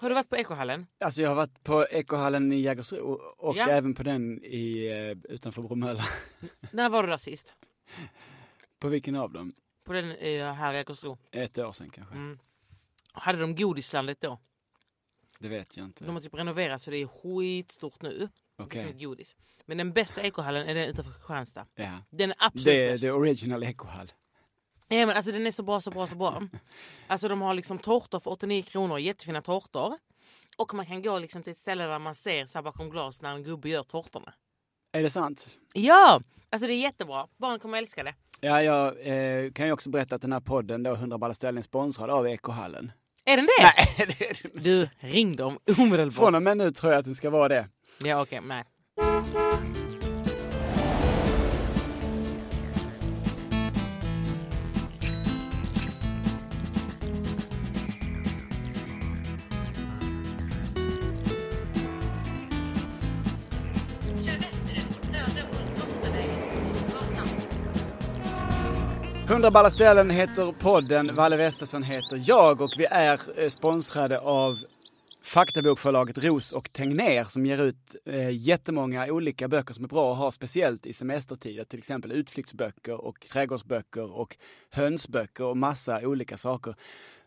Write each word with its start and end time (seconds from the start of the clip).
Har 0.00 0.08
du 0.08 0.14
varit 0.14 0.28
på 0.28 0.36
Ekohallen? 0.36 0.86
Alltså 1.00 1.22
jag 1.22 1.28
har 1.28 1.36
varit 1.36 1.64
på 1.64 1.86
Ekohallen 1.90 2.52
i 2.52 2.60
Jägersro 2.60 3.12
och 3.36 3.56
Ja. 3.56 3.68
även 3.68 3.94
på 3.94 4.02
den 4.02 4.44
i, 4.44 4.86
eh, 4.86 5.32
utanför 5.34 5.62
Bromölla. 5.62 6.02
När 6.72 6.88
var 6.88 7.02
du 7.02 7.08
där 7.08 7.16
sist? 7.16 7.54
På 8.78 8.88
vilken 8.88 9.16
av 9.16 9.32
dem? 9.32 9.52
På 9.84 9.92
den 9.92 10.10
eh, 10.12 10.52
här 10.52 10.72
i 10.72 10.76
Jägersro? 10.76 11.18
Ett 11.30 11.58
år 11.58 11.72
sedan 11.72 11.90
kanske? 11.90 12.14
Mm. 12.14 12.38
Hade 13.12 13.38
de 13.38 13.54
godislandet 13.54 14.20
då? 14.20 14.38
Det 15.38 15.48
vet 15.48 15.76
jag 15.76 15.86
inte. 15.86 16.04
De 16.04 16.14
har 16.14 16.20
typ 16.20 16.34
renoverat 16.34 16.82
så 16.82 16.90
det 16.90 16.96
är 16.96 17.06
skitstort 17.06 18.02
nu. 18.02 18.28
Finns 18.70 19.02
godis. 19.02 19.36
Men 19.66 19.78
den 19.78 19.92
bästa 19.92 20.22
ekohallen 20.22 20.66
är 20.68 20.74
den 20.74 20.88
utanför 20.88 21.12
Kristianstad. 21.12 21.66
Ja. 21.74 22.02
Den 22.10 22.30
är 22.30 22.36
absolut 22.38 22.64
Det 22.64 22.88
är 22.88 22.98
the 22.98 23.10
original 23.10 23.62
Ekohall. 23.62 24.12
Ja, 24.92 25.06
men 25.06 25.16
alltså 25.16 25.32
den 25.32 25.46
är 25.46 25.50
så 25.50 25.62
bra, 25.62 25.80
så 25.80 25.90
bra, 25.90 26.06
så 26.06 26.16
bra. 26.16 26.42
Alltså 27.06 27.28
de 27.28 27.42
har 27.42 27.54
liksom 27.54 27.78
tårtor 27.78 28.20
för 28.20 28.30
89 28.30 28.62
kronor, 28.62 28.98
jättefina 28.98 29.42
tårtor. 29.42 29.94
Och 30.56 30.74
man 30.74 30.86
kan 30.86 31.02
gå 31.02 31.18
liksom 31.18 31.42
till 31.42 31.50
ett 31.50 31.58
ställe 31.58 31.84
där 31.84 31.98
man 31.98 32.14
ser 32.14 32.46
så 32.46 32.58
här 32.58 32.62
bakom 32.62 32.90
glas 32.90 33.22
när 33.22 33.34
en 33.34 33.42
gubbe 33.42 33.68
gör 33.68 33.82
tårtorna. 33.82 34.32
Är 34.92 35.02
det 35.02 35.10
sant? 35.10 35.48
Ja! 35.72 36.22
Alltså 36.50 36.66
det 36.66 36.72
är 36.72 36.78
jättebra. 36.78 37.26
Barn 37.38 37.58
kommer 37.58 37.78
älska 37.78 38.02
det. 38.02 38.14
Ja, 38.40 38.62
jag 38.62 38.86
eh, 38.86 39.52
kan 39.52 39.66
ju 39.66 39.72
också 39.72 39.90
berätta 39.90 40.14
att 40.14 40.22
den 40.22 40.32
här 40.32 40.40
podden 40.40 40.82
då, 40.82 40.92
100 40.94 41.18
ballar 41.18 41.34
ställning, 41.34 41.64
sponsrad 41.64 42.10
av 42.10 42.28
Ekohallen. 42.28 42.92
Är 43.24 43.36
den 43.36 43.46
det? 43.46 43.62
Nej, 43.62 44.06
det 44.18 44.30
är 44.30 44.42
det 44.42 44.64
Du, 44.64 44.88
ring 44.98 45.36
dem 45.36 45.58
omedelbart. 45.78 46.14
Från 46.14 46.34
och 46.34 46.42
med 46.42 46.56
nu 46.56 46.72
tror 46.72 46.92
jag 46.92 46.98
att 46.98 47.04
den 47.04 47.14
ska 47.14 47.30
vara 47.30 47.48
det. 47.48 47.68
Ja, 48.04 48.22
okej, 48.22 48.40
nej. 48.40 48.64
100 69.30 69.50
ballar 69.50 69.70
ställen 69.70 70.10
heter 70.10 70.52
podden, 70.52 71.14
Valle 71.14 71.36
Westesson 71.36 71.82
heter 71.82 72.22
jag 72.26 72.60
och 72.60 72.70
vi 72.78 72.86
är 72.90 73.20
eh, 73.36 73.48
sponsrade 73.48 74.20
av 74.20 74.58
faktabokförlaget 75.22 76.18
Ros 76.18 76.52
och 76.52 76.72
Tegnér 76.72 77.24
som 77.24 77.46
ger 77.46 77.62
ut 77.62 77.96
eh, 78.06 78.30
jättemånga 78.30 79.06
olika 79.06 79.48
böcker 79.48 79.74
som 79.74 79.84
är 79.84 79.88
bra 79.88 80.12
att 80.12 80.18
ha 80.18 80.30
speciellt 80.30 80.86
i 80.86 80.92
semestertider. 80.92 81.64
Till 81.64 81.78
exempel 81.78 82.12
utflyktsböcker 82.12 83.04
och 83.04 83.20
trädgårdsböcker 83.32 84.12
och 84.12 84.36
hönsböcker 84.70 85.44
och 85.44 85.56
massa 85.56 86.00
olika 86.06 86.36
saker. 86.36 86.74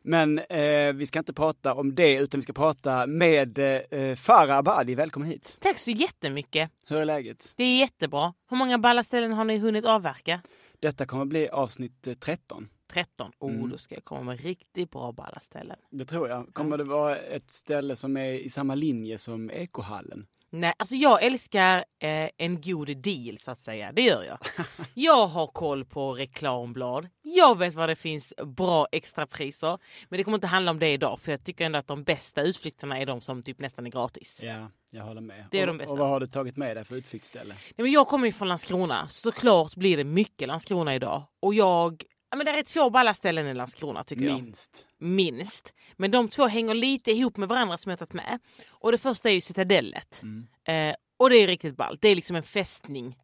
Men 0.01 0.39
eh, 0.39 0.93
vi 0.93 1.05
ska 1.05 1.19
inte 1.19 1.33
prata 1.33 1.73
om 1.73 1.95
det 1.95 2.15
utan 2.15 2.37
vi 2.37 2.43
ska 2.43 2.53
prata 2.53 3.07
med 3.07 3.59
eh, 3.59 4.15
Farah 4.15 4.57
Abadi. 4.57 4.95
Välkommen 4.95 5.29
hit! 5.29 5.57
Tack 5.59 5.79
så 5.79 5.91
jättemycket. 5.91 6.71
Hur 6.87 6.97
är 6.97 7.05
läget? 7.05 7.53
Det 7.55 7.63
är 7.63 7.77
jättebra. 7.77 8.33
Hur 8.49 8.57
många 8.57 8.77
ballaställen 8.77 9.33
har 9.33 9.43
ni 9.43 9.57
hunnit 9.57 9.85
avverka? 9.85 10.41
Detta 10.83 11.05
kommer 11.05 11.25
bli 11.25 11.49
avsnitt 11.49 12.07
eh, 12.07 12.13
13. 12.13 12.69
13. 12.87 13.31
Oh, 13.39 13.51
Mm. 13.53 13.69
då 13.69 13.77
ska 13.77 13.95
jag 13.95 14.03
komma 14.05 14.21
med 14.23 14.39
riktigt 14.41 14.91
bra 14.91 15.11
ballaställen. 15.11 15.77
Det 15.91 16.05
tror 16.05 16.29
jag. 16.29 16.53
Kommer 16.53 16.77
det 16.77 16.83
vara 16.83 17.17
ett 17.17 17.49
ställe 17.51 17.95
som 17.95 18.17
är 18.17 18.33
i 18.33 18.49
samma 18.49 18.75
linje 18.75 19.17
som 19.17 19.51
Ekohallen? 19.51 20.25
Nej, 20.55 20.73
alltså 20.77 20.95
jag 20.95 21.23
älskar 21.23 21.77
eh, 21.77 22.29
en 22.37 22.61
god 22.61 22.97
deal 22.97 23.37
så 23.37 23.51
att 23.51 23.61
säga. 23.61 23.91
Det 23.91 24.01
gör 24.01 24.23
jag. 24.23 24.37
Jag 24.93 25.27
har 25.27 25.47
koll 25.47 25.85
på 25.85 26.13
reklamblad. 26.13 27.07
Jag 27.21 27.57
vet 27.57 27.73
vad 27.73 27.89
det 27.89 27.95
finns 27.95 28.33
bra 28.45 28.87
extrapriser. 28.91 29.79
Men 30.09 30.17
det 30.17 30.23
kommer 30.23 30.37
inte 30.37 30.47
handla 30.47 30.71
om 30.71 30.79
det 30.79 30.89
idag 30.89 31.19
för 31.19 31.31
jag 31.31 31.43
tycker 31.43 31.65
ändå 31.65 31.79
att 31.79 31.87
de 31.87 32.03
bästa 32.03 32.41
utflykterna 32.41 32.99
är 32.99 33.05
de 33.05 33.21
som 33.21 33.43
typ 33.43 33.59
nästan 33.59 33.85
är 33.85 33.89
gratis. 33.89 34.39
Ja, 34.43 34.69
jag 34.91 35.03
håller 35.03 35.21
med. 35.21 35.45
Det 35.51 35.57
är 35.57 35.61
och, 35.61 35.67
de 35.67 35.77
bästa. 35.77 35.93
Och 35.93 35.97
vad 35.97 36.09
har 36.09 36.19
du 36.19 36.27
tagit 36.27 36.57
med 36.57 36.77
dig 36.77 36.85
för 36.85 36.95
utflyktsställe? 36.95 37.53
Nej, 37.53 37.83
men 37.83 37.91
jag 37.91 38.07
kommer 38.07 38.25
ju 38.25 38.31
från 38.31 38.47
Landskrona. 38.47 39.07
Såklart 39.07 39.75
blir 39.75 39.97
det 39.97 40.03
mycket 40.03 40.47
Landskrona 40.47 40.95
idag. 40.95 41.23
Och 41.41 41.53
jag... 41.53 42.03
Ja, 42.33 42.37
men 42.37 42.45
det 42.45 42.51
är 42.51 42.63
två 42.63 42.89
balla 42.89 43.13
ställen 43.13 43.47
i 43.47 43.53
Landskrona 43.53 44.03
tycker 44.03 44.25
jag. 44.25 44.43
Minst. 44.43 44.85
minst. 44.97 45.73
Men 45.97 46.11
de 46.11 46.29
två 46.29 46.47
hänger 46.47 46.73
lite 46.73 47.11
ihop 47.11 47.37
med 47.37 47.49
varandra 47.49 47.77
som 47.77 47.89
jag 47.89 47.99
tagit 47.99 48.13
med. 48.13 48.39
Och 48.69 48.91
det 48.91 48.97
första 48.97 49.29
är 49.29 49.33
ju 49.33 49.41
Citadellet. 49.41 50.21
Mm. 50.21 50.47
Eh, 50.67 50.95
och 51.19 51.29
det 51.29 51.35
är 51.35 51.47
riktigt 51.47 51.77
ballt. 51.77 52.01
Det 52.01 52.07
är 52.07 52.15
liksom 52.15 52.35
en 52.35 52.43
fästning. 52.43 53.17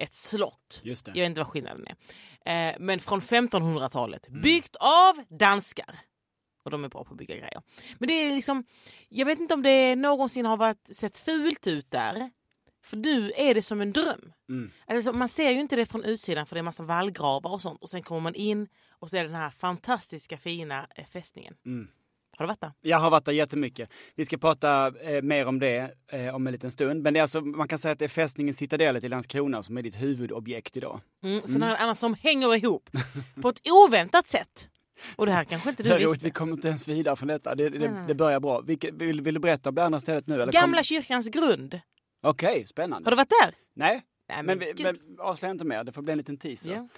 Ett 0.00 0.14
slott. 0.14 0.80
Just 0.84 1.06
det. 1.06 1.12
Jag 1.14 1.20
vet 1.20 1.26
inte 1.26 1.40
vad 1.40 1.48
skillnaden 1.48 1.86
är. 2.44 2.70
Eh, 2.70 2.76
men 2.78 3.00
från 3.00 3.20
1500-talet. 3.20 4.28
Mm. 4.28 4.40
Byggt 4.40 4.76
av 4.76 5.24
danskar. 5.28 5.98
Och 6.64 6.70
de 6.70 6.84
är 6.84 6.88
bra 6.88 7.04
på 7.04 7.12
att 7.12 7.18
bygga 7.18 7.34
grejer. 7.34 7.62
Men 7.98 8.06
det 8.06 8.12
är 8.12 8.34
liksom, 8.34 8.64
jag 9.08 9.26
vet 9.26 9.38
inte 9.38 9.54
om 9.54 9.62
det 9.62 9.96
någonsin 9.96 10.46
har 10.46 10.56
varit, 10.56 10.96
sett 10.96 11.18
fult 11.18 11.66
ut 11.66 11.90
där. 11.90 12.30
För 12.84 12.96
nu 12.96 13.32
är 13.36 13.54
det 13.54 13.62
som 13.62 13.80
en 13.80 13.92
dröm. 13.92 14.32
Mm. 14.48 14.70
Alltså, 14.86 15.12
man 15.12 15.28
ser 15.28 15.50
ju 15.50 15.60
inte 15.60 15.76
det 15.76 15.86
från 15.86 16.04
utsidan 16.04 16.46
för 16.46 16.56
det 16.56 16.60
är 16.60 16.62
massa 16.62 16.82
vallgravar 16.82 17.50
och 17.50 17.60
sånt. 17.60 17.82
Och 17.82 17.90
sen 17.90 18.02
kommer 18.02 18.20
man 18.20 18.34
in 18.34 18.68
och 18.90 19.10
så 19.10 19.16
är 19.16 19.22
det 19.22 19.28
den 19.28 19.36
här 19.40 19.50
fantastiska 19.50 20.38
fina 20.38 20.86
eh, 20.96 21.04
fästningen. 21.06 21.54
Mm. 21.66 21.88
Har 22.36 22.44
du 22.44 22.48
varit 22.48 22.60
där? 22.60 22.72
Jag 22.80 22.98
har 22.98 23.10
varit 23.10 23.24
där 23.24 23.32
jättemycket. 23.32 23.90
Vi 24.14 24.24
ska 24.24 24.38
prata 24.38 24.86
eh, 25.00 25.22
mer 25.22 25.46
om 25.46 25.58
det 25.58 25.94
eh, 26.12 26.34
om 26.34 26.46
en 26.46 26.52
liten 26.52 26.70
stund. 26.70 27.02
Men 27.02 27.14
det 27.14 27.20
är 27.20 27.22
alltså, 27.22 27.40
man 27.40 27.68
kan 27.68 27.78
säga 27.78 27.92
att 27.92 27.98
det 27.98 28.04
är 28.04 28.08
fästningen 28.08 28.54
Citadellet 28.54 29.04
i 29.04 29.08
Landskrona 29.08 29.62
som 29.62 29.78
är 29.78 29.82
ditt 29.82 30.02
huvudobjekt 30.02 30.76
idag. 30.76 31.00
Mm, 31.22 31.42
sen 31.42 31.60
det 31.60 31.76
annat 31.76 31.98
som 31.98 32.14
hänger 32.14 32.56
ihop 32.56 32.90
på 33.42 33.48
ett 33.48 33.60
oväntat 33.70 34.26
sätt. 34.26 34.68
Och 35.16 35.26
det 35.26 35.32
här 35.32 35.44
kanske 35.44 35.70
inte 35.70 35.82
du 35.82 35.88
Hör, 35.88 35.98
visste. 35.98 36.24
vi 36.24 36.30
kommer 36.30 36.52
inte 36.52 36.68
ens 36.68 36.88
vidare 36.88 37.16
från 37.16 37.28
detta. 37.28 37.54
Det, 37.54 37.68
det, 37.68 38.04
det 38.08 38.14
börjar 38.14 38.40
bra. 38.40 38.60
Vilket, 38.60 38.94
vill, 38.94 39.20
vill 39.20 39.34
du 39.34 39.40
berätta 39.40 39.68
om 39.68 39.74
det 39.74 39.84
andra 39.84 40.00
stället 40.00 40.26
nu? 40.26 40.34
Eller 40.34 40.52
Gamla 40.52 40.76
kom- 40.76 40.84
kyrkans 40.84 41.28
grund. 41.28 41.80
Okej, 42.20 42.66
spännande. 42.66 43.06
Har 43.06 43.10
du 43.10 43.16
varit 43.16 43.32
där? 43.44 43.54
Nej, 43.74 44.02
Nej, 44.28 44.42
men, 44.42 44.58
vi, 44.58 44.66
gud. 44.76 44.80
men 44.80 45.16
avslöja 45.20 45.50
inte 45.52 45.64
mer. 45.64 45.84
Det 45.84 45.92
får 45.92 46.02
bli 46.02 46.12
en 46.12 46.18
liten 46.18 46.36
teaser. 46.36 46.72
Ja. 46.72 46.88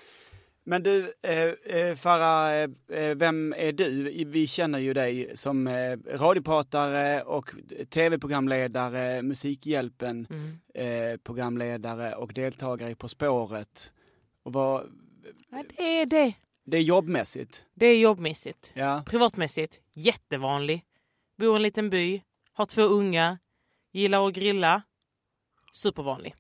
Men 0.65 0.83
du, 0.83 1.13
eh, 1.23 1.77
eh, 1.77 1.95
Farah, 1.97 2.53
eh, 2.93 3.15
vem 3.17 3.55
är 3.59 3.73
du? 3.73 4.25
Vi 4.25 4.47
känner 4.47 4.79
ju 4.79 4.93
dig 4.95 5.37
som 5.37 5.67
eh, 5.67 5.97
radiopratare 6.07 7.23
och 7.23 7.55
tv-programledare, 7.91 9.23
Musikhjälpen, 9.23 10.27
Mm. 10.31 10.59
eh, 11.13 11.17
programledare 11.17 12.15
och 12.15 12.33
deltagare 12.35 12.91
i 12.91 12.95
På 12.95 13.09
spåret. 13.09 13.93
Och 14.43 14.53
vad, 14.53 14.91
ja, 15.51 15.65
det 15.77 15.83
är 16.01 16.07
det. 16.07 16.35
det 16.65 16.77
är 16.77 16.83
jobbmässigt. 16.83 17.65
Det 17.75 17.87
är 17.87 17.99
jobbmässigt. 17.99 18.71
Ja. 18.75 19.03
Privatmässigt, 19.07 19.81
jättevanlig. 19.93 20.85
Bor 21.39 21.53
i 21.53 21.57
en 21.57 21.63
liten 21.63 21.91
by, 21.91 22.23
har 22.53 22.67
två 22.67 22.83
unga, 22.83 23.39
gillar 23.93 24.27
att 24.29 24.35
grilla. 24.35 24.83
Supervanlig. 25.73 26.35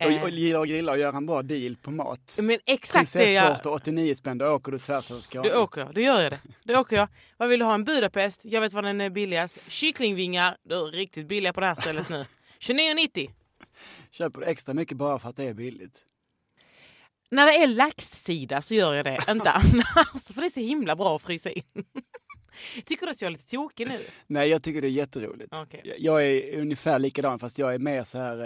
Och, 0.00 0.10
Eh, 0.10 0.22
och 0.22 0.30
gillar 0.30 0.62
att 0.62 0.68
grilla 0.68 0.92
och 0.92 0.98
göra 0.98 1.16
en 1.16 1.26
bra 1.26 1.42
deal 1.42 1.76
på 1.76 1.90
mat. 1.90 2.36
men 2.42 2.58
exakt 2.66 3.12
det 3.12 3.32
jag... 3.32 3.44
Prinsesstårta 3.46 3.74
89 3.76 4.14
spänn, 4.14 4.38
då 4.38 4.46
åker 4.46 4.72
du 4.72 4.78
tvärs 4.78 5.10
över 5.10 5.20
Skåne. 5.20 5.48
Då 5.48 5.58
åker 5.58 5.80
jag, 5.80 5.94
då 5.94 6.00
gör 6.00 6.20
jag 6.20 6.32
det. 6.32 6.40
Då 6.64 6.78
åker 6.80 6.96
jag. 6.96 7.08
Vad 7.36 7.48
vill 7.48 7.58
du 7.60 7.64
ha? 7.66 7.74
En 7.74 7.84
Budapest? 7.84 8.44
Jag 8.44 8.60
vet 8.60 8.72
vad 8.72 8.84
den 8.84 9.00
är 9.00 9.10
billigast. 9.10 9.58
Kycklingvingar, 9.68 10.56
du 10.62 10.74
är 10.74 10.84
riktigt 10.84 11.28
billiga 11.28 11.52
på 11.52 11.60
det 11.60 11.66
här 11.66 11.74
stället 11.74 12.08
nu. 12.08 12.24
29,90. 12.60 13.30
Köper 14.10 14.40
du 14.40 14.46
extra 14.46 14.74
mycket 14.74 14.96
bara 14.96 15.18
för 15.18 15.28
att 15.28 15.36
det 15.36 15.44
är 15.44 15.54
billigt? 15.54 16.04
När 17.30 17.46
det 17.46 17.52
är 17.52 17.66
laxsida 17.66 18.62
så 18.62 18.74
gör 18.74 18.94
jag 18.94 19.04
det, 19.04 19.18
inte 19.28 19.50
annars. 19.52 20.26
För 20.34 20.40
det 20.40 20.46
är 20.46 20.50
så 20.50 20.60
himla 20.60 20.96
bra 20.96 21.16
att 21.16 21.22
frysa 21.22 21.50
in. 21.50 21.62
Tycker 22.84 23.06
du 23.06 23.12
att 23.12 23.20
jag 23.22 23.26
är 23.26 23.32
lite 23.32 23.50
tokig 23.50 23.88
nu? 23.88 23.98
Nej, 24.26 24.48
jag 24.48 24.62
tycker 24.62 24.80
det 24.82 24.88
är 24.88 24.90
jätteroligt. 24.90 25.54
Okej. 25.62 25.80
Jag- 25.84 26.00
Jag 26.00 26.26
är 26.26 26.60
ungefär 26.60 26.98
likadan 26.98 27.38
fast 27.38 27.58
jag 27.58 27.74
är 27.74 27.78
mer 27.78 28.04
så 28.04 28.18
här 28.18 28.44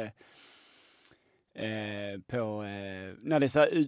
eh, 1.54 1.64
eh, 1.64 2.20
på, 2.26 2.62
eh, 2.64 3.14
när 3.22 3.40
det 3.40 3.46
är 3.46 3.48
så 3.48 3.60
här, 3.60 3.86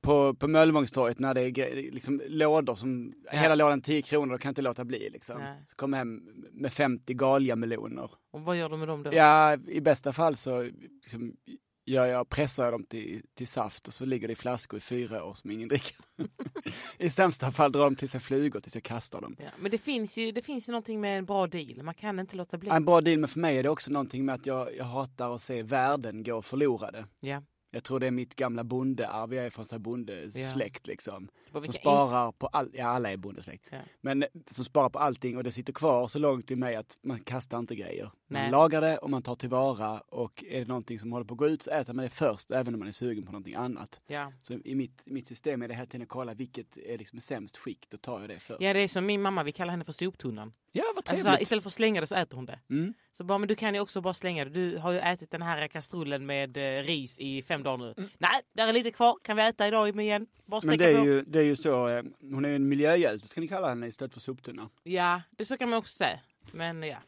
på, 0.00 0.34
på 0.34 0.48
Möllevångstorget 0.48 1.18
när 1.18 1.34
det 1.34 1.40
är 1.42 1.74
liksom 1.92 2.22
lådor 2.26 2.74
som, 2.74 3.14
Ja. 3.32 3.38
hela 3.38 3.54
lådan 3.54 3.80
10 3.82 4.02
kronor, 4.02 4.32
då 4.32 4.38
kan 4.38 4.48
jag 4.48 4.50
inte 4.50 4.62
låta 4.62 4.84
bli 4.84 5.10
liksom. 5.10 5.38
Nej. 5.38 5.62
Så 5.66 5.76
kommer 5.76 5.98
hem 5.98 6.22
med 6.52 6.72
50 6.72 7.14
galjameloner. 7.14 8.10
Och 8.30 8.40
vad 8.40 8.56
gör 8.56 8.68
du 8.68 8.76
med 8.76 8.88
dem 8.88 9.02
då? 9.02 9.10
Ja, 9.14 9.56
i 9.68 9.80
bästa 9.80 10.12
fall 10.12 10.36
så 10.36 10.62
liksom, 11.02 11.36
gör 11.86 12.06
jag, 12.06 12.28
pressar 12.28 12.64
jag 12.64 12.72
dem 12.72 12.84
till, 12.84 13.22
till 13.34 13.46
saft 13.46 13.88
och 13.88 13.94
så 13.94 14.04
ligger 14.04 14.28
det 14.28 14.32
i 14.32 14.36
flaskor 14.36 14.76
i 14.76 14.80
fyra 14.80 15.24
år 15.24 15.34
som 15.34 15.50
ingen 15.50 15.68
dricker. 15.68 15.96
I 16.98 17.10
sämsta 17.10 17.52
fall 17.52 17.72
drar 17.72 17.84
de 17.84 17.96
till 17.96 18.08
sig 18.08 18.20
flugor 18.20 18.60
tills 18.60 18.74
jag 18.74 18.84
kastar 18.84 19.20
dem. 19.20 19.36
Ja, 19.38 19.50
men 19.58 19.70
det 19.70 19.78
finns, 19.78 20.18
ju, 20.18 20.32
det 20.32 20.42
finns 20.42 20.68
ju 20.68 20.72
någonting 20.72 21.00
med 21.00 21.18
en 21.18 21.24
bra 21.24 21.46
deal. 21.46 21.82
Man 21.82 21.94
kan 21.94 22.20
inte 22.20 22.36
låta 22.36 22.58
bli. 22.58 22.70
En 22.70 22.84
bra 22.84 23.00
deal 23.00 23.18
med 23.18 23.30
för 23.30 23.40
mig 23.40 23.58
är 23.58 23.62
det 23.62 23.68
också 23.68 23.90
någonting 23.90 24.24
med 24.24 24.34
att 24.34 24.46
jag, 24.46 24.76
jag 24.76 24.84
hatar 24.84 25.34
att 25.34 25.40
se 25.40 25.62
värden 25.62 26.22
gå 26.22 26.42
förlorade. 26.42 27.06
Ja. 27.20 27.42
Jag 27.74 27.84
tror 27.84 28.00
det 28.00 28.06
är 28.06 28.10
mitt 28.10 28.34
gamla 28.34 28.64
bondearv, 28.64 29.34
jag 29.34 29.46
är 29.46 29.50
från 29.50 29.64
så 29.64 29.78
bondesläkt 29.78 30.86
liksom. 30.86 31.28
Som 31.52 31.72
sparar 31.72 32.32
på 32.32 32.46
all, 32.46 32.70
ja 32.72 32.86
alla 32.86 33.10
är 33.12 33.16
bondesläkt. 33.16 33.64
Ja. 33.70 33.78
Men 34.00 34.22
eh, 34.22 34.28
som 34.50 34.64
sparar 34.64 34.88
på 34.88 34.98
allting 34.98 35.36
och 35.36 35.44
det 35.44 35.52
sitter 35.52 35.72
kvar 35.72 36.08
så 36.08 36.18
långt 36.18 36.50
i 36.50 36.56
mig 36.56 36.76
att 36.76 36.98
man 37.02 37.20
kastar 37.20 37.58
inte 37.58 37.76
grejer. 37.76 38.04
Man 38.04 38.42
Nej. 38.42 38.50
lagar 38.50 38.80
det 38.80 38.98
och 38.98 39.10
man 39.10 39.22
tar 39.22 39.34
tillvara 39.34 40.00
och 40.00 40.44
är 40.48 40.60
det 40.60 40.68
någonting 40.68 40.98
som 40.98 41.12
håller 41.12 41.26
på 41.26 41.34
att 41.34 41.38
gå 41.38 41.48
ut 41.48 41.62
så 41.62 41.70
äter 41.70 41.92
man 41.92 42.02
det 42.02 42.08
först 42.10 42.50
även 42.50 42.74
om 42.74 42.78
man 42.78 42.88
är 42.88 42.92
sugen 42.92 43.24
på 43.24 43.32
någonting 43.32 43.54
annat. 43.54 44.00
Ja. 44.06 44.32
Så 44.38 44.54
i 44.64 44.74
mitt, 44.74 45.02
i 45.06 45.12
mitt 45.12 45.26
system 45.26 45.62
är 45.62 45.68
det 45.68 45.74
hela 45.74 45.86
tiden 45.86 46.02
att 46.02 46.08
kolla 46.08 46.34
vilket 46.34 46.76
är 46.76 46.98
liksom 46.98 47.20
sämst 47.20 47.56
skick, 47.56 47.86
då 47.90 47.96
tar 47.96 48.20
jag 48.20 48.28
det 48.28 48.38
först. 48.38 48.60
ja, 48.60 48.72
det 48.72 48.80
är 48.80 48.88
som 48.88 49.06
min 49.06 49.22
mamma, 49.22 49.42
vi 49.42 49.52
kallar 49.52 49.70
henne 49.70 49.84
för 49.84 49.92
soptunnan. 49.92 50.52
Ja, 50.76 50.84
vad 50.86 50.96
Alltså, 50.96 51.02
trevligt. 51.10 51.22
så 51.24 51.28
här, 51.30 51.42
istället 51.42 51.62
för 51.62 51.68
att 51.68 51.74
slänga 51.74 52.00
det 52.00 52.06
så 52.06 52.14
äter 52.14 52.36
hon 52.36 52.46
det. 52.46 52.58
mm. 52.70 52.94
Så 53.12 53.24
bara, 53.24 53.38
men 53.38 53.48
du 53.48 53.54
kan 53.54 53.74
ju 53.74 53.80
också 53.80 54.00
bara 54.00 54.14
slänga 54.14 54.44
det. 54.44 54.50
Du 54.50 54.78
har 54.78 54.92
ju 54.92 54.98
ätit 54.98 55.30
den 55.30 55.42
här 55.42 55.68
kastrullen 55.68 56.26
med 56.26 56.56
eh, 56.56 56.82
ris 56.82 57.18
i 57.18 57.42
fem 57.42 57.62
dagar 57.62 57.78
nu. 57.78 58.08
Nej, 58.18 58.40
där 58.52 58.68
är 58.68 58.72
lite 58.72 58.90
kvar. 58.90 59.18
Kan 59.22 59.36
vi 59.36 59.42
äta 59.42 59.68
idag 59.68 60.00
igen? 60.00 60.26
Bara 60.46 60.60
Mm. 60.62 60.68
Men 60.70 60.78
det 60.78 60.92
är, 60.92 60.98
på. 60.98 61.04
ju, 61.06 61.22
det 61.22 61.38
är 61.38 61.42
ju 61.42 61.56
så, 61.56 61.88
eh, 61.88 62.02
hon 62.20 62.44
är 62.44 62.48
ju 62.48 62.56
en 62.56 62.68
miljöhjälte 62.68 63.28
ska 63.28 63.40
ni 63.40 63.48
kalla 63.48 63.68
henne 63.68 63.86
istället 63.86 64.14
för 64.14 64.20
soptunna. 64.20 64.68
Ja, 64.82 65.22
det 65.30 65.44
så 65.44 65.56
kan 65.56 65.68
man 65.70 65.78
också 65.78 65.94
säga. 65.94 66.20
Men 66.52 66.82
ja. 66.82 66.98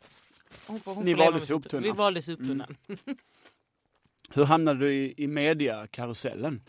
Hon 0.67 0.81
får, 0.81 0.95
hon 0.95 1.05
Ni 1.05 1.15
valde 1.15 1.41
soptunnan. 1.41 1.83
Vi 1.83 1.91
valde 1.91 2.23
soptunnan. 2.23 2.77
Hur 4.31 4.45
hamnade 4.45 4.79
du 4.81 4.95
i, 4.95 5.15
i 5.17 5.27
mediakarusellen? 5.27 6.61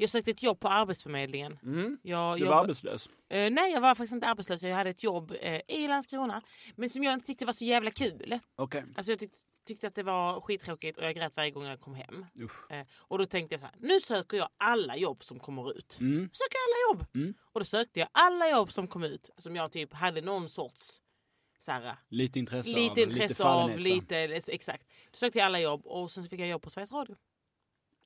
Jag 0.00 0.10
sökte 0.10 0.30
ett 0.30 0.42
jobb 0.42 0.60
på 0.60 0.68
Arbetsförmedlingen. 0.68 1.58
Mm. 1.62 1.98
Jag, 2.02 2.38
Du 2.38 2.44
var 2.44 2.62
arbetslös? 2.62 3.08
eh, 3.28 3.50
nej, 3.50 3.72
jag 3.72 3.80
var 3.80 3.94
faktiskt 3.94 4.12
inte 4.12 4.26
arbetslös. 4.26 4.62
Jag 4.62 4.74
hade 4.74 4.90
ett 4.90 5.02
jobb 5.02 5.34
eh, 5.40 5.60
i 5.68 5.88
Landskrona. 5.88 6.42
Men 6.76 6.90
som 6.90 7.04
jag 7.04 7.12
inte 7.14 7.26
tyckte 7.26 7.46
var 7.46 7.52
så 7.52 7.64
jävla 7.64 7.90
kul. 7.90 8.38
Okej. 8.56 8.84
Alltså 8.96 9.12
jag 9.12 9.18
tyck, 9.18 9.32
tyckte 9.66 9.86
att 9.86 9.94
det 9.94 10.02
var 10.02 10.40
skittråkigt 10.40 10.98
och 10.98 11.04
jag 11.04 11.14
grät 11.14 11.36
varje 11.36 11.50
gång 11.50 11.64
jag 11.64 11.80
kom 11.80 11.94
hem. 11.94 12.26
Eh, 12.70 12.86
och 12.96 13.18
då 13.18 13.26
tänkte 13.26 13.54
jag 13.54 13.60
så 13.60 13.66
här, 13.66 13.74
nu 13.78 14.00
söker 14.00 14.36
jag 14.36 14.48
alla 14.56 14.96
jobb 14.96 15.24
som 15.24 15.40
kommer 15.40 15.78
ut. 15.78 15.98
Mm. 16.00 16.30
Söker 16.32 16.56
alla 16.66 16.98
jobb! 16.98 17.06
Mm. 17.14 17.34
Och 17.52 17.60
då 17.60 17.64
sökte 17.64 18.00
jag 18.00 18.08
alla 18.12 18.50
jobb 18.50 18.72
som 18.72 18.86
kom 18.86 19.02
ut 19.04 19.30
som 19.38 19.56
jag 19.56 19.72
typ 19.72 19.92
hade 19.92 20.20
någon 20.20 20.48
sorts 20.48 21.00
här, 21.68 21.96
Lite 22.08 22.38
intresse 22.38 22.70
av, 22.70 22.76
lite 22.76 23.00
intresse 23.00 23.44
av, 23.44 23.46
fallenhet, 23.46 23.78
va? 23.78 23.94
lite 23.94 24.52
exakt. 24.54 24.86
Då 25.10 25.16
sökte 25.16 25.38
jag 25.38 25.46
alla 25.46 25.60
jobb 25.60 25.86
och 25.86 26.10
sen 26.10 26.24
fick 26.24 26.40
jag 26.40 26.48
jobb 26.48 26.62
på 26.62 26.70
Sveriges 26.70 26.92
Radio. 26.92 27.16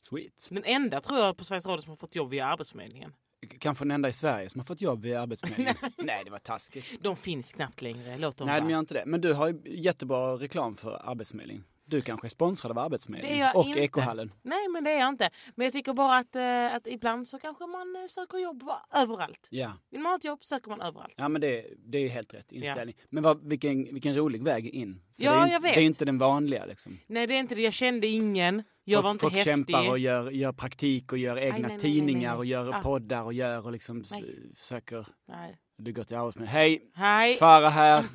Sweet. 0.08 0.48
Den 0.50 0.64
enda 0.64 1.00
tror 1.00 1.18
jag 1.20 1.36
på 1.36 1.44
Sveriges 1.44 1.66
Radio 1.66 1.82
som 1.82 1.90
har 1.90 1.96
fått 1.96 2.14
jobb 2.14 2.30
via 2.30 2.46
Arbetsförmedlingen. 2.46 3.12
Kanske 3.58 3.84
den 3.84 3.90
enda 3.90 4.08
i 4.08 4.12
Sverige 4.12 4.50
som 4.50 4.58
har 4.58 4.64
fått 4.64 4.80
jobb 4.80 5.02
vid 5.02 5.16
Arbetsförmedlingen. 5.16 5.74
Nej, 5.98 6.22
det 6.24 6.30
var 6.30 6.38
taskigt. 6.38 7.02
De 7.02 7.16
finns 7.16 7.52
knappt 7.52 7.82
längre. 7.82 8.18
Låt 8.18 8.36
dem 8.36 8.46
Nej, 8.46 8.60
de 8.60 8.70
gör 8.70 8.78
inte 8.78 8.94
det. 8.94 9.02
Men 9.06 9.20
du 9.20 9.32
har 9.32 9.48
ju 9.48 9.60
jättebra 9.64 10.34
reklam 10.34 10.76
för 10.76 11.10
Arbetsförmedlingen. 11.10 11.64
Du 11.86 12.00
kanske 12.00 12.26
är 12.26 12.28
sponsrad 12.28 12.70
av 12.70 12.78
Arbetsförmedlingen 12.78 13.48
och 13.54 13.66
inte. 13.66 13.78
Ekohallen. 13.81 14.32
Nej 14.42 14.69
men 14.69 14.84
det 14.84 14.90
är 14.90 14.98
jag 15.00 15.08
inte. 15.08 15.31
Men 15.54 15.64
jag 15.64 15.72
tycker 15.72 15.92
bara 15.92 16.16
att, 16.19 16.36
eh, 16.36 16.75
att 16.75 16.86
ibland 16.86 17.28
så 17.28 17.38
kanske 17.38 17.66
man 17.66 17.96
eh, 17.96 18.06
söker 18.08 18.38
jobb 18.38 18.62
överallt. 18.96 19.48
Ja. 19.50 19.72
Vill 19.90 20.00
man 20.00 20.10
ha 20.10 20.16
ett 20.16 20.25
jobb 20.25 20.44
söker 20.44 20.70
man 20.70 20.81
överallt. 20.81 21.14
Ja 21.16 21.28
men 21.28 21.40
det, 21.40 21.66
det 21.78 21.98
är 21.98 22.02
ju 22.02 22.08
helt 22.08 22.34
rätt 22.34 22.52
inställning. 22.52 22.96
Men 23.10 23.22
vad, 23.22 23.48
vilken, 23.48 23.84
vilken 23.84 24.16
rolig 24.16 24.42
väg 24.42 24.66
in. 24.69 25.00
För 25.16 25.25
Ja, 25.25 25.32
det 25.34 25.38
är, 25.40 25.46
ju- 25.46 25.52
jag 25.52 25.60
vet. 25.60 25.75
Det 25.75 25.78
är 25.81 25.82
ju 25.82 25.86
inte 25.86 26.04
den 26.04 26.19
vanliga 26.19 26.64
liksom. 26.66 26.98
Nej 27.06 27.26
det 27.26 27.34
är 27.34 27.40
inte 27.40 27.54
det. 27.54 27.62
Jag 27.62 27.72
kände 27.72 28.06
ingen. 28.06 28.62
Jag 28.84 29.02
var 29.02 29.10
inte 29.10 29.20
folk 29.22 29.34
häftig. 29.34 29.50
kämpar 29.52 29.90
och 29.90 29.98
gör, 29.98 30.30
gör 30.30 30.52
praktik 30.52 31.12
och 31.12 31.19
gör 31.19 31.38
egna 31.38 31.58
nej, 31.58 31.66
nej, 31.69 31.78
tidningar 31.78 32.30
nej. 32.30 32.38
och 32.38 32.44
gör 32.44 32.72
Ah. 32.75 32.82
poddar 32.82 33.22
och 33.22 33.32
gör 33.32 33.64
och 33.66 33.72
liksom 33.72 34.04
Nej. 34.10 34.25
söker. 34.56 35.06
Nej. 35.28 35.56
Du 35.78 35.92
går 35.92 36.04
till 36.04 36.16
Arbetsförmedlingen. 36.16 36.56
Hej! 36.56 36.90
Hej, 36.94 37.37
Farah 37.37 37.70
här. 37.72 38.04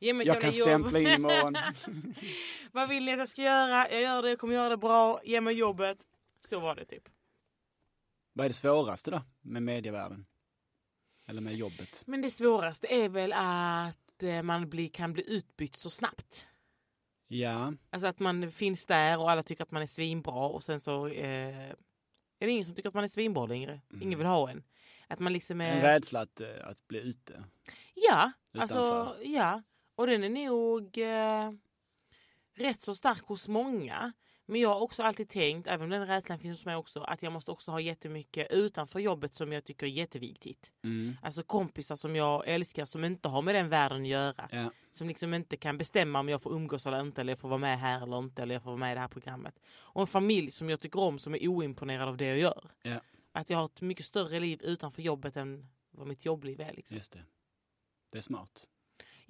ge 0.00 0.12
mig 0.14 0.26
Jag 0.26 0.40
kan 0.40 0.50
jobb. 0.50 0.60
stämpla 0.68 0.98
in 0.98 1.06
imorgon. 1.16 1.56
Vad 2.72 2.88
vill 2.88 3.04
ni 3.04 3.12
att 3.12 3.18
jag 3.18 3.28
ska 3.28 3.42
göra? 3.42 3.90
Jag 3.90 4.02
gör 4.02 4.22
det, 4.22 4.28
jag 4.28 4.38
kommer 4.38 4.54
göra 4.54 4.68
det 4.68 4.76
bra. 4.76 5.20
Ge 5.24 5.40
mig 5.40 5.54
jobbet. 5.54 5.98
Så 6.42 6.60
var 6.60 6.74
det 6.74 6.84
typ. 6.84 7.08
Vad 8.32 8.44
är 8.44 8.48
det 8.50 8.54
svåraste 8.54 9.10
då 9.10 9.22
med 9.40 9.62
medievärlden? 9.62 10.26
Eller 11.26 11.40
med 11.40 11.54
jobbet? 11.54 12.02
Men 12.06 12.22
det 12.22 12.30
svåraste 12.30 12.94
är 12.94 13.08
väl 13.08 13.32
att 13.32 14.22
eh, 14.22 14.42
man 14.42 14.70
blir, 14.70 14.88
kan 14.88 15.12
bli 15.12 15.36
utbytt 15.36 15.76
så 15.76 15.90
snabbt. 15.90 16.46
Ja, 17.28 17.72
Alltså 17.90 18.06
att 18.06 18.18
man 18.18 18.52
finns 18.52 18.86
där 18.86 19.18
och 19.18 19.30
alla 19.30 19.42
tycker 19.42 19.62
att 19.62 19.70
man 19.70 19.82
är 19.82 19.86
svinbra 19.86 20.46
och 20.48 20.64
sen 20.64 20.80
så 20.80 21.06
eh, 21.06 21.70
är 22.38 22.46
det 22.46 22.50
ingen 22.50 22.64
som 22.64 22.74
tycker 22.74 22.88
att 22.88 22.94
man 22.94 23.04
är 23.04 23.08
svinbra 23.08 23.46
längre. 23.46 23.80
Mm. 23.90 24.02
Ingen 24.02 24.18
vill 24.18 24.28
ha 24.28 24.50
en. 24.50 24.62
Att 25.08 25.18
man 25.18 25.32
liksom 25.32 25.60
är... 25.60 25.70
en 25.76 25.80
rädsla 25.82 26.20
att, 26.20 26.40
eh, 26.40 26.48
att 26.68 26.88
bli 26.88 26.98
ute. 27.00 27.44
Ja, 27.94 28.32
alltså 28.58 28.78
Utanför. 28.78 29.16
ja. 29.24 29.62
Och 30.00 30.06
den 30.06 30.24
är 30.24 30.46
nog 30.46 30.98
eh, 30.98 31.52
rätt 32.54 32.80
så 32.80 32.94
stark 32.94 33.22
hos 33.22 33.48
många. 33.48 34.12
Men 34.46 34.60
jag 34.60 34.68
har 34.68 34.80
också 34.80 35.02
alltid 35.02 35.28
tänkt, 35.28 35.66
även 35.66 35.84
om 35.84 35.90
den 35.90 36.06
rädslan 36.06 36.38
finns 36.38 36.58
hos 36.58 36.66
mig 36.66 36.76
också, 36.76 37.00
att 37.00 37.22
jag 37.22 37.32
måste 37.32 37.50
också 37.50 37.70
ha 37.70 37.80
jättemycket 37.80 38.52
utanför 38.52 39.00
jobbet 39.00 39.34
som 39.34 39.52
jag 39.52 39.64
tycker 39.64 39.86
är 39.86 39.90
jätteviktigt. 39.90 40.72
Mm. 40.84 41.16
Alltså 41.22 41.42
kompisar 41.42 41.96
som 41.96 42.16
jag 42.16 42.48
älskar 42.48 42.84
som 42.84 43.04
inte 43.04 43.28
har 43.28 43.42
med 43.42 43.54
den 43.54 43.68
världen 43.68 44.02
att 44.02 44.08
göra. 44.08 44.48
Ja. 44.50 44.70
Som 44.90 45.08
liksom 45.08 45.34
inte 45.34 45.56
kan 45.56 45.78
bestämma 45.78 46.20
om 46.20 46.28
jag 46.28 46.42
får 46.42 46.52
umgås 46.52 46.86
eller 46.86 47.00
inte, 47.00 47.20
eller 47.20 47.32
jag 47.32 47.40
får 47.40 47.48
vara 47.48 47.58
med 47.58 47.78
här 47.78 48.02
eller 48.02 48.18
inte, 48.18 48.42
eller 48.42 48.54
jag 48.54 48.62
får 48.62 48.70
vara 48.70 48.80
med 48.80 48.92
i 48.92 48.94
det 48.94 49.00
här 49.00 49.08
programmet. 49.08 49.58
Och 49.72 50.00
en 50.00 50.06
familj 50.06 50.50
som 50.50 50.70
jag 50.70 50.80
tycker 50.80 51.00
om, 51.00 51.18
som 51.18 51.34
är 51.34 51.48
oimponerad 51.48 52.08
av 52.08 52.16
det 52.16 52.26
jag 52.26 52.38
gör. 52.38 52.70
Ja. 52.82 53.00
Att 53.32 53.50
jag 53.50 53.58
har 53.58 53.64
ett 53.64 53.80
mycket 53.80 54.06
större 54.06 54.40
liv 54.40 54.60
utanför 54.62 55.02
jobbet 55.02 55.36
än 55.36 55.68
vad 55.90 56.06
mitt 56.06 56.24
jobbliv 56.24 56.60
är. 56.60 56.72
Liksom. 56.72 56.96
Just 56.96 57.12
det. 57.12 57.24
Det 58.12 58.18
är 58.18 58.22
smart. 58.22 58.66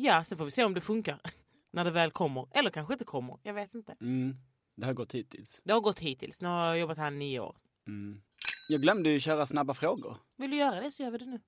Ja, 0.03 0.25
sen 0.25 0.39
får 0.39 0.45
vi 0.45 0.51
se 0.51 0.65
om 0.65 0.75
det 0.75 0.81
funkar. 0.81 1.21
När 1.73 1.85
det 1.85 1.91
väl 1.91 2.11
kommer. 2.11 2.49
Eller 2.51 2.71
kanske 2.71 2.93
inte 2.93 3.05
kommer. 3.05 3.39
Jag 3.43 3.55
vet 3.55 3.75
inte. 3.75 3.97
Mm. 4.01 4.37
Det 4.77 4.87
har 4.87 4.93
gått 4.93 5.15
hittills. 5.15 5.61
Det 5.65 5.73
har 5.73 5.81
gått 5.81 6.01
hittills. 6.01 6.41
Nu 6.41 6.49
har 6.49 6.67
jag 6.67 6.79
jobbat 6.79 6.99
här 6.99 7.11
nio 7.11 7.41
år. 7.41 7.57
Mm. 7.87 8.23
Jag 8.69 8.81
glömde 8.83 9.11
ju 9.11 9.21
köra 9.21 9.47
snabba 9.47 9.75
frågor. 9.75 10.17
Vill 10.37 10.51
du 10.51 10.57
göra 10.57 10.81
det 10.81 10.91
så 10.91 11.03
gör 11.03 11.11
vi 11.11 11.19
det 11.19 11.27
nu. 11.27 11.41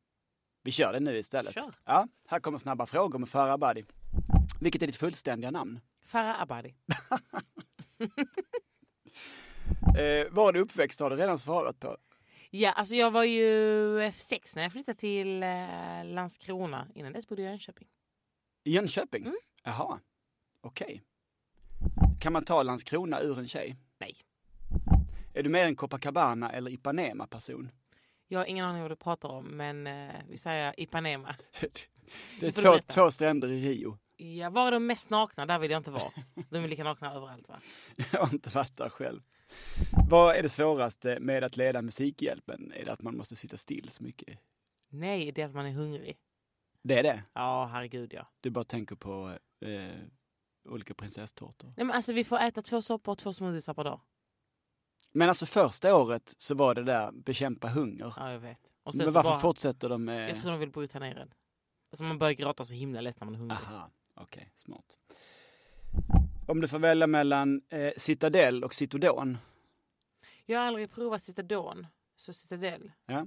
Vi 0.62 0.70
kör 0.70 0.92
det 0.92 1.00
nu 1.00 1.18
istället. 1.18 1.54
Kör. 1.54 1.74
Ja, 1.84 2.08
här 2.26 2.40
kommer 2.40 2.58
snabba 2.58 2.86
frågor 2.86 3.18
med 3.18 3.28
Farah 3.28 3.52
Abadi. 3.54 3.84
Vilket 4.60 4.82
är 4.82 4.86
ditt 4.86 4.96
fullständiga 4.96 5.50
namn? 5.50 5.80
Farah 6.04 6.42
Abadi. 6.42 6.74
Eh, 9.98 10.26
var 10.30 10.52
du 10.52 10.60
uppväxt 10.60 11.00
har 11.00 11.10
du 11.10 11.16
redan 11.16 11.38
svarat 11.38 11.80
på. 11.80 11.96
Ja, 12.50 12.72
alltså 12.72 12.94
jag 12.94 13.10
var 13.10 13.24
ju 13.24 13.46
F6 14.00 14.52
när 14.56 14.62
jag 14.62 14.72
flyttade 14.72 14.98
till 14.98 15.42
eh, 15.42 16.04
Landskrona. 16.04 16.88
Innan 16.94 17.12
dess 17.12 17.28
bodde 17.28 17.42
jag 17.42 17.48
i 17.48 17.52
Jönköping. 17.52 17.88
I 18.64 18.72
Jönköping? 18.72 19.22
Mm. 19.22 19.36
Jaha, 19.64 20.00
okej. 20.60 21.02
Kan 22.20 22.32
man 22.32 22.44
ta 22.44 22.62
Landskrona 22.62 23.20
ur 23.20 23.38
en 23.38 23.48
tjej? 23.48 23.76
Nej. 23.98 24.16
Är 25.34 25.42
du 25.42 25.48
mer 25.48 25.64
en 25.64 25.76
Copacabana 25.76 26.52
eller 26.52 26.70
Ipanema-person? 26.70 27.70
Jag 28.28 28.38
har 28.38 28.46
ingen 28.46 28.64
aning 28.64 28.82
vad 28.82 28.90
du 28.90 28.96
pratar 28.96 29.28
om, 29.28 29.44
men 29.44 29.86
eh, 29.86 30.14
vi 30.28 30.38
säger 30.38 30.80
Ipanema. 30.80 31.36
Det 32.40 32.46
är 32.46 32.52
två, 32.52 32.78
två 32.86 33.10
stränder 33.10 33.48
i 33.48 33.60
Rio. 33.60 33.98
Ja, 34.16 34.50
var 34.50 34.66
är 34.66 34.70
de 34.70 34.86
mest 34.86 35.10
nakna? 35.10 35.46
Där 35.46 35.58
vill 35.58 35.70
jag 35.70 35.80
inte 35.80 35.90
vara. 35.90 36.12
De 36.50 36.64
är 36.64 36.68
lika 36.68 36.84
nakna 36.84 37.14
överallt 37.14 37.48
va? 37.48 37.60
Jag 38.12 38.20
har 38.20 38.34
inte 38.34 38.50
varit 38.50 38.76
där 38.76 38.88
själv. 38.88 39.22
Vad 40.10 40.36
är 40.36 40.42
det 40.42 40.48
svåraste 40.48 41.20
med 41.20 41.44
att 41.44 41.56
leda 41.56 41.82
Musikhjälpen? 41.82 42.72
Är 42.76 42.84
det 42.84 42.92
att 42.92 43.02
man 43.02 43.16
måste 43.16 43.36
sitta 43.36 43.56
still 43.56 43.88
så 43.88 44.02
mycket? 44.02 44.38
Nej, 44.88 45.32
det 45.32 45.42
är 45.42 45.46
att 45.46 45.54
man 45.54 45.66
är 45.66 45.72
hungrig. 45.72 46.16
Det 46.82 46.98
är 46.98 47.02
det? 47.02 47.22
Ja, 47.32 47.64
herregud 47.72 48.14
ja. 48.14 48.26
Du 48.40 48.50
bara 48.50 48.64
tänker 48.64 48.96
på 48.96 49.38
eh, 49.60 49.98
olika 50.68 50.94
prinsesstårtor. 50.94 51.72
Nej, 51.76 51.86
men 51.86 51.96
alltså 51.96 52.12
vi 52.12 52.24
får 52.24 52.38
äta 52.38 52.62
två 52.62 52.82
soppor 52.82 53.12
och 53.12 53.18
två 53.18 53.32
smoothiesar 53.32 53.74
per 53.74 53.84
dag. 53.84 54.00
Men 55.12 55.28
alltså 55.28 55.46
första 55.46 55.96
året 55.96 56.34
så 56.38 56.54
var 56.54 56.74
det 56.74 56.82
där 56.84 57.12
bekämpa 57.12 57.68
hunger. 57.68 58.12
Ja, 58.16 58.32
jag 58.32 58.38
vet. 58.38 58.74
Men 58.84 58.92
så 58.92 59.10
varför 59.10 59.30
bara, 59.30 59.38
fortsätter 59.40 59.88
de 59.88 60.04
med... 60.04 60.30
Jag 60.30 60.36
tror 60.36 60.50
de 60.50 60.60
vill 60.60 60.70
bryta 60.70 60.98
ner 60.98 61.18
en. 61.18 61.34
Alltså 61.90 62.04
man 62.04 62.18
börjar 62.18 62.32
gråta 62.32 62.64
så 62.64 62.74
himla 62.74 63.00
lätt 63.00 63.20
när 63.20 63.24
man 63.24 63.34
är 63.34 63.38
hungrig. 63.38 63.58
Aha, 63.66 63.90
okej, 64.14 64.52
smart. 64.54 64.98
Om 66.48 66.60
du 66.60 66.68
får 66.68 66.78
välja 66.78 67.06
mellan 67.06 67.62
eh, 67.68 67.92
Citadel 67.96 68.64
och 68.64 68.74
Citodon, 68.74 69.38
Jag 70.46 70.58
har 70.58 70.66
aldrig 70.66 70.90
provat 70.90 71.22
Citadon. 71.22 71.86
Så 72.16 72.32
Citadel. 72.32 72.92
ja? 73.06 73.26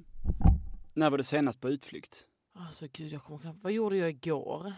När 0.94 1.10
var 1.10 1.18
du 1.18 1.24
senast 1.24 1.62
på 1.62 1.70
utflykt? 1.70 2.26
Alltså 2.66 2.88
gud, 2.92 3.14
jag 3.14 3.24
kommer 3.24 3.40
knappt... 3.40 3.60
Vad 3.64 3.72
gjorde 3.72 3.98
jag 3.98 4.10
igår? 4.10 4.74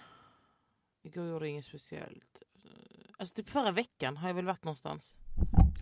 Igår 1.03 1.25
gjorde 1.27 1.46
jag 1.46 1.51
inget 1.51 1.65
speciellt. 1.65 2.44
Alltså 3.17 3.36
typ 3.36 3.50
förra 3.50 3.72
veckan 3.72 4.17
har 4.17 4.27
jag 4.29 4.36
väl 4.36 4.46
varit 4.46 4.63
någonstans. 4.63 5.15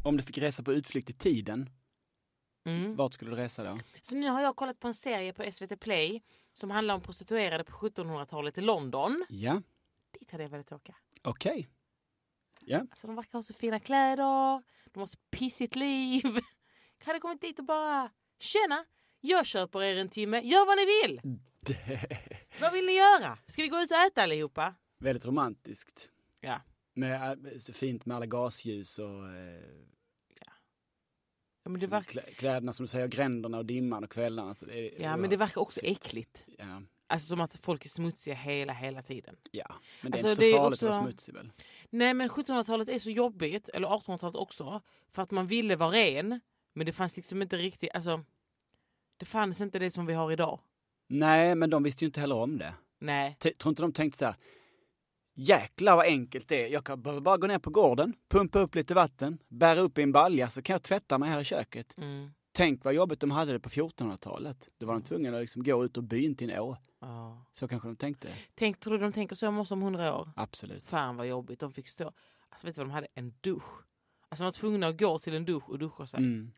Om 0.03 0.17
du 0.17 0.23
fick 0.23 0.37
resa 0.37 0.63
på 0.63 0.73
utflykt 0.73 1.09
i 1.09 1.13
tiden, 1.13 1.69
Mm. 2.67 2.95
vart 2.95 3.13
skulle 3.13 3.31
du 3.31 3.37
resa 3.37 3.63
då? 3.63 3.79
Så 4.01 4.15
nu 4.15 4.29
har 4.29 4.41
jag 4.41 4.55
kollat 4.55 4.79
på 4.79 4.87
en 4.87 4.93
serie 4.93 5.33
på 5.33 5.51
SVT 5.51 5.77
Play 5.79 6.23
som 6.53 6.71
handlar 6.71 6.95
om 6.95 7.01
prostituerade 7.01 7.63
på 7.63 7.71
1700-talet 7.71 8.57
i 8.57 8.61
London. 8.61 9.25
Ja, 9.29 9.61
Dit 10.19 10.31
hade 10.31 10.43
jag 10.43 10.49
velat 10.49 10.71
åka. 10.71 10.95
okej. 11.23 11.69
Alltså 12.73 13.07
de 13.07 13.15
verkar 13.15 13.33
ha 13.37 13.43
så 13.43 13.53
fina 13.53 13.79
kläder, 13.79 14.63
de 14.91 14.99
har 14.99 15.05
så 15.05 15.17
pissigt 15.31 15.75
liv. 15.75 16.21
Jag 16.99 17.05
hade 17.05 17.19
kommit 17.19 17.41
dit 17.41 17.59
och 17.59 17.65
bara 17.65 18.09
Tjena! 18.39 18.85
Jag 19.21 19.45
köper 19.45 19.83
er 19.83 19.97
en 19.97 20.09
timme, 20.09 20.41
gör 20.41 20.65
vad 20.65 20.77
ni 20.77 20.85
vill! 21.01 21.39
Vad 22.61 22.73
vill 22.73 22.85
ni 22.85 22.91
göra? 22.93 23.37
Ska 23.47 23.61
vi 23.61 23.67
gå 23.67 23.77
ut 23.79 23.91
och 23.91 23.97
äta 23.97 24.23
allihopa? 24.23 24.75
Väldigt 24.99 25.25
romantiskt. 25.25 26.11
Ja. 26.41 26.61
Med, 26.93 27.53
så 27.61 27.73
fint 27.73 28.05
med 28.05 28.17
alla 28.17 28.25
gasljus 28.25 28.99
och 28.99 29.29
eh, 29.29 29.61
Ja 31.63 31.69
men 31.69 31.81
det, 31.81 31.87
verkar, 31.87 32.21
klä- 32.21 32.33
kläderna 32.33 32.73
som 32.73 32.83
du 32.83 32.87
säger, 32.87 33.07
gränderna 33.07 33.57
och 33.57 33.65
dimman 33.65 34.03
och 34.03 34.09
kvällarna. 34.11 34.53
Så 34.53 34.65
det 34.65 34.79
är, 34.79 35.01
ja, 35.01 35.17
men 35.17 35.29
det 35.29 35.37
verkar 35.37 35.61
också 35.61 35.79
äckligt. 35.83 36.45
Ja, 36.57 36.81
Alltså 37.07 37.27
som 37.27 37.41
att 37.41 37.55
folk 37.55 37.85
är 37.85 37.89
smutsiga 37.89 38.35
hela, 38.35 38.73
hela 38.73 39.01
tiden. 39.01 39.35
ja. 39.51 39.75
men 40.01 40.11
det 40.11 40.15
är 40.17 40.25
Alltså, 40.27 40.43
inte 40.43 40.51
så 40.51 40.57
farligt 40.57 40.83
att 40.83 40.89
också- 40.89 40.99
vara 40.99 41.03
smutsig 41.07 41.33
väl? 41.33 41.51
Nej 41.89 42.13
men 42.13 42.29
1700-talet 42.29 42.89
är 42.89 42.99
så 42.99 43.09
jobbigt, 43.09 43.69
eller 43.69 43.87
1800-talet 43.87 44.35
också, 44.35 44.81
för 45.11 45.21
att 45.21 45.31
man 45.31 45.47
ville 45.47 45.75
vara 45.75 45.91
ren. 45.91 46.39
Men 46.73 46.85
det 46.85 46.93
fanns 46.93 47.15
liksom 47.15 47.41
inte 47.41 47.57
riktigt, 47.57 47.89
alltså 47.93 48.23
det 49.17 49.25
fanns 49.25 49.61
inte 49.61 49.79
det 49.79 49.91
som 49.91 50.05
vi 50.05 50.13
har 50.13 50.31
idag. 50.31 50.59
Nej, 51.07 51.55
men 51.55 51.69
de 51.69 51.83
visste 51.83 52.03
ju 52.03 52.07
inte 52.07 52.19
heller 52.19 52.35
om 52.35 52.57
det. 52.57 52.73
Nej. 52.99 53.37
T- 53.39 53.53
tror 53.57 53.71
inte 53.71 53.81
de 53.81 53.93
tänkte 53.93 54.17
så 54.17 54.25
här, 54.25 54.35
Jäklar 55.37 55.95
vad 55.95 56.05
enkelt 56.05 56.47
det 56.47 56.65
är. 56.65 56.67
Jag 56.67 56.85
kan 56.85 57.01
bara 57.01 57.37
gå 57.37 57.47
ner 57.47 57.59
på 57.59 57.69
gården, 57.69 58.13
pumpa 58.29 58.59
upp 58.59 58.75
lite 58.75 58.93
vatten, 58.93 59.37
bära 59.47 59.79
upp 59.79 59.97
i 59.97 60.01
en 60.01 60.11
balja 60.11 60.49
så 60.49 60.61
kan 60.61 60.73
jag 60.73 60.83
tvätta 60.83 61.17
mig 61.17 61.29
här 61.29 61.41
i 61.41 61.43
köket. 61.43 61.97
Mm. 61.97 62.29
Tänk 62.51 62.83
vad 62.83 62.93
jobbigt 62.93 63.19
de 63.19 63.31
hade 63.31 63.51
det 63.51 63.59
på 63.59 63.69
1400-talet. 63.69 64.69
Då 64.77 64.85
var 64.85 64.93
de 64.93 65.01
tvungna 65.03 65.29
att 65.35 65.41
liksom 65.41 65.63
gå 65.63 65.85
ut 65.85 65.97
och 65.97 66.03
byn 66.03 66.35
till 66.35 66.49
en 66.49 66.59
å. 66.59 66.77
Ja. 67.01 67.45
Så 67.53 67.67
kanske 67.67 67.87
de 67.87 67.95
tänkte. 67.95 68.27
Tänk, 68.55 68.79
tror 68.79 68.97
du 68.97 69.03
de 69.03 69.11
tänker 69.11 69.35
så 69.35 69.47
om 69.47 69.57
oss 69.57 69.71
om 69.71 69.81
hundra 69.81 70.15
år? 70.15 70.31
Absolut. 70.35 70.83
Fan 70.89 71.15
vad 71.15 71.27
jobbigt. 71.27 71.59
De 71.59 71.73
fick 71.73 71.87
stå... 71.87 72.11
Alltså 72.49 72.67
vet 72.67 72.75
du 72.75 72.81
vad 72.81 72.87
de 72.87 72.93
hade? 72.93 73.07
En 73.13 73.33
dusch. 73.41 73.83
Alltså 74.29 74.43
de 74.43 74.45
var 74.45 74.51
tvungna 74.51 74.87
att 74.87 74.99
gå 74.99 75.19
till 75.19 75.35
en 75.35 75.45
dusch 75.45 75.69
och 75.69 75.79
duscha 75.79 76.07
sig. 76.07 76.17
Mm. 76.17 76.51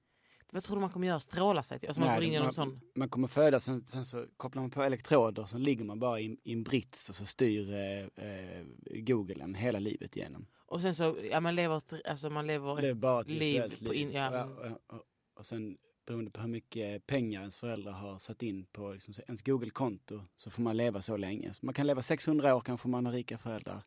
Vad 0.52 0.64
tror 0.64 0.76
du 0.76 0.82
man 0.82 0.90
kommer 0.90 1.08
göra? 1.08 1.20
Stråla 1.20 1.64
sig? 1.64 1.80
Alltså 1.88 2.02
man 2.02 2.20
Nej, 2.20 2.40
man, 2.40 2.54
sån... 2.54 2.80
man 2.96 3.10
kommer 3.10 3.28
födas, 3.28 3.64
sen, 3.64 3.86
sen 3.86 4.06
så 4.06 4.26
kopplar 4.38 4.62
man 4.62 4.72
på 4.72 4.84
elektroder, 4.84 5.46
så 5.46 5.58
ligger 5.58 5.86
man 5.86 6.00
bara 6.00 6.20
i, 6.20 6.38
i 6.44 6.54
en 6.54 6.64
brits 6.64 7.10
och 7.10 7.16
så 7.16 7.26
styr 7.26 7.74
eh, 7.74 8.26
eh, 8.30 8.66
Googlen 8.86 9.56
hela 9.56 9.80
livet 9.80 10.18
igenom. 10.18 10.48
Och 10.66 10.82
sen 10.82 10.96
så, 10.96 11.18
ja 11.32 11.40
man 11.40 11.56
lever, 11.56 11.82
alltså 12.08 12.30
man 12.30 12.48
lever... 12.48 12.84
Är 12.84 12.94
bara 12.94 13.22
ett 13.22 13.28
liv 13.28 13.86
på 13.88 13.94
in- 13.94 14.12
ja, 14.12 14.46
och, 14.46 14.52
och, 14.66 14.72
och, 14.88 15.04
och 15.34 15.46
sen 15.46 15.78
beroende 16.06 16.32
på 16.32 16.42
hur 16.42 16.48
mycket 16.48 17.08
pengar 17.08 17.40
ens 17.40 17.58
föräldrar 17.58 17.92
har 17.92 18.18
satt 18.18 18.44
in 18.44 18.66
på 18.66 18.94
liksom, 18.94 19.14
ens 19.28 19.42
Google-konto 19.42 20.22
så 20.38 20.50
får 20.52 20.62
man 20.64 20.78
leva 20.78 21.02
så 21.02 21.18
länge. 21.18 21.54
Så 21.54 21.66
man 21.66 21.74
kan 21.74 21.88
leva 21.88 22.02
600 22.02 22.56
år 22.56 22.62
kanske 22.62 22.86
om 22.88 22.92
man 22.92 23.06
har 23.06 23.14
rika 23.14 23.38
föräldrar. 23.38 23.84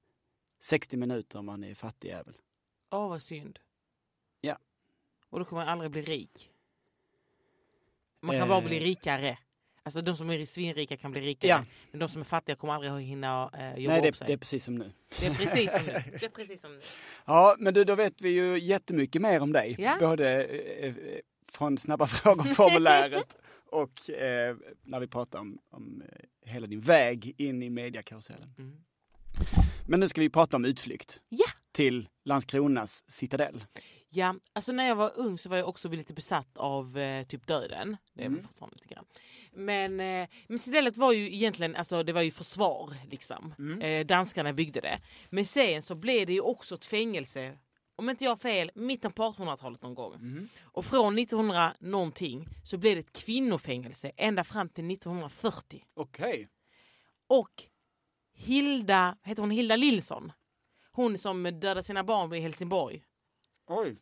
60 0.60 0.96
minuter 0.96 1.38
om 1.38 1.46
man 1.46 1.64
är 1.64 1.74
fattig 1.74 2.08
jävel. 2.08 2.34
Åh 2.90 3.08
vad 3.08 3.22
synd. 3.22 3.58
Ja. 4.40 4.58
Och 5.30 5.38
då 5.38 5.44
kommer 5.44 5.64
man 5.64 5.72
aldrig 5.72 5.90
bli 5.90 6.02
rik. 6.02 6.49
Man 8.22 8.34
kan 8.36 8.42
Eh. 8.42 8.48
bara 8.48 8.60
bli 8.60 8.80
rikare. 8.80 9.38
Alltså 9.82 10.00
de 10.02 10.16
som 10.16 10.30
är 10.30 10.46
svinrika 10.46 10.96
kan 10.96 11.10
bli 11.12 11.20
rikare. 11.20 11.48
Ja. 11.50 11.64
Men 11.90 12.00
de 12.00 12.08
som 12.08 12.20
är 12.20 12.24
fattiga 12.24 12.56
kommer 12.56 12.74
aldrig 12.74 12.92
att 12.92 13.00
hinna 13.00 13.50
eh, 13.58 13.82
jobba 13.82 13.96
Nej, 13.96 14.08
upp 14.08 14.14
det, 14.14 14.18
sig. 14.18 14.26
det 14.26 14.32
är 14.32 14.36
precis 14.36 14.64
som 14.64 14.74
nu. 14.74 14.92
Det 15.20 15.26
är 15.26 15.34
precis 15.34 15.72
som 15.72 15.82
nu. 15.86 15.92
Det 16.20 16.22
är 16.26 16.28
precis 16.28 16.60
som 16.60 16.72
nu. 16.74 16.80
Ja, 17.26 17.56
men 17.58 17.74
du, 17.74 17.84
då 17.84 17.94
vet 17.94 18.20
vi 18.20 18.28
ju 18.28 18.58
jättemycket 18.58 19.22
mer 19.22 19.40
om 19.40 19.52
dig. 19.52 19.76
Ja. 19.78 19.96
Både 20.00 20.44
eh, 20.44 20.84
eh, 20.86 20.94
från 21.52 21.78
Snabba 21.78 22.06
frågor-formuläret 22.60 23.36
och 23.70 24.10
eh, 24.10 24.56
när 24.82 25.00
vi 25.00 25.06
pratar 25.06 25.38
om, 25.38 25.58
om 25.70 26.02
eh, 26.12 26.50
hela 26.52 26.66
din 26.66 26.80
väg 26.80 27.34
in 27.40 27.62
i 27.62 27.70
mediakarusellen. 27.70 28.54
Mm. 28.58 28.76
Men 29.86 30.00
nu 30.00 30.08
ska 30.08 30.20
vi 30.20 30.30
prata 30.30 30.56
om 30.56 30.64
utflykt. 30.64 31.20
Ja. 31.28 31.46
Till 31.72 32.08
Landskronas 32.24 33.04
citadell. 33.08 33.64
Ja, 34.12 34.34
alltså 34.52 34.72
när 34.72 34.88
jag 34.88 34.96
var 34.96 35.12
ung 35.18 35.38
så 35.38 35.48
var 35.48 35.56
jag 35.56 35.68
också 35.68 35.88
lite 35.88 36.14
besatt 36.14 36.56
av 36.58 36.98
eh, 36.98 37.24
typ 37.26 37.46
döden. 37.46 37.96
Det 38.14 38.22
är 38.22 38.26
Mm. 38.26 38.46
fortfarande 38.46 38.76
lite 38.76 38.94
grann. 38.94 39.04
Men, 39.52 40.00
eh, 40.00 40.28
men 40.48 40.58
Cidellet 40.58 40.96
var 40.96 41.12
ju 41.12 41.34
egentligen, 41.34 41.76
alltså 41.76 42.02
det 42.02 42.12
var 42.12 42.22
ju 42.22 42.30
försvar 42.30 42.90
liksom. 43.10 43.54
Mm. 43.58 43.80
Eh, 43.82 44.06
danskarna 44.06 44.52
byggde 44.52 44.80
det. 44.80 45.00
Men 45.30 45.44
sen 45.44 45.82
så 45.82 45.94
blev 45.94 46.26
det 46.26 46.32
ju 46.32 46.40
också 46.40 46.74
ett 46.74 46.86
fängelse, 46.86 47.58
om 47.96 48.10
inte 48.10 48.24
jag 48.24 48.30
har 48.30 48.36
fel, 48.36 48.70
mitten 48.74 49.12
på 49.12 49.22
1800-talet 49.22 49.82
någon 49.82 49.94
gång. 49.94 50.14
Mm. 50.14 50.48
Och 50.60 50.84
från 50.86 51.18
1900 51.18 51.74
någonting 51.80 52.48
så 52.64 52.78
blev 52.78 52.94
det 52.94 53.00
ett 53.00 53.24
kvinnofängelse 53.24 54.12
ända 54.16 54.44
fram 54.44 54.68
till 54.68 54.90
1940. 54.90 55.84
Okej. 55.94 56.48
Och 57.26 57.62
Hilda, 58.34 59.16
heter 59.22 59.42
hon 59.42 59.50
Hilda 59.50 59.76
Lilsson? 59.76 60.32
Hon 60.92 61.18
som 61.18 61.42
dödade 61.42 61.82
sina 61.82 62.04
barn 62.04 62.34
i 62.34 62.40
Helsingborg. 62.40 63.02
Oj, 63.72 63.96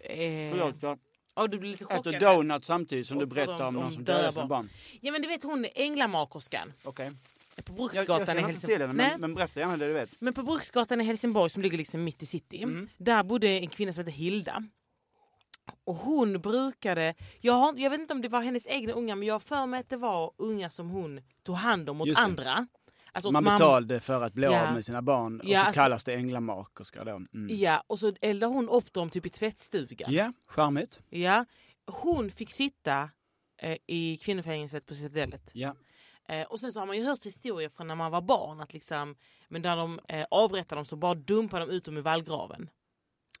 Eh, 0.00 0.50
förlåt. 0.50 0.74
Jag 0.82 0.98
Ja, 1.36 1.46
du 1.46 1.58
blir 1.58 1.70
lite 1.70 1.84
chockad. 1.84 2.14
äter 2.14 2.20
donut 2.20 2.64
samtidigt 2.64 3.06
som 3.06 3.16
Och 3.16 3.22
du 3.28 3.34
berättar 3.34 3.54
om 3.54 3.60
om- 3.66 3.74
någon 3.74 3.84
om 3.84 3.90
som 3.92 4.04
dödar 4.04 4.32
sina 4.32 4.46
barn. 4.46 4.68
Ja 5.00 5.12
men 5.12 5.22
du 5.22 5.28
vet 5.28 5.42
hon 5.42 5.66
Änglamakerskan 5.74 6.72
Okej. 6.84 7.10
på 7.10 7.14
Jag, 7.56 7.68
jag 7.68 7.76
Bruksgatan 7.76 8.22
i 8.22 8.26
till 8.26 8.44
Helsingborg. 8.46 8.80
henne, 8.80 8.92
Nej, 8.92 9.10
men, 9.10 9.20
men 9.20 9.34
berätta 9.34 9.60
gärna 9.60 9.76
det 9.76 9.86
du 9.86 9.92
vet. 9.92 10.20
men 10.20 10.34
på 10.34 10.42
Bruksgatan 10.42 11.00
i 11.00 11.04
Helsingborg 11.04 11.50
som 11.50 11.62
ligger 11.62 11.78
liksom 11.78 12.04
mitt 12.04 12.22
i 12.22 12.26
city. 12.26 12.62
Mm. 12.62 12.88
Där 12.98 13.22
bodde 13.22 13.48
en 13.48 13.68
kvinna 13.68 13.92
som 13.92 14.00
hette 14.04 14.16
Hilda. 14.16 14.64
Och 15.84 15.94
hon 15.94 16.40
brukade, 16.40 17.14
jag, 17.40 17.52
har, 17.54 17.74
jag 17.78 17.90
vet 17.90 18.00
inte 18.00 18.14
om 18.14 18.20
det 18.22 18.28
var 18.28 18.40
hennes 18.42 18.66
egna 18.66 18.92
unga 18.92 19.14
men 19.14 19.28
jag 19.28 19.34
har 19.34 19.40
för 19.40 19.66
mig 19.66 19.80
att 19.80 19.88
det 19.88 19.96
var 19.96 20.32
unga 20.36 20.70
som 20.70 20.88
hon 20.90 21.20
tog 21.42 21.56
hand 21.56 21.88
om 21.90 22.00
åt 22.00 22.08
Just 22.08 22.16
det. 22.18 22.22
Alltså 23.14 23.30
Man 23.30 23.44
mamma- 23.44 23.54
betalade 23.56 24.00
för 24.00 24.22
att 24.22 24.32
bli 24.34 24.44
Ja. 24.46 24.68
av 24.68 24.74
med 24.74 24.84
sina 24.84 25.02
barn 25.02 25.40
och 25.40 25.46
Ja, 25.48 25.60
så 25.60 25.66
alltså- 25.66 25.80
kallas 25.80 26.04
det 26.04 26.14
änglamakerska 26.14 27.04
då. 27.04 27.10
Mm. 27.10 27.48
Ja, 27.50 27.82
och 27.86 27.98
så 27.98 28.12
eldade 28.20 28.52
hon 28.52 28.68
upp 28.68 28.92
dem 28.92 29.10
typ 29.10 29.26
i 29.26 29.30
tvättstugan. 29.30 30.12
Ja, 30.12 30.32
charmigt. 30.46 31.00
Ja, 31.10 31.44
hon 31.86 32.30
fick 32.30 32.50
sitta 32.50 33.10
eh, 33.62 33.76
i 33.86 34.16
kvinnofängelset 34.16 34.86
på 34.86 34.94
Citadellet. 34.94 35.50
Ja. 35.52 35.74
Eh, 36.28 36.42
och 36.42 36.60
sen 36.60 36.72
så 36.72 36.80
har 36.80 36.86
man 36.86 36.96
ju 36.98 37.04
hört 37.04 37.26
historier 37.26 37.68
från 37.68 37.86
när 37.86 37.94
man 37.94 38.10
var 38.10 38.20
barn 38.20 38.60
att 38.60 38.72
liksom, 38.72 39.16
men 39.48 39.62
när 39.62 39.76
de 39.76 40.00
eh, 40.08 40.26
avrättade 40.30 40.78
dem 40.78 40.84
så 40.84 40.96
bara 40.96 41.14
dumpade 41.14 41.66
de 41.66 41.72
ut 41.72 41.84
dem 41.84 41.98
i 41.98 42.00
vallgraven. 42.00 42.70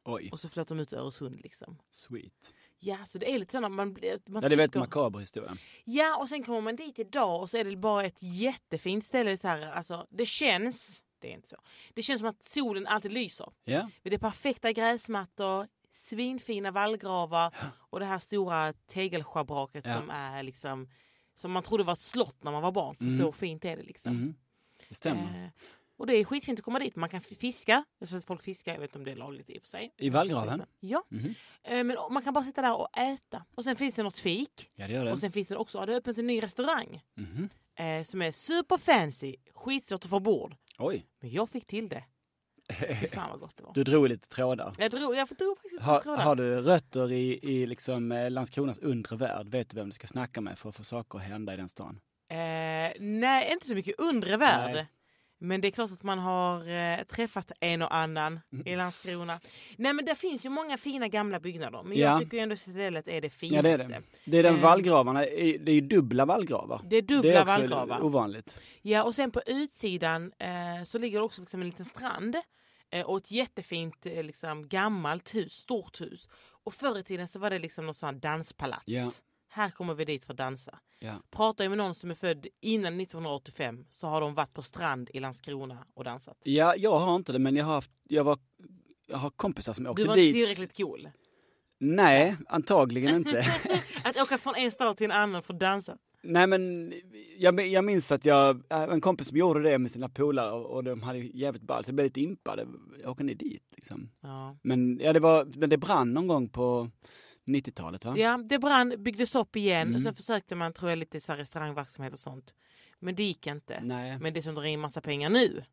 Oj, 0.04 0.28
Och 0.32 0.40
så 0.40 0.48
flöt 0.48 0.68
de 0.68 0.78
ut 0.80 0.92
i 0.92 0.96
Öresund 0.96 1.40
liksom. 1.42 1.78
sweet. 1.90 2.54
Ja, 2.86 3.04
så 3.04 3.18
det 3.18 3.34
är 3.34 3.38
lite 3.38 3.52
sådana 3.52 3.68
man, 3.68 3.88
man 3.88 3.96
Ja, 4.02 4.18
det 4.26 4.34
är 4.36 4.40
väldigt 4.42 4.70
tycker- 4.70 4.78
makaber 4.78 5.18
historia. 5.20 5.56
Ja, 5.84 6.16
och 6.20 6.28
sen 6.28 6.42
kommer 6.42 6.60
man 6.60 6.76
dit 6.76 6.98
idag 6.98 7.40
och 7.40 7.50
så 7.50 7.56
är 7.58 7.64
det 7.64 7.76
bara 7.76 8.04
ett 8.04 8.18
jättefint 8.22 9.04
ställe. 9.04 9.36
Så 9.36 9.48
här, 9.48 9.60
alltså, 9.72 10.06
det 10.10 10.26
känns, 10.26 11.02
det 11.18 11.28
är 11.30 11.34
inte 11.34 11.48
så, 11.48 11.56
det 11.94 12.02
känns 12.02 12.20
som 12.20 12.28
att 12.28 12.42
solen 12.42 12.86
alltid 12.86 13.12
lyser. 13.12 13.46
Ja, 13.64 13.90
Det 14.02 14.14
är 14.14 14.18
perfekta 14.18 14.72
gräsmattor, 14.72 15.66
svinfina 15.90 16.70
vallgravar 16.70 17.54
och 17.90 18.00
det 18.00 18.06
här 18.06 18.18
stora 18.18 18.72
tegelschabraket 18.72 19.86
Ja. 19.86 19.92
som 19.94 20.10
är 20.10 20.42
liksom 20.42 20.88
som 21.34 21.52
man 21.52 21.62
trodde 21.62 21.84
var 21.84 21.92
ett 21.92 22.00
slott 22.00 22.36
när 22.44 22.52
man 22.52 22.62
var 22.62 22.72
barn. 22.72 22.96
För 22.96 23.04
Mm. 23.04 23.18
så 23.18 23.32
fint 23.32 23.64
är 23.64 23.76
det 23.76 23.82
liksom. 23.82 24.12
mhm. 24.16 24.34
det 24.88 24.94
stämmer. 24.94 25.44
Eh, 25.44 25.50
och 25.96 26.06
det 26.06 26.14
är 26.16 26.24
skitfint 26.24 26.58
att 26.58 26.64
komma 26.64 26.78
dit. 26.78 26.96
Man 26.96 27.08
kan 27.08 27.20
fiska. 27.20 27.84
Jag 27.98 28.06
har 28.08 28.20
folk 28.20 28.42
fiska. 28.42 28.72
Jag 28.72 28.80
vet 28.80 28.90
inte 28.90 28.98
om 28.98 29.04
det 29.04 29.10
är 29.10 29.16
lagligt 29.16 29.50
i 29.50 29.58
och 29.58 29.62
för 29.62 29.68
sig. 29.68 29.94
I 29.98 30.10
vallgraven? 30.10 30.62
Ja. 30.80 31.04
Mhm. 31.08 31.34
Eh, 31.62 31.84
men 31.84 31.96
man 32.10 32.22
kan 32.22 32.34
bara 32.34 32.44
sitta 32.44 32.62
där 32.62 32.76
och 32.76 32.98
äta. 32.98 33.44
Och 33.54 33.64
sen 33.64 33.76
finns 33.76 33.94
det 33.94 34.02
något 34.02 34.18
fik. 34.18 34.70
Ja, 34.74 34.86
det 34.86 34.92
gör 34.92 35.04
det. 35.04 35.12
Och 35.12 35.20
sen 35.20 35.32
finns 35.32 35.48
det 35.48 35.56
också, 35.56 35.78
ja, 35.78 35.86
det 35.86 35.92
har 35.92 35.98
öppnat 35.98 36.18
en 36.18 36.26
ny 36.26 36.40
restaurang. 36.42 37.02
Mhm. 37.14 37.48
Eh, 37.78 38.04
som 38.04 38.22
är 38.22 38.32
super 38.32 38.78
fancy. 38.78 39.36
Skitsvårt 39.54 40.04
att 40.04 40.10
få 40.10 40.20
bord. 40.20 40.56
Oj, 40.78 41.06
Men 41.20 41.30
jag 41.30 41.50
fick 41.50 41.66
till 41.66 41.88
det. 41.88 42.04
Fy 43.00 43.08
fan 43.12 43.30
vad 43.30 43.40
gott 43.40 43.56
det 43.56 43.62
var. 43.62 43.74
du 43.74 43.84
drog 43.84 44.08
lite 44.08 44.28
trådar. 44.28 44.72
Jag 44.78 44.90
drog, 44.90 45.16
jag 45.16 45.28
drog 45.28 45.56
faktiskt 45.58 45.82
Har, 45.82 46.00
trådar. 46.00 46.22
har 46.24 46.36
du 46.36 46.60
rötter 46.60 47.12
i, 47.12 47.38
i 47.42 47.66
liksom 47.66 48.12
eh, 48.12 48.30
Landskronas 48.30 48.78
undre 48.78 49.16
värld? 49.16 49.48
Vet 49.48 49.70
du 49.70 49.76
vem 49.76 49.86
du 49.88 49.92
ska 49.92 50.06
snacka 50.06 50.40
med 50.40 50.58
för 50.58 50.68
att 50.68 50.74
få 50.76 50.84
saker 50.84 51.18
att 51.18 51.24
hända 51.24 51.54
i 51.54 51.56
den 51.56 51.68
stan? 51.68 52.00
Eh, 52.28 52.36
nej, 53.00 53.52
inte 53.52 53.66
så 53.66 53.74
mycket 53.74 54.00
undre 54.00 54.36
värld. 54.36 54.74
Nej. 54.74 54.86
Men 55.38 55.60
det 55.60 55.68
är 55.68 55.70
klart 55.70 55.92
att 55.92 56.02
man 56.02 56.18
har 56.18 56.68
eh, 56.68 57.02
träffat 57.04 57.52
en 57.60 57.82
och 57.82 57.94
annan 57.94 58.40
Mm. 58.52 58.68
i 58.68 58.76
Landskrona. 58.76 59.40
Nej 59.76 59.92
men 59.92 60.04
det 60.04 60.14
finns 60.14 60.46
ju 60.46 60.48
många 60.50 60.78
fina 60.78 61.08
gamla 61.08 61.40
byggnader. 61.40 61.82
Men 61.82 61.98
Ja. 61.98 62.10
jag 62.10 62.20
tycker 62.20 62.36
ju 62.36 62.42
ändå 62.42 62.52
att 62.52 62.60
Citadellet 62.60 63.08
är 63.08 63.20
det 63.20 63.26
Ja, 63.26 63.30
finaste. 63.30 63.76
det 63.76 63.84
är 63.84 63.88
det. 63.88 64.02
Det 64.24 64.38
är 64.38 64.42
den 64.42 64.54
Eh. 64.56 64.62
vallgravarna, 64.62 65.20
det 65.20 65.68
är 65.68 65.74
ju 65.74 65.80
dubbla 65.80 66.24
vallgravar. 66.24 66.80
Det 66.90 66.96
är 66.96 67.02
dubbla 67.02 67.30
det 67.30 67.36
är 67.36 67.42
också 67.42 67.54
vallgravar. 67.58 68.02
ovanligt. 68.04 68.58
Ja 68.82 69.02
och 69.04 69.14
sen 69.14 69.30
på 69.30 69.40
utsidan 69.46 70.32
eh, 70.38 70.84
så 70.84 70.98
ligger 70.98 71.18
det 71.18 71.24
också 71.24 71.40
liksom 71.40 71.60
en 71.60 71.66
liten 71.66 71.84
strand. 71.84 72.36
Eh, 72.90 73.06
och 73.06 73.16
ett 73.16 73.30
jättefint 73.30 74.06
eh, 74.06 74.22
liksom, 74.22 74.68
gammalt 74.68 75.34
hus, 75.34 75.52
stort 75.52 76.00
hus. 76.00 76.28
Och 76.64 76.74
förr 76.74 76.98
i 76.98 77.02
tiden 77.02 77.28
så 77.28 77.38
var 77.38 77.50
det 77.50 77.58
liksom 77.58 77.86
något 77.86 77.96
sånt 77.96 78.12
här 78.24 78.30
danspalats. 78.30 78.82
Ja. 78.86 79.10
Här 79.54 79.70
kommer 79.70 79.94
vi 79.94 80.04
dit 80.04 80.24
för 80.24 80.32
att 80.32 80.36
dansa. 80.36 80.78
Ja. 80.98 81.12
Pratar 81.30 81.64
jag 81.64 81.70
med 81.70 81.78
någon 81.78 81.94
som 81.94 82.10
är 82.10 82.14
född 82.14 82.46
innan 82.60 83.00
1985 83.00 83.84
så 83.90 84.06
har 84.06 84.20
de 84.20 84.34
varit 84.34 84.52
på 84.54 84.62
strand 84.62 85.10
i 85.14 85.20
Landskrona 85.20 85.78
och 85.94 86.04
dansat. 86.04 86.36
ja, 86.42 86.74
jag 86.76 86.98
har 86.98 87.16
inte 87.16 87.32
det, 87.32 87.38
men 87.38 87.56
jag 87.56 87.64
har, 87.64 87.74
haft, 87.74 87.90
jag 88.08 88.24
var, 88.24 88.38
jag 89.06 89.18
har 89.18 89.30
kompisar 89.30 89.72
som 89.72 89.86
åkte 89.86 90.02
Du 90.02 90.08
var 90.08 90.16
dit. 90.16 90.26
inte 90.36 90.38
tillräckligt 90.38 90.76
cool. 90.76 91.08
Nej, 91.78 92.36
antagligen 92.48 93.14
inte. 93.16 93.38
Att 94.04 94.22
åka 94.22 94.38
från 94.38 94.54
en 94.56 94.70
stad 94.70 94.96
till 94.96 95.04
en 95.04 95.12
annan 95.12 95.42
för 95.42 95.54
att 95.54 95.60
dansa. 95.60 95.96
Nej 96.22 96.46
men 96.46 96.92
jag, 97.38 97.66
jag 97.66 97.84
minns 97.84 98.12
att 98.12 98.24
jag, 98.24 98.62
äh, 98.70 98.82
en 98.82 99.00
kompis 99.00 99.28
som 99.28 99.36
gjorde 99.36 99.62
det 99.62 99.78
med 99.78 99.90
sina 99.90 100.08
polare 100.08 100.50
och, 100.52 100.66
och 100.66 100.84
de 100.84 101.02
hade 101.02 101.18
jävligt 101.18 101.62
ballt. 101.62 101.88
Jag 101.88 101.94
blev 101.94 102.04
lite 102.04 102.20
impad. 102.20 102.60
Åker 103.04 103.24
ni 103.24 103.34
dit 103.34 103.62
liksom? 103.76 104.10
Ja. 104.20 104.56
Men, 104.62 104.98
ja, 105.02 105.12
det 105.12 105.20
var, 105.20 105.44
men 105.56 105.70
det 105.70 105.76
brann 105.78 106.14
någon 106.14 106.26
gång 106.26 106.48
på 106.48 106.90
90-talet 107.46 108.04
va? 108.04 108.14
ja, 108.18 108.36
det 108.48 108.58
brann, 108.58 108.94
byggdes 109.02 109.34
upp 109.34 109.56
igen 109.56 109.82
Mm. 109.82 109.94
och 109.94 110.02
sen 110.02 110.14
försökte 110.14 110.54
man 110.54 110.72
tror 110.72 110.90
jag 110.90 110.98
lite 110.98 111.20
så 111.20 111.32
här 111.32 111.36
restaurangverksamhet 111.38 112.12
och 112.12 112.20
sånt. 112.20 112.54
Men 112.98 113.14
det 113.14 113.22
gick 113.22 113.46
inte. 113.46 113.80
Nej, 113.82 114.18
Men 114.18 114.34
det 114.34 114.42
som 114.42 114.54
drar 114.54 114.64
in 114.64 114.80
massa 114.80 115.00
pengar 115.00 115.30
nu, 115.30 115.48
det 115.48 115.58
är 115.58 115.64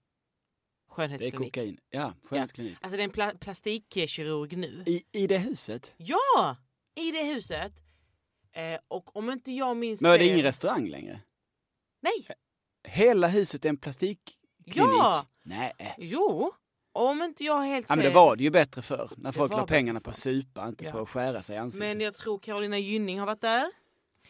skönhetsklinik. 0.96 1.38
kokain. 1.56 1.78
Ja, 1.90 2.13
skönhetsklinik. 2.24 2.78
Alltså 2.82 2.98
det 2.98 3.04
är 3.04 3.06
en 3.06 3.12
pla- 3.12 3.38
plastikkirurg 3.38 4.58
nu. 4.58 4.84
I, 4.88 5.04
I 5.12 5.28
det 5.28 5.38
huset? 5.38 5.94
Ja! 5.98 6.58
I 6.96 7.12
det 7.12 7.24
huset. 7.24 7.74
Eh, 8.54 8.80
och 8.88 9.16
om 9.16 9.30
inte 9.30 9.51
jag 9.51 9.78
minns 9.78 10.01
Men 10.01 10.12
det 10.12 10.16
är 10.16 10.20
fel- 10.20 10.28
ingen 10.28 10.42
restaurang 10.44 10.88
längre? 10.90 11.22
Nej! 12.01 12.28
Hela 12.88 13.28
huset 13.28 13.66
är 13.66 13.70
en 13.70 13.78
plastikklinik? 13.78 14.38
Ja! 14.75 15.25
Nej. 15.44 15.74
Jo! 15.98 16.54
Om 16.93 17.21
inte 17.21 17.43
jag 17.43 17.62
helt 17.62 17.86
Ja, 17.89 17.93
fel. 17.95 17.98
men 17.98 18.05
det 18.05 18.15
var 18.15 18.36
det 18.36 18.43
ju 18.43 18.50
bättre 18.50 18.81
för 18.81 19.10
när 19.17 19.31
folk 19.31 19.51
la 19.51 19.65
pengarna 19.67 20.00
på 20.00 20.10
att 20.10 20.17
supa, 20.17 20.67
inte 20.67 20.86
Ja. 20.86 20.91
på 20.91 21.00
att 21.00 21.10
skära 21.10 21.41
sig 21.41 21.55
i 21.55 21.60
ansiktet. 21.60 21.88
Men 21.88 22.01
jag 22.01 22.13
tror 22.15 22.39
Carolina 22.39 22.77
Gynning 22.77 23.19
har 23.19 23.25
varit 23.25 23.41
där. 23.41 23.71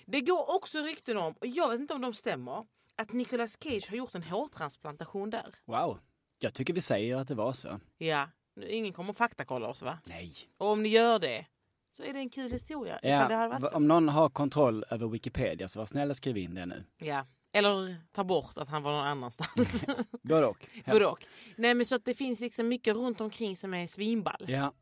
Det 0.05 0.21
går 0.21 0.55
också 0.55 0.79
rykten 0.79 1.17
om, 1.17 1.33
och 1.33 1.47
jag 1.47 1.69
vet 1.69 1.79
inte 1.79 1.93
om 1.93 2.01
de 2.01 2.13
stämmer, 2.13 2.65
att 2.95 3.13
Nicolas 3.13 3.57
Cage 3.63 3.89
har 3.89 3.97
gjort 3.97 4.15
en 4.15 4.23
hårtransplantation 4.23 5.29
där. 5.29 5.45
Wow. 5.65 5.99
Jag 6.39 6.53
tycker 6.53 6.73
vi 6.73 6.81
säger 6.81 7.15
att 7.15 7.27
det 7.27 7.35
var 7.35 7.53
så. 7.53 7.79
Ja, 7.97 8.29
ingen 8.67 8.93
kommer 8.93 9.13
faktakolla 9.13 9.67
oss 9.67 9.81
va? 9.81 9.99
Nej. 10.05 10.33
Och 10.57 10.67
om 10.67 10.83
ni 10.83 10.89
gör 10.89 11.19
det 11.19 11.45
så 11.91 12.03
är 12.03 12.13
det 12.13 12.19
en 12.19 12.29
kul 12.29 12.51
historia. 12.51 12.99
Ja, 13.03 13.59
om 13.73 13.87
någon 13.87 14.09
har 14.09 14.29
kontroll 14.29 14.85
över 14.89 15.07
Wikipedia 15.07 15.67
så 15.67 15.79
var 15.79 15.85
snäll 15.85 16.09
och 16.09 16.17
skriv 16.17 16.37
in 16.37 16.55
det 16.55 16.65
nu. 16.65 16.83
Ja. 16.97 17.25
Eller 17.53 17.97
ta 18.13 18.23
bort 18.23 18.57
att 18.57 18.69
han 18.69 18.83
var 18.83 18.91
någon 18.91 19.07
annanstans. 19.07 19.85
Både 20.23 20.45
och. 20.45 20.67
Både 20.85 21.05
och. 21.05 21.25
Nej 21.55 21.73
men 21.73 21.85
så 21.85 21.95
att 21.95 22.05
det 22.05 22.13
finns 22.13 22.39
liksom 22.39 22.67
mycket 22.67 22.95
runt 22.95 23.21
omkring 23.21 23.57
som 23.57 23.73
är 23.73 23.87
svinball. 23.87 24.45
Ja. 24.47 24.73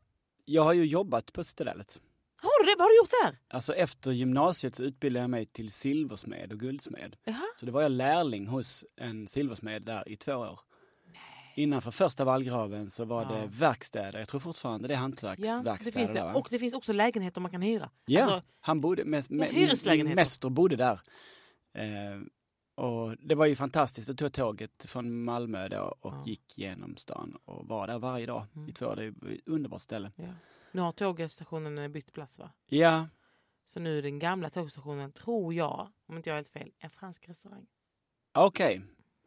Jag 0.44 0.62
har 0.62 0.72
ju 0.72 0.84
jobbat 0.84 1.32
på 1.32 1.44
Citadellet. 1.44 1.98
Har 2.42 2.64
du 2.64 2.70
det? 2.70 2.74
Vad 2.78 2.84
har 2.84 2.88
du 2.90 2.96
gjort 2.96 3.10
där? 3.24 3.56
Alltså 3.56 3.74
efter 3.74 4.10
gymnasiet 4.12 4.74
så 4.74 4.82
utbildade 4.82 5.22
jag 5.22 5.30
mig 5.30 5.46
till 5.46 5.70
silversmed 5.70 6.52
och 6.52 6.60
guldsmed. 6.60 7.16
Jaha. 7.24 7.42
Så 7.56 7.66
det 7.66 7.72
var 7.72 7.82
jag 7.82 7.92
lärling 7.92 8.46
hos 8.46 8.84
en 8.96 9.28
silversmed 9.28 9.82
där 9.82 10.08
i 10.08 10.16
två 10.16 10.32
år. 10.34 10.60
Innanför 11.56 11.90
första 11.90 12.24
vallgraven 12.24 12.90
så 12.90 13.04
var 13.04 13.22
Ja. 13.22 13.28
det 13.28 13.46
verkstäder. 13.46 14.18
Jag 14.18 14.28
tror 14.28 14.40
fortfarande 14.40 14.88
det 14.88 14.94
är 14.94 14.96
Ja, 14.96 15.00
hantverksverkstäder 15.00 15.78
det 15.84 15.92
finns 15.92 16.10
där 16.10 16.14
det. 16.20 16.32
va? 16.32 16.34
Och 16.34 16.48
det 16.50 16.58
finns 16.58 16.74
också 16.74 16.92
lägenheter 16.92 17.40
man 17.40 17.50
kan 17.50 17.62
hyra. 17.62 17.90
Ja, 18.06 18.22
Alltså, 18.22 18.42
han 18.60 18.80
bodde, 18.80 19.04
med, 19.04 19.30
med, 19.30 19.48
hyreslägenheter. 19.48 20.16
mäster 20.16 20.48
bodde 20.50 20.76
där. 20.76 21.00
Eh, 21.74 22.20
och 22.80 23.16
det 23.20 23.34
var 23.34 23.46
ju 23.46 23.56
fantastiskt. 23.56 24.08
Då 24.08 24.14
tog 24.14 24.24
jag 24.26 24.32
tåget 24.32 24.84
från 24.84 25.24
Malmö 25.24 25.68
då 25.68 25.96
och 26.00 26.12
Ja. 26.14 26.22
gick 26.26 26.58
genom 26.58 26.96
stan 26.96 27.36
och 27.44 27.66
var 27.68 27.86
där 27.86 27.98
varje 27.98 28.26
dag 28.26 28.46
Mm. 28.56 28.68
i 28.68 28.72
två 28.72 28.86
år. 28.86 28.96
Det 28.96 29.04
är 29.04 29.08
ett 29.34 29.40
underbart 29.46 29.80
ställe. 29.80 30.12
ja. 30.16 30.32
Nu 30.72 30.80
har 30.80 30.92
tågstationen 30.92 31.92
bytt 31.92 32.12
plats 32.12 32.38
va? 32.38 32.50
Ja, 32.66 33.08
Så 33.64 33.80
nu 33.80 33.98
är 33.98 34.02
den 34.02 34.18
gamla 34.18 34.50
tågstationen, 34.50 35.12
tror 35.12 35.54
jag, 35.54 35.88
om 36.06 36.16
inte 36.16 36.30
jag 36.30 36.34
har 36.34 36.38
helt 36.38 36.48
fel, 36.48 36.72
en 36.78 36.90
fransk 36.90 37.28
restaurang. 37.28 37.66
okej. 38.34 38.82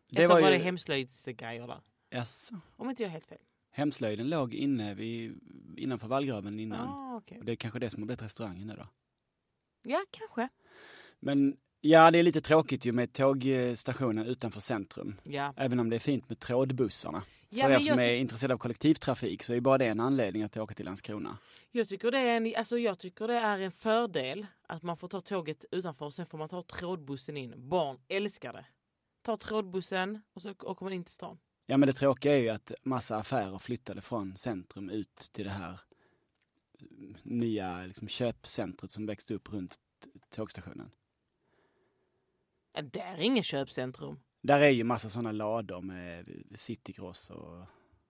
Det 0.10 0.16
Det 0.22 0.28
var, 0.28 0.36
var 0.36 0.42
var 0.42 0.52
ju... 0.52 0.58
det 0.58 0.64
hemslöjdsgrejer 0.64 1.68
där. 1.68 1.82
Jaså. 2.10 2.60
Om 2.76 2.90
inte 2.90 3.04
jag 3.04 3.10
har 3.10 3.14
helt 3.14 3.26
fel. 3.28 3.38
Hemslöjden 3.72 4.30
låg 4.30 4.54
inne 4.54 4.94
vid, 4.94 5.40
innanför 5.78 6.08
vallgraven 6.08 6.60
innan. 6.60 6.88
Ah, 6.90 7.16
okej. 7.16 7.40
Och 7.40 7.46
det 7.46 7.52
är 7.52 7.56
kanske 7.56 7.80
det 7.80 7.90
som 7.90 8.02
har 8.02 8.06
blivit 8.08 8.22
restaurangen 8.22 8.68
nu 8.68 8.76
då. 8.76 8.88
Ja, 9.84 10.00
kanske. 10.12 10.50
Men 11.20 11.58
ja, 11.84 12.12
det 12.12 12.20
är 12.20 12.24
lite 12.24 12.42
tråkigt 12.42 12.86
ju 12.86 12.92
med 12.92 13.14
tågstationen 13.14 14.28
utanför 14.28 14.62
centrum. 14.62 15.16
Ja. 15.24 15.54
Även 15.58 15.80
om 15.80 15.90
det 15.90 15.96
är 15.96 16.00
fint 16.00 16.30
med 16.30 16.40
trådbussarna. 16.40 17.24
Ja, 17.50 17.66
För 17.66 17.72
er 17.72 17.80
som 17.80 18.00
är 18.00 18.14
intresserade 18.14 18.54
av 18.54 18.58
kollektivtrafik 18.58 19.44
så 19.44 19.54
är 19.54 19.60
bara 19.60 19.78
det 19.78 19.86
en 19.86 20.00
anledning 20.00 20.44
att 20.44 20.58
åka 20.58 20.76
till 20.76 20.86
Landskrona. 20.86 21.38
jag, 21.72 21.88
tycker 21.88 22.12
det 22.12 22.20
är 22.20 22.38
en, 22.38 22.54
alltså 22.58 22.78
jag 22.78 23.00
tycker 23.00 23.28
det 23.28 23.38
är 23.38 23.60
en 23.60 23.72
fördel 23.72 24.46
att 24.68 24.84
man 24.84 24.98
får 24.98 25.08
ta 25.08 25.22
tåget 25.22 25.66
utanför 25.72 26.06
och 26.06 26.14
sen 26.14 26.26
får 26.26 26.38
man 26.38 26.50
ta 26.50 26.64
trådbussen 26.64 27.38
in. 27.38 27.54
Barn 27.58 27.98
älskar 28.08 28.54
det. 28.54 28.66
Ta 29.22 29.38
trådbussen 29.38 30.22
och 30.34 30.42
så 30.42 30.52
åker 30.52 30.84
man 30.86 30.94
in 30.94 31.04
till 31.04 31.14
stan. 31.14 31.38
Ja 31.66 31.78
men 31.78 31.88
det 31.88 31.94
tråkiga 31.94 32.34
är 32.34 32.40
ju 32.40 32.50
att 32.50 32.72
massa 32.84 33.18
affärer 33.18 33.60
flyttade 33.60 34.02
från 34.02 34.38
centrum 34.38 34.90
ut 34.90 35.30
till 35.34 35.46
det 35.46 35.52
här 35.52 35.80
nya 37.24 37.86
liksom, 37.86 38.08
köpcentret 38.08 38.92
som 38.92 39.06
växte 39.06 39.34
upp 39.34 39.54
runt 39.54 39.76
tågstationen. 40.30 40.92
Ja, 42.74 42.82
där 42.82 43.14
är 43.18 43.22
inget 43.22 43.46
köpcentrum. 43.46 44.20
Där 44.44 44.60
är 44.60 44.70
ju 44.70 44.84
massa 44.84 45.10
sådana 45.10 45.32
lador 45.32 45.82
med 45.82 46.26
citygross 46.56 47.30
och 47.30 47.66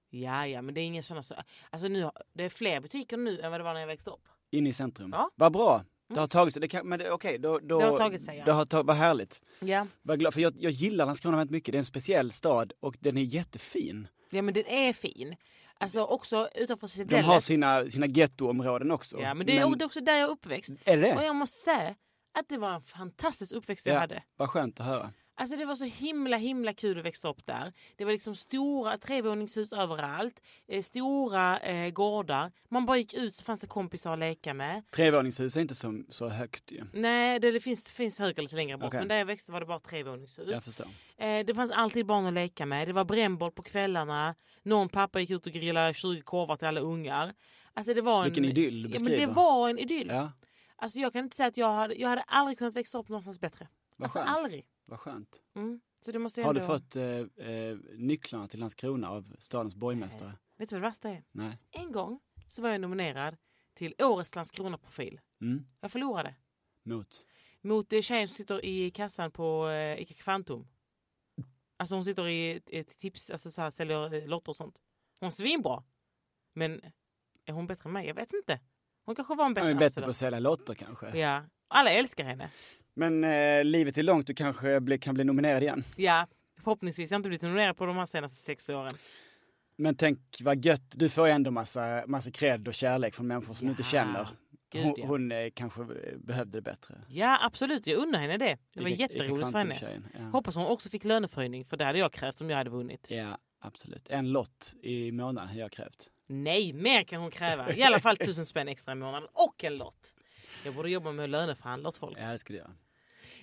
Ja, 0.10 0.48
ja, 0.48 0.62
men 0.62 0.74
det 0.75 0.82
är 0.82 0.86
ingen 0.86 1.03
sådana... 1.03 1.24
Alltså 1.70 1.88
nu, 1.88 2.10
det 2.34 2.43
är 2.43 2.50
fler 2.50 2.79
butiker 2.79 3.17
nu 3.17 3.39
än 3.41 3.51
vad 3.51 3.60
det 3.60 3.63
var 3.63 3.74
när 3.74 3.79
jag 3.79 3.88
växte 3.88 4.10
upp. 4.10 4.27
inne 4.51 4.70
i 4.70 4.74
centrum. 4.74 5.10
Ja. 5.13 5.29
Vad 5.36 5.51
bra! 5.53 5.77
Det 6.08 6.13
Mm. 6.13 6.20
har 6.22 6.27
tagit 6.27 6.53
sig, 6.53 6.62
det 6.62 6.67
kan, 6.67 6.88
men 6.88 7.12
okej, 7.12 7.38
då, 7.39 7.60
då, 7.60 7.79
Det 7.79 7.86
har 7.86 7.98
tagit 7.98 8.24
sig, 8.24 8.38
ja. 8.38 8.46
Det 8.46 8.51
har 8.51 8.65
tagit, 8.65 8.88
vad 8.88 8.96
härligt. 8.96 9.41
Ja. 9.60 9.88
Vad 10.01 10.20
glad, 10.20 10.34
för 10.34 10.41
jag, 10.41 10.53
jag 10.60 10.72
gillar 10.72 11.05
Landskrona 11.05 11.38
väldigt 11.38 11.51
mycket, 11.51 11.72
det 11.72 11.75
är 11.77 11.79
en 11.79 11.86
speciell 11.86 12.32
stad 12.32 12.74
och 12.79 12.96
den 13.00 13.17
är 13.17 13.22
jättefin. 13.22 14.08
ja, 14.32 14.41
men 14.41 14.53
den 14.53 14.65
är 14.67 14.93
fin. 14.93 15.36
Alltså 15.77 16.03
också 16.03 16.50
utanför 16.55 16.88
De 16.88 16.91
Cidellet. 16.91 17.25
har 17.25 17.39
sina, 17.39 17.86
sina 17.86 18.05
gettoområden 18.05 18.92
också. 18.92 19.20
Ja, 19.22 19.33
men 19.33 19.48
det 19.48 19.57
är, 19.57 19.83
också 19.85 20.01
där 20.01 20.14
jag 20.18 20.27
är 20.29 20.31
uppväxt. 20.31 20.72
är 20.85 20.98
det 20.98 21.16
Och 21.16 21.24
jag 21.24 21.35
måste 21.35 21.57
säga 21.59 21.96
att 22.39 22.50
det 22.50 22.57
var 22.57 22.74
en 22.74 22.81
fantastisk 22.81 23.53
uppväxt 23.53 23.85
jag 23.85 23.96
Ja. 23.96 24.00
hade. 24.00 24.24
Vad 24.37 24.50
skönt 24.50 24.79
att 24.79 24.85
höra. 24.85 25.13
Alltså 25.35 25.55
det 25.57 25.65
var 25.65 25.75
så 25.75 25.85
himla 25.85 26.37
himla 26.37 26.74
kul 26.74 27.00
att 27.00 27.05
växa 27.05 27.29
upp 27.29 27.48
där. 27.48 27.74
Det 27.98 28.05
var 28.05 28.11
liksom 28.11 28.35
stora 28.35 28.98
trevåningshus 28.98 29.74
överallt. 29.74 30.41
Eh, 30.67 30.81
stora 30.81 31.59
eh, 31.59 31.89
gårdar. 31.89 32.51
Man 32.69 32.85
bara 32.85 32.98
gick 32.98 33.13
ut 33.13 33.35
så 33.35 33.43
fanns 33.46 33.59
det 33.59 33.67
kompisar 33.67 34.13
att 34.13 34.19
leka 34.19 34.53
med. 34.53 34.83
Trevåningshus 34.91 35.57
är 35.57 35.61
inte 35.61 35.75
så, 35.75 36.03
så 36.09 36.27
högt 36.29 36.72
ju. 36.72 36.83
Nej, 36.93 37.39
det, 37.39 37.51
det 37.51 37.59
finns, 37.59 37.91
finns 37.91 38.19
högre 38.19 38.41
lite 38.41 38.55
längre 38.55 38.77
bort. 38.77 38.87
Okej. 38.87 39.00
Men 39.00 39.07
där 39.07 39.15
jag 39.15 39.25
växte 39.25 39.51
var 39.51 39.59
det 39.59 39.65
bara 39.65 39.79
trevåningshus. 39.79 40.50
Jag 40.51 40.63
förstår. 40.63 40.87
Eh, 41.17 41.46
det 41.46 41.55
fanns 41.55 41.72
alltid 41.72 42.05
barn 42.05 42.25
att 42.25 42.33
leka 42.33 42.65
med. 42.65 42.87
Det 42.87 42.93
var 42.93 43.05
brännboll 43.05 43.51
på 43.51 43.61
kvällarna. 43.63 44.35
Någon 44.63 44.89
pappa 44.89 45.19
gick 45.19 45.29
ut 45.29 45.46
och 45.46 45.51
grillade 45.53 45.93
20 45.93 46.22
korvar 46.22 46.55
till 46.57 46.67
alla 46.67 46.81
ungar. 46.81 47.33
Alltså 47.74 47.93
det 47.93 48.01
var 48.01 48.24
Vilken 48.24 48.43
en, 48.46 48.50
idyll 48.51 48.83
du 48.83 48.89
ja, 48.89 48.93
men 48.93 49.03
Det 49.03 49.09
beskriver. 49.09 49.33
var 49.33 49.69
en 49.69 49.79
idyll. 49.79 50.07
Ja, 50.07 50.31
Alltså 50.83 51.00
jag 51.00 51.13
kan 51.13 51.24
inte 51.24 51.35
säga 51.35 51.48
att 51.48 51.57
jag 51.57 51.74
hade, 51.74 51.96
jag 51.96 52.09
hade 52.09 52.22
aldrig 52.22 52.57
kunnat 52.57 52.75
växa 52.75 52.98
upp 52.98 53.09
någonstans 53.09 53.39
bättre. 53.39 53.67
vad 53.98 54.05
Alltså 54.05 54.19
skönt. 54.19 54.29
aldrig. 54.29 54.65
Vad 54.85 55.00
skönt. 55.00 55.41
Mm. 55.55 55.81
Så 56.01 56.11
det 56.11 56.19
måste 56.19 56.41
jag 56.41 56.48
Har 56.48 56.53
du 56.53 56.59
ändå... 56.61 56.74
fått 56.74 56.96
eh, 56.96 57.48
eh, 57.50 57.77
nycklarna 57.98 58.48
till 58.48 58.59
Landskrona 58.59 59.09
av 59.09 59.35
stadens 59.39 59.75
borgmästare? 59.75 60.37
Vet 60.57 60.69
du 60.69 60.75
vad 60.75 60.81
det 60.83 60.87
värsta 60.87 61.09
är? 61.09 61.24
Nej. 61.31 61.57
En 61.72 61.91
gång 61.91 62.19
så 62.48 62.61
var 62.61 62.69
jag 62.69 62.81
nominerad 62.81 63.37
till 63.74 63.96
Årets 64.00 64.35
Landskrona-profil. 64.35 65.22
Mm. 65.41 65.65
Jag 65.81 65.91
förlorade. 65.91 66.35
Mot? 66.83 67.25
Mot 67.61 67.93
eh, 67.93 68.01
tjejen 68.01 68.27
som 68.27 68.35
sitter 68.35 68.65
i 68.65 68.91
kassan 68.91 69.31
på 69.31 69.69
eh, 69.69 70.01
Ica 70.01 70.13
Kvantum. 70.13 70.67
Alltså 71.77 71.96
hon 71.96 72.05
sitter 72.05 72.27
i 72.27 72.51
ett, 72.51 72.69
ett 72.69 72.98
tips, 72.98 73.29
alltså 73.29 73.51
så 73.51 73.61
här, 73.61 73.69
säljer 73.69 74.13
eh, 74.13 74.27
lotter 74.27 74.50
och 74.50 74.55
sånt. 74.55 74.81
Hon 75.19 75.27
är 75.27 75.31
svinbra. 75.31 75.83
Men 76.53 76.81
är 77.46 77.53
hon 77.53 77.67
bättre 77.67 77.87
än 77.89 77.93
mig? 77.93 78.07
Jag 78.07 78.15
vet 78.15 78.33
inte. 78.33 78.59
Hon 79.05 79.16
kanske 79.16 79.35
var 79.35 79.46
en 79.46 79.53
bättre 79.53 79.70
är 79.70 79.75
bättre 79.75 80.01
på 80.01 80.09
att 80.09 80.16
sälja 80.16 80.39
lotter 80.39 80.74
kanske. 80.74 81.18
Ja. 81.18 81.44
Alla 81.68 81.89
älskar 81.89 82.24
henne. 82.24 82.50
Men 82.94 83.24
eh, 83.24 83.63
livet 83.63 83.98
är 83.98 84.03
långt, 84.03 84.27
du 84.27 84.33
kanske 84.33 84.79
bli, 84.81 84.98
kan 84.98 85.13
bli 85.16 85.24
nominerad 85.24 85.63
igen. 85.63 85.83
Ja. 85.96 86.27
Förhoppningsvis. 86.63 87.11
Jag 87.11 87.16
har 87.16 87.20
inte 87.20 87.29
blivit 87.29 87.42
nominerad 87.42 87.77
på 87.77 87.85
de 87.85 87.98
här 87.98 88.05
senaste 88.05 88.44
sex 88.44 88.70
åren. 88.70 88.92
Men 89.77 89.96
tänk 89.96 90.20
vad 90.42 90.66
gött, 90.66 90.92
du 90.96 91.09
får 91.09 91.27
ju 91.27 91.33
ändå 91.33 91.51
massa, 91.51 92.03
massa 92.07 92.31
cred 92.31 92.68
och 92.68 92.74
kärlek 92.74 93.13
från 93.16 93.27
människor 93.27 93.53
som 93.53 93.68
du 93.68 93.72
inte 93.72 93.81
Ja, 93.83 93.87
känner. 93.87 94.27
Gud, 94.72 94.83
hon 94.83 94.94
ja. 94.98 95.05
hon 95.07 95.31
eh, 95.31 95.50
kanske 95.53 95.81
eh, 95.81 96.18
behövde 96.18 96.57
det 96.57 96.61
bättre. 96.61 96.96
Ja, 97.07 97.39
absolut. 97.46 97.87
Jag 97.87 97.98
unnar 97.98 98.20
henne 98.20 98.37
det. 98.37 98.57
Det 98.74 98.81
var 98.81 98.89
Ica 98.89 99.01
jätteroligt 99.01 99.51
för 99.51 99.57
henne. 99.59 99.75
Kvantum-tjejen, 99.75 100.07
Ja. 100.13 100.29
Hoppas 100.29 100.55
hon 100.55 100.66
också 100.66 100.89
fick 100.89 101.03
löneförhöjning, 101.03 101.66
för 101.66 101.77
det 101.77 101.85
hade 101.85 102.00
jag 102.00 102.13
krävt 102.13 102.42
om 102.42 102.50
jag 102.50 102.57
hade 102.57 102.70
vunnit. 102.70 103.05
ja, 103.09 103.37
absolut. 103.59 104.09
En 104.09 104.31
lott 104.31 104.74
i 104.81 105.11
månaden 105.11 105.50
har 105.50 105.55
jag 105.55 105.72
krävt. 105.72 106.09
Nej, 106.27 106.74
mer 106.74 107.03
kan 107.03 107.22
hon 107.22 107.31
kräva. 107.31 107.74
I 107.74 107.83
alla 107.83 108.00
fall 108.00 108.18
tusen 108.18 108.46
spänn 108.46 108.68
extra 108.68 108.92
i 108.92 108.96
månaden 108.96 109.29
och 109.33 109.64
en 109.64 109.77
lott. 109.77 110.14
Jag 110.66 110.75
borde 110.75 110.90
jobba 110.90 111.12
med 111.12 111.24
att 111.24 111.29
löneförhandla 111.29 111.90
åt 111.90 111.98
folk. 111.98 112.18
Ja, 112.20 112.31
det 112.31 112.40
skulle 112.40 112.57
jag. 112.59 112.72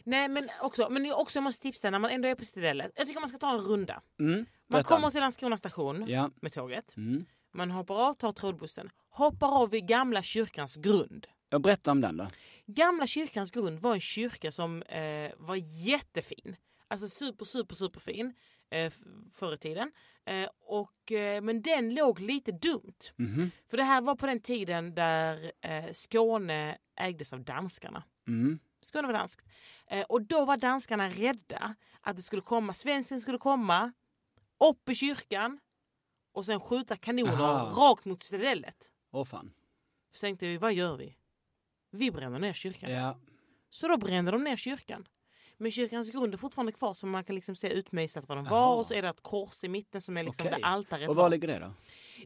Nej, 0.04 0.28
men 0.28 0.48
också, 0.62 0.90
men 0.90 1.04
jag 1.04 1.20
också 1.20 1.40
måste 1.40 1.62
tipsa 1.62 1.90
när 1.90 1.98
man 1.98 2.10
ändå 2.10 2.28
är 2.28 2.34
på 2.34 2.44
stället. 2.44 2.92
Jag 2.96 3.06
tycker 3.06 3.20
man 3.20 3.28
ska 3.28 3.38
ta 3.38 3.50
en 3.50 3.58
runda. 3.58 4.02
Mm, 4.20 4.46
Man 4.68 4.84
kommer 4.84 5.10
till 5.10 5.20
Landskrona 5.20 5.56
station 5.58 6.04
Ja. 6.08 6.30
med 6.42 6.52
tåget. 6.52 6.96
Mm. 6.96 7.24
Man 7.54 7.70
hoppar 7.70 7.94
av, 8.08 8.14
tar 8.14 8.32
trådbussen. 8.32 8.90
Hoppar 9.10 9.48
av 9.48 9.70
vid 9.70 9.86
gamla 9.88 10.22
kyrkans 10.22 10.76
grund. 10.76 11.26
Jag 11.48 11.60
berättar 11.62 11.92
om 11.92 12.00
den 12.00 12.16
då. 12.16 12.26
Gamla 12.66 13.06
kyrkans 13.06 13.50
grund 13.50 13.78
var 13.80 13.94
en 13.94 14.00
kyrka 14.00 14.52
som 14.52 14.82
eh, 14.82 15.30
var 15.36 15.56
jättefin. 15.86 16.56
Alltså 16.88 17.08
super, 17.08 17.44
super, 17.44 17.74
superfin 17.74 18.34
eh, 18.70 18.92
förr 19.32 19.54
i 19.54 19.58
tiden. 19.58 19.92
Eh, 20.24 20.48
och, 20.60 21.12
eh, 21.12 21.42
men 21.42 21.62
den 21.62 21.94
låg 21.94 22.20
lite 22.20 22.52
dumt. 22.52 23.12
Mhm. 23.16 23.50
För 23.70 23.76
det 23.76 23.82
här 23.82 24.00
var 24.00 24.14
på 24.14 24.26
den 24.26 24.40
tiden 24.40 24.94
där 24.94 25.52
eh, 25.60 25.92
Skåne 25.92 26.78
ägdes 26.96 27.32
av 27.32 27.40
danskarna. 27.44 28.04
Mm. 28.28 28.58
Skåne 28.80 29.06
var 29.06 29.14
danskt. 29.14 29.46
Och 30.08 30.22
då 30.22 30.44
var 30.44 30.56
danskarna 30.56 31.08
rädda 31.08 31.74
att 32.00 32.16
det 32.16 32.22
skulle 32.22 32.42
komma, 32.42 32.74
svensken 32.74 33.20
skulle 33.20 33.38
komma 33.38 33.92
upp 34.64 34.88
i 34.88 34.94
kyrkan 34.94 35.60
och 36.32 36.46
sen 36.46 36.60
skjuta 36.60 36.96
kanoner 36.96 37.32
Aha. 37.32 37.90
rakt 37.90 38.04
mot 38.04 38.22
stället. 38.22 38.92
Åh 39.10 39.24
fan. 39.24 39.52
Så 40.12 40.20
tänkte 40.20 40.46
vi, 40.46 40.56
vad 40.56 40.72
gör 40.72 40.96
vi? 40.96 41.16
Vi 41.90 42.10
bränner 42.10 42.38
ner 42.38 42.52
kyrkan. 42.52 42.90
Ja. 42.90 43.18
Så 43.70 43.88
då 43.88 43.96
brände 43.96 44.30
de 44.30 44.44
ner 44.44 44.56
kyrkan. 44.56 45.08
Men 45.60 45.70
kyrkans 45.72 46.10
grund 46.12 46.34
är 46.34 46.38
fortfarande 46.38 46.72
kvar 46.72 46.94
så 46.94 47.06
man 47.06 47.24
kan 47.24 47.34
liksom 47.34 47.56
se 47.56 47.72
utmejslat 47.72 48.28
vad 48.28 48.38
de 48.38 48.44
var 48.44 48.76
och 48.76 48.86
så 48.86 48.94
är 48.94 49.02
det 49.02 49.08
ett 49.08 49.22
kors 49.22 49.64
i 49.64 49.68
mitten 49.68 50.00
som 50.02 50.16
är 50.16 50.22
liksom 50.24 50.46
Okej. 50.46 50.60
där 50.60 50.66
altaret 50.68 51.08
Och 51.08 51.16
var. 51.16 51.22
var 51.22 51.30
ligger 51.30 51.48
det 51.48 51.58
då? 51.58 51.72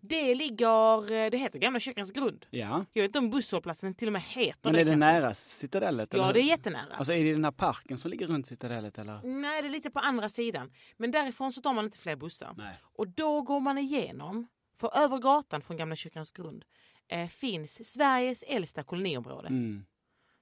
Det 0.02 0.34
ligger, 0.34 1.12
eh, 1.12 1.30
det 1.30 1.36
heter 1.38 1.58
Gamla 1.58 1.80
kyrkans 1.80 2.12
grund. 2.12 2.46
Ja. 2.50 2.84
Jag 2.92 3.02
vet 3.02 3.08
inte 3.08 3.18
om 3.18 3.30
busshållplatsen 3.30 3.94
till 3.94 4.08
och 4.08 4.12
med 4.12 4.22
heter 4.22 4.60
Men 4.64 4.72
det. 4.72 4.80
är 4.80 4.84
det 4.84 4.96
nära 4.96 5.34
Citadellet? 5.34 6.08
Ja 6.12 6.22
eller 6.22 6.32
det 6.34 6.40
är 6.40 6.44
jättenära. 6.44 6.94
Alltså 6.96 7.12
är 7.12 7.24
det 7.24 7.32
den 7.32 7.44
här 7.44 7.52
parken 7.52 7.98
som 7.98 8.10
ligger 8.10 8.26
runt 8.26 8.46
Citadellet 8.46 8.98
eller? 8.98 9.20
Nej 9.22 9.62
det 9.62 9.68
är 9.68 9.70
lite 9.70 9.90
på 9.90 9.98
andra 9.98 10.28
sidan. 10.28 10.70
Men 10.96 11.10
därifrån 11.10 11.52
så 11.52 11.60
tar 11.60 11.72
man 11.72 11.84
inte 11.84 11.98
fler 11.98 12.16
bussar. 12.16 12.54
Nej. 12.56 12.78
Och 12.96 13.08
då 13.08 13.42
går 13.42 13.60
man 13.60 13.78
igenom, 13.78 14.46
för 14.80 14.98
över 14.98 15.18
gatan 15.18 15.62
från 15.62 15.76
Gamla 15.76 15.96
kyrkans 15.96 16.30
grund 16.32 16.64
eh, 17.08 17.28
finns 17.28 17.92
Sveriges 17.92 18.42
äldsta 18.42 18.82
koloniområde. 18.82 19.48
Mm. 19.48 19.84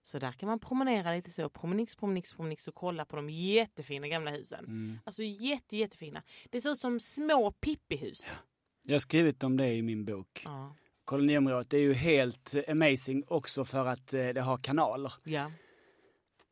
Så 0.03 0.19
där 0.19 0.33
kan 0.33 0.47
man 0.49 0.59
promenera 0.59 1.15
lite 1.15 1.31
så, 1.31 1.49
promenix, 1.49 1.97
promenix, 1.97 2.35
promenix 2.35 2.69
och 2.69 2.75
kolla 2.75 3.05
på 3.05 3.17
de 3.17 3.31
jättefina 3.31 4.09
gamla 4.09 4.31
husen. 4.31 4.65
Mm. 4.65 4.99
Alltså 5.05 5.23
jätte, 5.23 5.77
jättefina. 5.77 6.23
Det 6.51 6.61
ser 6.61 6.71
ut 6.71 6.79
som 6.79 7.01
små 7.01 7.51
pippihus. 7.51 8.43
Jag 8.87 8.95
har 8.95 9.01
skrivit 9.01 9.45
om 9.45 9.57
det 9.57 9.75
i 9.75 9.83
min 9.83 10.05
bok. 10.05 10.43
Ja. 10.45 10.77
Koloniområdet 11.05 11.71
det 11.71 11.77
är 11.77 11.81
ju 11.81 11.93
helt 11.93 12.55
eh, 12.55 12.63
amazing 12.69 13.25
också 13.27 13.65
för 13.65 13.87
att 13.87 14.15
eh, 14.15 14.29
det 14.29 14.41
har 14.41 14.57
kanaler. 14.57 15.13
ja. 15.25 15.51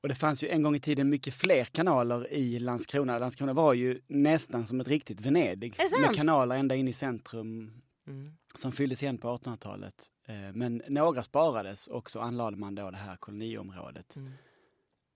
Och 0.02 0.08
det 0.08 0.14
fanns 0.14 0.44
ju 0.44 0.48
en 0.48 0.62
gång 0.62 0.76
i 0.76 0.80
tiden 0.80 1.08
mycket 1.08 1.34
fler 1.34 1.64
kanaler 1.64 2.32
i 2.32 2.58
Landskrona. 2.58 3.18
Landskrona 3.18 3.52
var 3.52 3.74
ju 3.74 4.00
nästan 4.06 4.66
som 4.66 4.80
ett 4.80 4.88
riktigt 4.88 5.20
Venedig. 5.20 5.74
Med 6.00 6.16
kanaler 6.16 6.56
ända 6.56 6.74
in 6.74 6.88
i 6.88 6.92
centrum 6.92 7.82
Mm. 8.10 8.32
som 8.54 8.72
fylldes 8.72 9.02
igen 9.02 9.18
på 9.18 9.28
1800-talet. 9.36 10.12
Eh, 10.26 10.52
Men 10.52 10.82
några 10.88 11.22
sparades 11.22 11.86
och 11.86 12.10
så 12.10 12.20
anlade 12.20 12.56
man 12.56 12.74
då 12.74 12.90
det 12.90 12.96
här 12.96 13.16
koloniområdet. 13.16 14.16
Mm. 14.16 14.32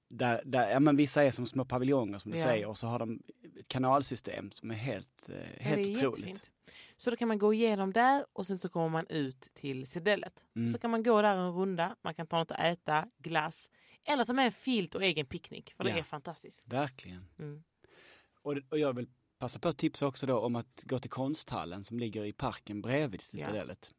Där, 0.08 0.42
där, 0.44 0.68
ja, 0.70 0.80
men 0.80 0.96
vissa 0.96 1.24
är 1.24 1.30
som 1.30 1.46
små 1.46 1.64
paviljonger 1.64 2.18
som 2.18 2.30
du 2.30 2.38
Ja. 2.38 2.44
säger 2.44 2.66
och 2.66 2.78
så 2.78 2.86
har 2.86 2.98
de 2.98 3.22
ett 3.58 3.68
kanalsystem 3.68 4.50
som 4.50 4.70
är 4.70 4.74
helt, 4.74 5.28
eh, 5.28 5.34
helt 5.64 5.78
är 5.78 5.90
otroligt. 5.90 6.18
jättefint. 6.26 6.50
Så 6.96 7.10
då 7.10 7.16
kan 7.16 7.28
man 7.28 7.38
gå 7.38 7.54
igenom 7.54 7.92
där 7.92 8.24
och 8.32 8.46
sen 8.46 8.58
så 8.58 8.68
kommer 8.68 8.88
man 8.88 9.06
ut 9.06 9.40
till 9.54 9.86
sedellet. 9.86 10.44
Mm. 10.56 10.68
Så 10.68 10.78
kan 10.78 10.90
man 10.90 11.02
gå 11.02 11.22
där 11.22 11.36
en 11.36 11.52
runda, 11.52 11.96
man 12.02 12.14
kan 12.14 12.26
ta 12.26 12.38
något 12.38 12.50
att 12.50 12.60
äta, 12.60 13.08
glass 13.18 13.70
eller 14.06 14.24
ta 14.24 14.32
med 14.32 14.46
en 14.46 14.52
filt 14.52 14.94
och 14.94 15.02
egen 15.04 15.26
picknick 15.26 15.74
för 15.76 15.84
det 15.84 15.90
Ja. 15.90 15.96
är 15.96 16.02
fantastiskt. 16.02 16.72
Verkligen. 16.72 17.26
Mm. 17.38 17.62
Och, 18.42 18.54
och 18.68 18.78
jag 18.78 18.92
vill 18.92 19.08
passa 19.44 19.58
på 19.58 19.68
att 19.68 19.76
tipsa 19.78 20.06
också 20.06 20.26
då 20.26 20.38
om 20.38 20.56
att 20.56 20.82
gå 20.86 20.98
till 20.98 21.10
konsthallen 21.10 21.84
som 21.84 21.98
ligger 21.98 22.24
i 22.24 22.32
parken 22.32 22.82
bredvid 22.82 23.20
Citadellet. 23.20 23.90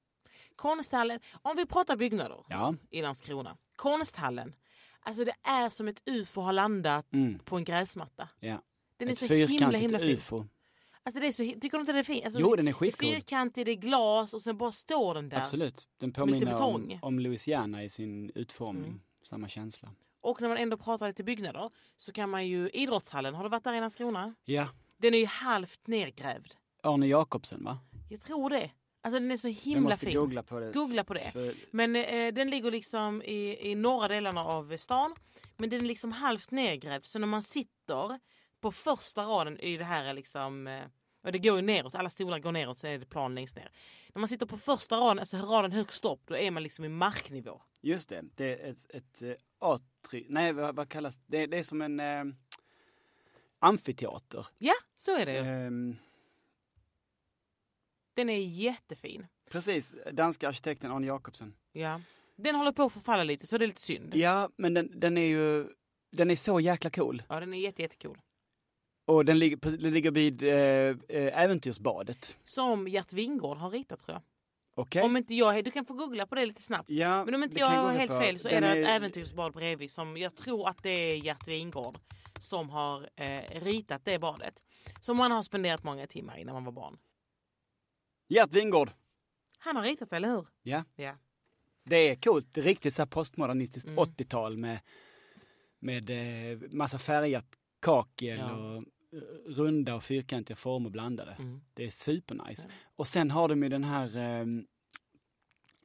Konsthallen, 0.55 1.19
om 1.41 1.55
vi 1.57 1.65
pratar 1.65 1.95
byggnader 1.95 2.39
Ja. 2.49 2.75
i 2.89 3.01
Landskrona. 3.01 3.57
Konsthallen, 3.75 4.55
alltså 4.99 5.25
det 5.25 5.33
är 5.43 5.69
som 5.69 5.87
ett 5.87 6.01
ufo 6.05 6.41
har 6.41 6.53
landat 6.53 7.13
Mm. 7.13 7.39
på 7.39 7.57
en 7.57 7.63
gräsmatta. 7.63 8.29
Ja. 8.39 8.61
Den 8.97 9.07
är 9.07 9.11
Ett 9.11 9.17
så 9.17 9.25
himla 9.33 9.77
himla 9.77 9.99
fin. 9.99 10.09
ufo. 10.09 10.45
Alltså 11.03 11.19
det 11.19 11.27
är 11.27 11.31
så, 11.31 11.37
tycker 11.43 11.69
du 11.71 11.79
inte 11.79 11.93
det 11.93 11.99
är 11.99 12.03
fint? 12.03 12.25
Alltså, 12.25 12.39
Jo, 12.39 12.55
den 12.55 12.67
är 12.67 12.73
skitcool. 12.73 13.09
Fyrkantig, 13.09 13.65
det 13.65 13.71
är 13.71 13.75
glas 13.75 14.33
och 14.33 14.41
sen 14.41 14.57
bara 14.57 14.71
står 14.71 15.13
den 15.15 15.29
där. 15.29 15.37
Absolut. 15.41 15.87
Den 15.97 16.11
påminner 16.11 16.61
om, 16.61 16.99
om 17.01 17.19
Louisiana 17.19 17.83
i 17.83 17.89
sin 17.89 18.31
utformning. 18.35 18.85
Mm. 18.89 19.01
Samma 19.23 19.47
känsla. 19.47 19.89
Och 20.21 20.41
när 20.41 20.47
man 20.49 20.57
ändå 20.57 20.77
pratar 20.77 21.07
lite 21.07 21.23
byggnader 21.23 21.69
så 21.97 22.11
kan 22.11 22.29
man 22.29 22.47
ju, 22.47 22.69
idrottshallen, 22.69 23.35
har 23.35 23.43
du 23.43 23.49
varit 23.49 23.63
där 23.63 23.73
i 23.73 23.79
Landskrona? 23.79 24.35
Ja. 24.45 24.67
Den 24.97 25.13
är 25.13 25.17
ju 25.17 25.25
halvt 25.25 25.87
nergrävd. 25.87 26.53
Arne 26.83 27.07
Jacobsen 27.07 27.63
va? 27.63 27.79
Jag 28.09 28.21
tror 28.21 28.49
det. 28.49 28.71
Alltså 29.01 29.19
den 29.19 29.31
är 29.31 29.37
så 29.37 29.47
himla 29.47 29.89
måste 29.89 30.05
fin. 30.05 30.15
googla 30.15 30.43
på 30.43 30.59
det. 30.59 30.71
Googla 30.71 31.03
på 31.03 31.13
det. 31.13 31.31
För, 31.31 31.53
Men 31.71 31.95
eh, 31.95 32.33
den 32.33 32.49
ligger 32.49 32.71
liksom 32.71 33.21
i, 33.21 33.71
i 33.71 33.75
norra 33.75 34.07
delarna 34.07 34.43
av 34.43 34.77
stan. 34.77 35.15
Men 35.57 35.69
den 35.69 35.81
är 35.81 35.85
liksom 35.85 36.11
halvt 36.11 36.51
nedgrävd. 36.51 37.05
Så 37.05 37.19
när 37.19 37.27
man 37.27 37.41
sitter 37.41 38.19
på 38.61 38.71
första 38.71 39.23
raden 39.23 39.59
i 39.59 39.77
det 39.77 39.83
här 39.83 40.13
liksom... 40.13 40.67
Eh, 40.67 40.83
och 41.23 41.31
det 41.31 41.39
går 41.39 41.55
ju 41.55 41.61
neråt, 41.61 41.95
alla 41.95 42.09
stolar 42.09 42.39
går 42.39 42.51
neråt 42.51 42.77
så 42.77 42.87
är 42.87 42.97
det 42.99 43.05
plan 43.05 43.35
längst 43.35 43.55
ner. 43.55 43.71
När 44.13 44.19
man 44.19 44.27
sitter 44.27 44.45
på 44.45 44.57
första 44.57 44.95
raden, 44.97 45.19
alltså 45.19 45.37
raden 45.37 45.71
högst 45.71 46.05
upp, 46.05 46.21
då 46.25 46.37
är 46.37 46.51
man 46.51 46.63
liksom 46.63 46.85
i 46.85 46.89
marknivå. 46.89 47.61
just 47.81 48.09
det, 48.09 48.23
det 48.35 48.61
är 48.61 48.71
ett, 48.71 48.95
ett 48.95 49.21
eh, 49.21 49.33
atri... 49.59 50.25
Nej, 50.29 50.53
vad, 50.53 50.75
vad 50.75 50.89
kallas 50.89 51.19
det? 51.25 51.45
Det 51.45 51.57
är 51.57 51.63
som 51.63 51.81
en 51.81 51.99
eh, 51.99 52.23
amfiteater. 53.65 54.47
Ja, 54.57 54.73
så 54.95 55.17
är 55.17 55.25
det. 55.25 55.37
Ehm, 55.37 55.95
Den 58.15 58.29
är 58.29 58.37
jättefin. 58.39 59.27
precis, 59.51 59.95
danska 60.13 60.47
arkitekten 60.49 60.91
Arne 60.91 61.07
Jacobsen. 61.07 61.53
Ja. 61.71 62.01
Den 62.35 62.55
håller 62.55 62.71
på 62.71 62.83
att 62.83 62.93
förfalla 62.93 63.23
lite 63.23 63.47
så 63.47 63.57
det 63.57 63.65
är 63.65 63.67
lite 63.67 63.81
synd. 63.81 64.15
Ja, 64.15 64.49
men 64.57 64.73
den, 64.73 64.91
den 64.99 65.17
är 65.17 65.25
ju... 65.27 65.67
Den 66.11 66.31
är 66.31 66.35
så 66.35 66.59
jäkla 66.59 66.89
cool. 66.89 67.23
Ja, 67.29 67.39
den 67.39 67.53
är 67.53 67.57
jätte, 67.57 67.81
jättecool. 67.81 68.17
Och 69.05 69.25
den 69.25 69.39
ligger, 69.39 69.57
den 69.77 69.93
ligger 69.93 70.11
vid 70.11 70.43
eh, 70.43 71.39
Äventyrsbadet. 71.43 72.37
Som 72.43 72.87
Gert 72.87 73.13
Wingård 73.13 73.57
har 73.57 73.69
ritat 73.69 73.99
tror 73.99 74.13
jag. 74.13 74.21
Okej? 74.73 75.03
Om 75.03 75.17
inte 75.17 75.33
jag, 75.35 75.65
du 75.65 75.71
kan 75.71 75.85
få 75.85 75.93
googla 75.93 76.27
på 76.27 76.35
det 76.35 76.45
lite 76.45 76.61
snabbt. 76.61 76.89
Ja, 76.89 77.25
Men 77.25 77.35
om 77.35 77.43
inte 77.43 77.59
jag 77.59 77.67
har 77.67 77.91
helt 77.91 78.11
på. 78.11 78.19
fel 78.19 78.39
så 78.39 78.47
Den 78.49 78.63
är 78.63 78.75
det 78.75 78.81
ett 78.81 78.87
äventyrsbad 78.87 79.53
bredvid 79.53 79.91
som 79.91 80.17
jag 80.17 80.35
tror 80.35 80.69
att 80.69 80.83
det 80.83 80.89
är 80.89 81.15
Gert 81.15 81.47
Wingård 81.47 81.97
som 82.45 82.69
har 82.69 83.09
eh, 83.15 83.41
ritat 83.61 84.05
det 84.05 84.19
badet. 84.19 84.63
Som 84.99 85.17
man 85.17 85.31
har 85.31 85.43
spenderat 85.43 85.83
många 85.83 86.07
timmar 86.07 86.37
i 86.39 86.45
när 86.45 86.53
man 86.53 86.63
var 86.63 86.71
barn. 86.71 86.97
Gert 88.27 88.51
Wingård. 88.55 88.91
Han 89.59 89.75
har 89.75 89.83
ritat 89.83 90.13
eller 90.13 90.27
hur? 90.29 90.47
Ja. 90.63 90.83
Ja. 90.95 91.17
Det 91.83 91.95
är 91.95 92.15
coolt. 92.15 92.57
Riktigt 92.57 92.93
så 92.93 93.05
postmodernistiskt 93.05 93.87
Mm. 93.89 93.99
80-tal 94.03 94.57
med, 94.57 94.79
med 95.79 96.09
eh, 96.09 96.59
massa 96.71 96.99
färgat 96.99 97.45
kakel 97.81 98.39
Ja. 98.39 98.51
och 98.53 98.75
eh, 98.75 98.83
runda 99.45 99.95
och 99.95 100.03
fyrkantiga 100.03 100.55
former 100.57 100.89
blandade. 100.89 101.31
Mm. 101.39 101.61
Det 101.73 101.83
är 101.85 101.89
supernice. 101.89 102.67
Ja. 102.69 102.73
Och 102.95 103.07
sen 103.07 103.31
har 103.31 103.47
de 103.47 103.63
ju 103.63 103.69
den 103.69 103.83
här 103.83 104.17
eh, 104.17 104.45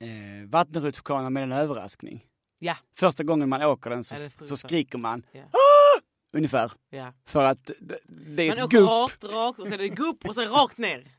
eh, 0.08 0.46
vattenrutschkanan 0.48 1.32
med 1.32 1.42
en 1.42 1.52
överraskning. 1.52 2.26
Ja. 2.58 2.76
Första 2.94 3.24
gången 3.24 3.48
man 3.48 3.62
åker 3.62 3.90
den 3.90 4.04
så, 4.04 4.16
så 4.38 4.56
skriker 4.56 4.98
man 4.98 5.26
Ja. 5.32 5.42
Ungefär. 6.32 6.72
ja. 6.90 7.12
För 7.26 7.44
att 7.44 7.70
det, 7.80 7.98
det 8.08 8.42
är 8.42 8.48
Man 8.48 8.58
ett 8.58 8.64
åker 8.64 8.78
gupp. 8.78 8.88
rakt, 8.88 9.24
rakt 9.24 9.58
och 9.58 9.64
sen 9.66 9.72
är 9.74 9.78
det 9.78 9.88
gupp 9.88 10.24
och 10.28 10.34
sen 10.34 10.48
rakt 10.48 10.78
ner. 10.78 11.14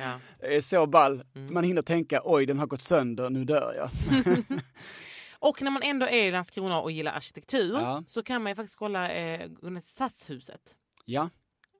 Ja. 0.00 0.18
Det 0.40 0.56
är 0.56 0.60
så 0.60 0.86
ball. 0.86 1.22
Mm. 1.34 1.54
Man 1.54 1.64
hinner 1.64 1.82
tänka 1.82 2.20
oj 2.24 2.46
den 2.46 2.58
har 2.58 2.66
gått 2.66 2.82
sönder, 2.82 3.30
nu 3.30 3.44
dör 3.44 3.74
jag. 3.76 3.90
Och 5.42 5.62
när 5.62 5.70
man 5.70 5.82
ändå 5.82 6.06
är 6.06 6.24
i 6.24 6.30
Landskrona 6.30 6.80
och 6.80 6.90
gillar 6.92 7.12
arkitektur 7.12 7.72
Ja. 7.74 8.02
så 8.06 8.22
kan 8.22 8.42
man 8.42 8.50
ju 8.52 8.56
faktiskt 8.56 8.78
kolla 8.78 9.10
eh, 9.10 9.50
Stadshuset. 9.84 10.76
Ja, 11.04 11.30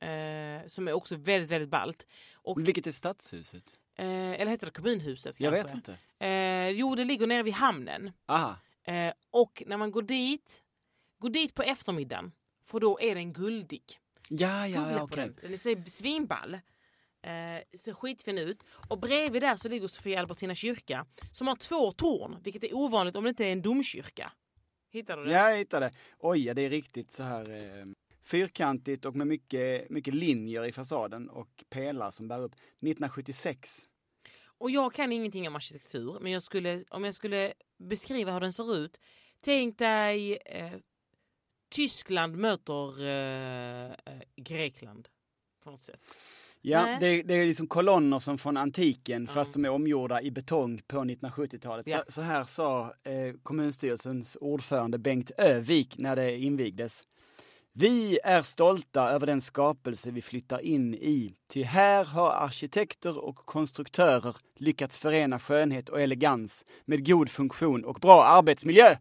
Eh, 0.02 0.66
som 0.66 0.88
är 0.88 0.92
också 0.92 1.16
väldigt, 1.16 1.50
väldigt 1.50 1.68
ballt. 1.70 2.06
Och, 2.34 2.68
vilket 2.68 2.86
är 2.86 2.92
stadshuset? 2.92 3.64
eh, 3.98 4.06
eller 4.30 4.46
heter 4.46 4.66
det 4.66 4.72
kommunhuset? 4.72 5.40
Jag 5.40 5.52
kanske? 5.54 5.68
vet 5.68 5.74
inte. 5.76 6.26
Eh, 6.26 6.68
jo, 6.68 6.94
det 6.94 7.04
ligger 7.04 7.26
nere 7.26 7.42
vid 7.42 7.54
hamnen. 7.54 8.12
Aha. 8.28 8.56
Eh, 8.84 9.12
och 9.30 9.62
när 9.66 9.76
man 9.76 9.90
går 9.90 10.02
dit, 10.02 10.62
gå 11.18 11.28
dit 11.28 11.54
på 11.54 11.62
eftermiddagen, 11.62 12.32
för 12.70 12.80
då 12.80 13.00
är 13.00 13.14
den 13.14 13.32
guldig. 13.32 13.82
Ja, 14.28 14.68
ja, 14.68 14.78
Googla 14.80 14.92
ja 14.92 15.02
okej. 15.02 15.30
den. 15.40 15.50
Den 15.50 15.58
så 15.58 15.90
svinball. 15.90 16.54
Eh, 17.22 17.78
ser 17.78 17.92
skitfin 17.92 18.38
ut. 18.38 18.62
Och 18.88 18.98
bredvid 19.00 19.42
där 19.42 19.56
så 19.56 19.68
ligger 19.68 19.88
Sofia 19.88 20.20
Albertina 20.20 20.54
kyrka 20.54 21.06
som 21.32 21.46
har 21.46 21.56
två 21.56 21.92
torn, 21.92 22.36
vilket 22.42 22.64
är 22.64 22.74
ovanligt 22.74 23.16
om 23.16 23.24
det 23.24 23.30
inte 23.30 23.44
är 23.44 23.52
en 23.52 23.62
domkyrka. 23.62 24.32
Hittar 24.92 25.16
du 25.16 25.24
det? 25.24 25.32
Ja, 25.32 25.50
jag 25.50 25.56
hittade. 25.56 25.92
Oj, 26.18 26.44
ja, 26.44 26.54
det 26.54 26.62
är 26.62 26.70
riktigt 26.70 27.12
så 27.12 27.22
här 27.22 27.50
eh, 27.50 27.86
fyrkantigt 28.24 29.04
och 29.04 29.16
med 29.16 29.26
mycket, 29.26 29.90
mycket 29.90 30.14
linjer 30.14 30.64
i 30.64 30.72
fasaden 30.72 31.28
och 31.28 31.64
pelare 31.70 32.12
som 32.12 32.28
bär 32.28 32.40
upp. 32.40 32.52
1976. 32.52 33.80
Och 34.58 34.70
jag 34.70 34.92
kan 34.92 35.12
ingenting 35.12 35.48
om 35.48 35.56
arkitektur, 35.56 36.18
men 36.20 36.32
jag 36.32 36.42
skulle, 36.42 36.84
om 36.90 37.04
jag 37.04 37.14
skulle 37.14 37.52
beskriva 37.78 38.32
hur 38.32 38.40
den 38.40 38.52
ser 38.52 38.76
ut. 38.76 39.00
Tänk 39.40 39.78
dig 39.78 40.38
eh, 40.46 40.72
Tyskland 41.70 42.36
möter 42.36 43.04
eh, 43.04 43.90
eh, 43.90 44.22
Grekland 44.36 45.08
på 45.64 45.70
något 45.70 45.82
sätt. 45.82 46.00
Ja, 46.62 46.96
det, 47.00 47.22
det 47.22 47.34
är 47.34 47.46
liksom 47.46 47.66
kolonner 47.66 48.18
som 48.18 48.38
från 48.38 48.56
antiken 48.56 49.24
Ja. 49.28 49.34
fast 49.34 49.54
de 49.54 49.64
är 49.64 49.68
omgjorda 49.68 50.22
i 50.22 50.30
betong 50.30 50.80
på 50.86 50.96
1970-talet. 50.98 51.86
Ja. 51.86 52.02
Så, 52.06 52.12
så 52.12 52.20
här 52.20 52.44
sa 52.44 52.94
eh, 53.04 53.34
kommunstyrelsens 53.42 54.36
ordförande 54.40 54.98
Bengt 54.98 55.30
Övik 55.30 55.98
när 55.98 56.16
det 56.16 56.38
invigdes. 56.38 57.02
Vi 57.72 58.18
är 58.24 58.42
stolta 58.42 59.10
över 59.10 59.26
den 59.26 59.40
skapelse 59.40 60.10
vi 60.10 60.22
flyttar 60.22 60.58
in 60.60 60.94
i, 60.94 61.34
ty 61.48 61.62
här 61.62 62.04
har 62.04 62.30
arkitekter 62.30 63.18
och 63.18 63.36
konstruktörer 63.36 64.36
lyckats 64.56 64.96
förena 64.98 65.38
skönhet 65.38 65.88
och 65.88 66.00
elegans 66.00 66.64
med 66.84 67.06
god 67.06 67.30
funktion 67.30 67.84
och 67.84 67.98
bra 68.00 68.24
arbetsmiljö. 68.24 68.96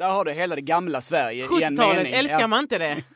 Där 0.00 0.10
har 0.10 0.24
du 0.24 0.32
hela 0.32 0.54
det 0.54 0.60
gamla 0.60 1.00
Sverige 1.00 1.38
i 1.44 1.62
en 1.62 1.72
70-talet, 1.72 1.96
mening. 1.96 2.12
älskar 2.12 2.48
man 2.48 2.60
inte 2.60 2.78
det? 2.78 3.04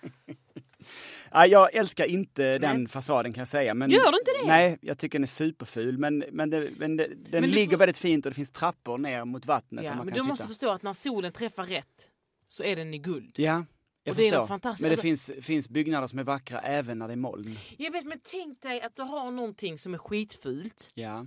Ja, 1.30 1.46
jag 1.46 1.74
älskar 1.74 2.04
inte 2.04 2.58
den 2.58 2.88
fasaden 2.88 3.32
kan 3.32 3.40
jag 3.40 3.48
säga. 3.48 3.74
Men, 3.74 3.90
Gör 3.90 4.12
du 4.12 4.18
inte 4.18 4.30
det? 4.42 4.46
Nej, 4.46 4.78
jag 4.80 4.98
tycker 4.98 5.18
den 5.18 5.22
är 5.22 5.26
superful. 5.28 5.98
Men, 5.98 6.24
men, 6.32 6.50
det, 6.50 6.68
men 6.78 6.96
det, 6.96 7.06
den 7.30 7.40
Men 7.40 7.50
ligger 7.50 7.70
får- 7.70 7.78
väldigt 7.78 7.96
fint 7.96 8.26
och 8.26 8.30
det 8.30 8.34
finns 8.34 8.50
trappor 8.50 8.98
ner 8.98 9.24
mot 9.24 9.46
vattnet. 9.46 9.84
Ja, 9.84 10.04
men 10.04 10.14
du 10.14 10.22
måste 10.22 10.36
sitta. 10.36 10.48
förstå 10.48 10.70
att 10.70 10.82
när 10.82 10.92
solen 10.92 11.32
träffar 11.32 11.66
rätt 11.66 12.10
så 12.48 12.62
är 12.64 12.76
den 12.76 12.94
i 12.94 12.98
guld. 12.98 13.32
Ja, 13.38 13.64
jag 14.04 14.12
Och 14.12 14.16
det 14.16 14.28
är 14.28 14.38
förstår. 14.38 14.48
Men 14.48 14.60
det 14.80 14.84
Alltså- 14.88 15.02
finns, 15.02 15.30
finns 15.42 15.68
byggnader 15.68 16.06
som 16.06 16.18
är 16.18 16.24
vackra 16.24 16.60
även 16.60 16.98
när 16.98 17.06
det 17.08 17.14
är 17.14 17.16
moln. 17.16 17.58
Jag 17.78 17.90
vet, 17.92 18.04
men 18.04 18.20
tänk 18.30 18.62
dig 18.62 18.80
att 18.82 18.96
du 18.96 19.02
har 19.02 19.30
någonting 19.30 19.78
som 19.78 19.94
är 19.94 19.98
skitfult 19.98 20.90
Ja, 20.94 21.26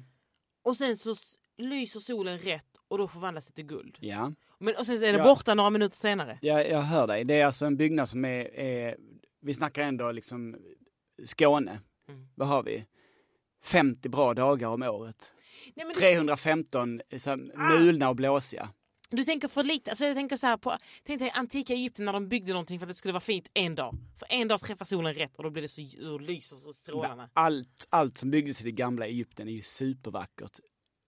och 0.63 0.77
sen 0.77 0.97
så 0.97 1.13
lyser 1.57 1.99
solen 1.99 2.39
rätt 2.39 2.65
och 2.87 2.97
då 2.97 3.07
förvandlas 3.07 3.45
det 3.47 3.53
till 3.53 3.65
guld. 3.65 3.97
ja. 3.99 4.33
Men, 4.59 4.75
och 4.75 4.85
sen 4.85 4.95
är 4.95 5.13
det 5.13 5.17
Ja. 5.19 5.23
borta 5.23 5.53
några 5.53 5.69
minuter 5.69 5.97
senare. 5.97 6.39
Jag, 6.41 6.69
jag 6.69 6.81
hör 6.81 7.07
dig. 7.07 7.23
Det 7.23 7.33
är 7.41 7.45
alltså 7.45 7.65
en 7.65 7.77
byggnad 7.77 8.09
som 8.09 8.25
är, 8.25 8.59
är 8.59 8.97
vi 9.41 9.53
snackar 9.53 9.83
ändå 9.83 10.11
liksom 10.11 10.55
Skåne. 11.25 11.79
Mm. 12.09 12.27
Vad 12.35 12.47
har 12.47 12.63
vi? 12.63 12.85
50 13.63 14.09
bra 14.09 14.33
dagar 14.33 14.67
om 14.67 14.83
året. 14.83 15.33
Nej, 15.75 15.85
men 15.85 15.93
det, 15.93 15.99
315 15.99 17.01
så 17.17 17.29
här, 17.29 17.37
mulna 17.79 18.09
och 18.09 18.15
blåsiga. 18.15 18.69
Du 19.09 19.23
tänker 19.23 19.47
för 19.47 19.63
lite, 19.63 19.91
alltså 19.91 20.05
jag 20.05 20.15
tänker 20.15 20.35
så 20.35 20.47
här 20.47 20.57
på, 20.57 20.77
tänk 21.03 21.19
dig 21.19 21.31
antika 21.33 21.73
Egypten 21.73 22.05
när 22.05 22.13
de 22.13 22.27
byggde 22.29 22.51
någonting 22.53 22.79
för 22.79 22.85
att 22.85 22.89
det 22.89 22.93
skulle 22.95 23.11
vara 23.11 23.21
fint 23.21 23.49
en 23.53 23.75
dag. 23.75 23.95
För 24.19 24.27
en 24.29 24.47
dag 24.47 24.59
träffar 24.59 24.85
solen 24.85 25.13
rätt 25.13 25.37
och 25.37 25.43
då 25.43 25.49
blir 25.49 25.61
det 25.61 25.67
så, 25.67 25.81
då 25.99 26.17
lyser 26.17 26.55
så 26.55 26.73
strålarna. 26.73 27.29
Allt, 27.33 27.87
allt 27.89 28.17
som 28.17 28.31
byggdes 28.31 28.61
i 28.61 28.63
det 28.63 28.71
gamla 28.71 29.05
Egypten 29.07 29.47
är 29.47 29.51
ju 29.51 29.61
supervackert. 29.61 30.59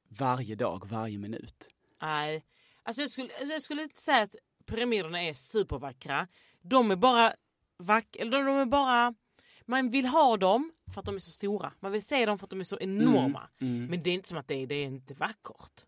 Varje 0.10 0.56
dag, 0.56 0.88
varje 0.90 1.18
minut. 1.18 1.68
Nej, 2.02 2.44
alltså 2.90 3.02
jag 3.02 3.10
skulle, 3.10 3.30
alltså 3.40 3.54
jag 3.54 3.62
skulle 3.62 3.84
inte 3.84 4.02
säga 4.02 4.24
att 4.24 4.36
pyramiderna 4.66 5.24
är 5.24 5.34
supervackra. 5.34 6.28
De 6.62 6.92
är 6.92 6.96
bara 6.96 7.34
vack, 7.78 8.16
eller 8.16 8.44
de 8.44 8.56
är 8.58 8.66
bara, 8.66 9.14
man 9.66 9.90
vill 9.90 10.06
ha 10.06 10.38
dem 10.38 10.72
för 10.94 11.00
att 11.00 11.06
de 11.06 11.16
är 11.16 11.20
så 11.20 11.32
stora. 11.32 11.74
Man 11.80 11.92
vill 11.92 12.06
se 12.06 12.26
dem 12.26 12.40
för 12.40 12.46
att 12.46 12.50
de 12.50 12.60
är 12.60 12.64
så 12.64 12.78
enorma. 12.80 13.50
Mm. 13.62 13.86
Men 13.86 14.04
det 14.04 14.10
är 14.10 14.14
inte 14.14 14.28
som 14.30 14.38
att 14.38 14.48
det 14.48 14.56
är, 14.56 14.68
det 14.68 14.76
är 14.76 14.86
inte 14.86 15.14
vackert. 15.14 15.86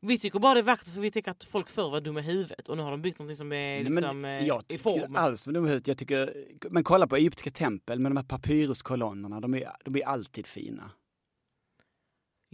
Vi 0.00 0.18
tycker 0.18 0.38
bara 0.38 0.54
det 0.54 0.60
är 0.60 0.64
vackert 0.64 0.88
för 0.88 1.00
vi 1.00 1.10
tycker 1.10 1.30
att 1.30 1.44
folk 1.44 1.68
förr 1.70 1.90
var 1.90 2.00
dumma 2.00 2.20
i 2.20 2.22
huvudet 2.22 2.68
och 2.68 2.76
nu 2.76 2.82
har 2.82 2.90
de 2.90 3.02
byggt 3.02 3.18
någonting 3.18 3.36
som 3.36 3.52
är 3.52 3.56
Nej, 3.56 3.84
liksom, 3.84 4.20
men 4.20 4.40
eh, 4.40 4.46
jag 4.46 4.62
i 4.62 4.64
tycker 4.64 4.82
form. 4.82 5.16
alls 5.16 5.46
vad 5.46 5.54
de 5.54 5.66
är 5.66 5.76
ut. 5.76 5.86
Jag 5.86 5.98
tycker, 5.98 6.46
men 6.70 6.84
kolla 6.84 7.06
på 7.06 7.16
egyptiska 7.16 7.50
tempel 7.50 7.98
med 7.98 8.10
de 8.10 8.16
här 8.16 8.24
papyruskolonnerna, 8.24 9.40
de 9.40 9.54
är, 9.54 9.72
de 9.84 9.96
är 9.96 10.06
alltid 10.06 10.46
fina. 10.46 10.90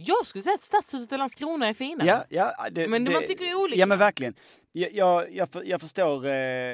Jag 0.01 0.25
skulle 0.25 0.41
säga 0.43 0.55
att 0.55 0.61
stadshuset 0.61 1.11
i 1.11 1.17
Landskrona 1.17 1.67
är 1.67 1.73
fina. 1.73 2.05
Ja, 2.05 2.23
ja, 2.29 2.53
det, 2.71 2.87
Men 2.87 3.05
det, 3.05 3.11
man 3.11 3.23
tycker 3.27 3.45
ju 3.45 3.55
olika. 3.55 3.79
Ja 3.79 3.85
men 3.85 3.97
verkligen. 3.99 4.33
Jag, 4.71 4.93
jag, 4.93 5.33
jag, 5.35 5.49
för- 5.49 5.63
jag, 5.63 5.81
förstår, 5.81 6.25
eh, 6.25 6.31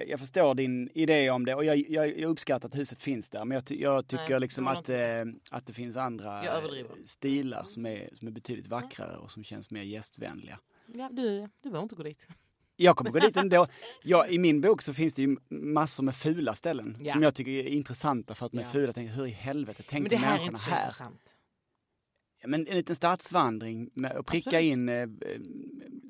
jag 0.10 0.20
förstår 0.20 0.56
din 0.56 0.90
idé 0.94 1.30
om 1.30 1.46
det 1.46 1.56
och 1.56 1.66
jag, 1.66 1.78
jag, 1.78 2.20
jag 2.20 2.30
uppskattar 2.32 2.68
att 2.70 2.76
huset 2.76 3.02
finns 3.02 3.30
där. 3.30 3.46
Men 3.46 3.56
jag, 3.56 3.80
jag 3.80 4.08
tycker 4.08 4.30
Nej, 4.30 4.40
liksom 4.40 4.68
att, 4.68 4.90
eh, 4.90 4.98
att 5.52 5.66
det 5.68 5.74
finns 5.74 5.98
andra 5.98 6.44
eh, 6.44 6.64
stilar 7.06 7.64
som 7.68 7.86
är, 7.86 8.10
som 8.14 8.28
är 8.28 8.32
betydligt 8.32 8.68
vackrare 8.68 9.18
och 9.18 9.32
som 9.32 9.44
känns 9.44 9.72
mer 9.72 9.84
gästvänliga. 9.84 10.60
Ja, 10.94 11.10
du, 11.12 11.40
du 11.40 11.70
behöver 11.70 11.84
inte 11.84 11.96
gå 11.96 12.04
dit. 12.04 12.28
Jag 12.76 12.96
kommer 12.96 13.12
gå 13.12 13.20
dit 13.20 13.38
ändå. 13.38 13.68
Jag, 14.04 14.32
I 14.32 14.40
min 14.40 14.62
bok 14.62 14.82
så 14.82 14.94
finns 14.94 15.14
det 15.14 15.22
ju 15.22 15.38
massor 15.50 16.04
med 16.04 16.16
fula 16.16 16.56
ställen 16.56 16.98
Ja. 17.00 17.12
som 17.14 17.24
jag 17.24 17.36
tycker 17.36 17.52
är 17.52 17.64
intressanta 17.68 18.36
för 18.36 18.46
att 18.46 18.52
de 18.52 18.58
är 18.58 18.64
Ja. 18.64 18.70
fula. 18.70 18.86
Jag 18.86 18.96
tänker, 18.96 19.14
hur 19.14 19.26
i 19.26 19.30
helvete 19.30 19.84
tänkte 19.84 20.16
det 20.16 20.20
här 20.22 20.26
är 20.28 20.30
människorna 20.32 20.48
inte 20.52 20.62
så 20.64 20.70
här? 20.70 20.84
intressant. 20.86 21.35
Men 22.47 22.67
en 22.67 22.75
liten 22.77 22.95
stadsvandring 22.95 23.89
med 23.93 24.12
att 24.12 24.25
pricka 24.25 24.49
Absolut. 24.49 24.63
in 24.71 24.89
eh, 24.89 24.95
eh, 25.01 25.08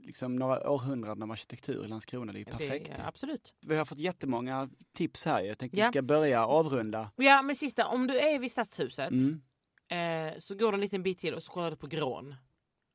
liksom 0.03 0.35
några 0.35 0.69
århundraden 0.69 1.23
av 1.23 1.31
arkitektur 1.31 1.85
i 1.85 1.87
Landskrona, 1.87 2.31
det 2.33 2.37
är 2.37 2.39
ju 2.39 2.45
perfekt. 2.45 2.87
Det, 2.95 3.01
ja, 3.01 3.07
absolut. 3.07 3.53
Vi 3.61 3.75
har 3.77 3.85
fått 3.85 3.97
jättemånga 3.97 4.69
tips 4.93 5.25
här. 5.25 5.41
Jag 5.41 5.57
tänkte 5.57 5.79
Ja. 5.79 5.85
vi 5.85 5.87
ska 5.89 6.01
börja 6.01 6.45
avrunda. 6.47 7.11
Ja, 7.15 7.41
men 7.41 7.55
sista, 7.55 7.87
om 7.87 8.07
du 8.07 8.19
är 8.19 8.39
vid 8.39 8.51
stadshuset 8.51 9.11
Mm. 9.11 9.41
eh, 9.87 10.37
så 10.37 10.55
går 10.55 10.71
du 10.71 10.75
en 10.75 10.81
liten 10.81 11.03
bit 11.03 11.17
till 11.17 11.33
och 11.33 11.43
så 11.43 11.51
kollar 11.51 11.71
du 11.71 11.77
på 11.77 11.87
Grån. 11.87 12.35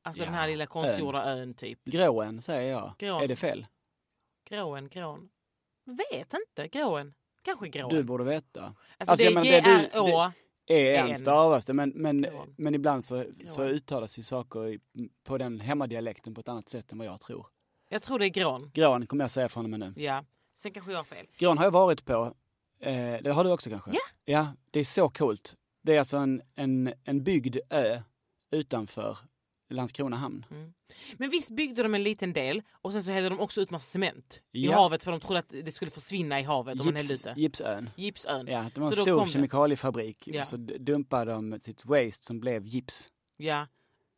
Alltså 0.03 0.21
Ja, 0.21 0.25
den 0.25 0.33
här 0.35 0.47
lilla 0.47 0.65
konstgjorda 0.65 1.25
ön 1.25 1.53
typ. 1.53 1.83
Gråen 1.85 2.41
säger 2.41 2.71
jag. 2.71 2.93
Grån. 2.97 3.23
Är 3.23 3.27
det 3.27 3.35
fel? 3.35 3.65
Gråen, 4.49 4.89
Grån. 4.89 5.29
Vet 6.11 6.33
inte, 6.33 6.67
Gråen. 6.67 7.13
Kanske 7.41 7.67
Gråen. 7.69 7.95
Du 7.95 8.03
borde 8.03 8.23
veta. 8.23 8.63
alltså, 8.97 9.11
alltså, 9.11 9.41
det 9.41 9.57
är 9.57 9.61
G-R-Å. 9.61 10.31
Är 10.71 11.05
En. 11.07 11.17
stavas 11.17 11.65
det, 11.65 11.73
men, 11.73 11.89
men, 11.89 12.21
Grån. 12.21 12.53
men 12.57 12.75
ibland 12.75 13.05
så, 13.05 13.25
så 13.45 13.63
uttalas 13.63 14.19
ju 14.19 14.23
saker 14.23 14.79
på 15.23 15.37
den 15.37 15.59
hemmadialekten 15.59 16.33
på 16.33 16.41
ett 16.41 16.47
annat 16.49 16.69
sätt 16.69 16.91
än 16.91 16.97
vad 16.97 17.07
jag 17.07 17.21
tror. 17.21 17.45
Jag 17.89 18.01
tror 18.01 18.19
det 18.19 18.25
är 18.25 18.29
Grån. 18.29 18.71
Grån 18.73 19.07
kommer 19.07 19.23
jag 19.23 19.31
säga 19.31 19.49
från 19.49 19.63
och 19.63 19.69
med 19.69 19.79
nu. 19.79 19.93
Ja. 19.95 20.23
Sen 20.55 20.71
kanske 20.71 20.91
jag 20.91 20.99
har 20.99 21.03
fel. 21.03 21.25
Grån 21.37 21.57
har 21.57 21.65
jag 21.65 21.71
varit 21.71 22.05
på. 22.05 22.33
Eh, 22.79 22.93
det 23.21 23.31
har 23.31 23.43
du 23.43 23.51
också 23.51 23.69
kanske? 23.69 23.91
Ja. 23.91 23.99
Ja, 24.25 24.47
det 24.71 24.79
är 24.79 24.83
så 24.83 25.09
coolt. 25.09 25.55
Det 25.83 25.95
är 25.95 25.99
alltså 25.99 26.17
en, 26.17 26.41
en, 26.55 26.93
en 27.03 27.23
byggd 27.23 27.57
ö 27.69 28.01
utanför 28.51 29.17
Landskrona 29.71 30.17
hamn. 30.17 30.45
Mm. 30.51 30.73
Men 31.17 31.29
visst 31.29 31.49
byggde 31.49 31.83
de 31.83 31.95
en 31.95 32.03
liten 32.03 32.33
del 32.33 32.61
och 32.81 32.93
sen 32.93 33.03
så 33.03 33.11
hällde 33.11 33.29
de 33.29 33.39
också 33.39 33.61
ut 33.61 33.69
massa 33.71 33.91
cement 33.91 34.41
i 34.51 34.65
Ja. 34.65 34.73
havet 34.75 35.03
för 35.03 35.11
de 35.11 35.19
trodde 35.19 35.39
att 35.39 35.49
det 35.49 35.71
skulle 35.71 35.91
försvinna 35.91 36.39
i 36.39 36.43
havet 36.43 36.79
om 36.79 36.85
man 36.85 36.95
hällde 36.95 37.13
ut 37.13 37.19
Gips, 37.19 37.23
det. 37.23 37.41
gipsön. 37.41 37.89
Gipsön. 37.97 38.47
Ja. 38.47 38.53
Ja, 38.53 38.69
det 38.73 38.79
var 38.81 38.87
en 38.87 38.93
Så 38.95 39.01
stor 39.05 39.25
kemikaliefabrik. 39.25 40.27
Ja. 40.27 40.41
Och 40.41 40.47
så 40.47 40.57
dumpade 40.57 41.31
de 41.31 41.59
sitt 41.59 41.85
waste 41.85 42.25
som 42.25 42.39
blev 42.39 42.65
gips. 42.65 43.09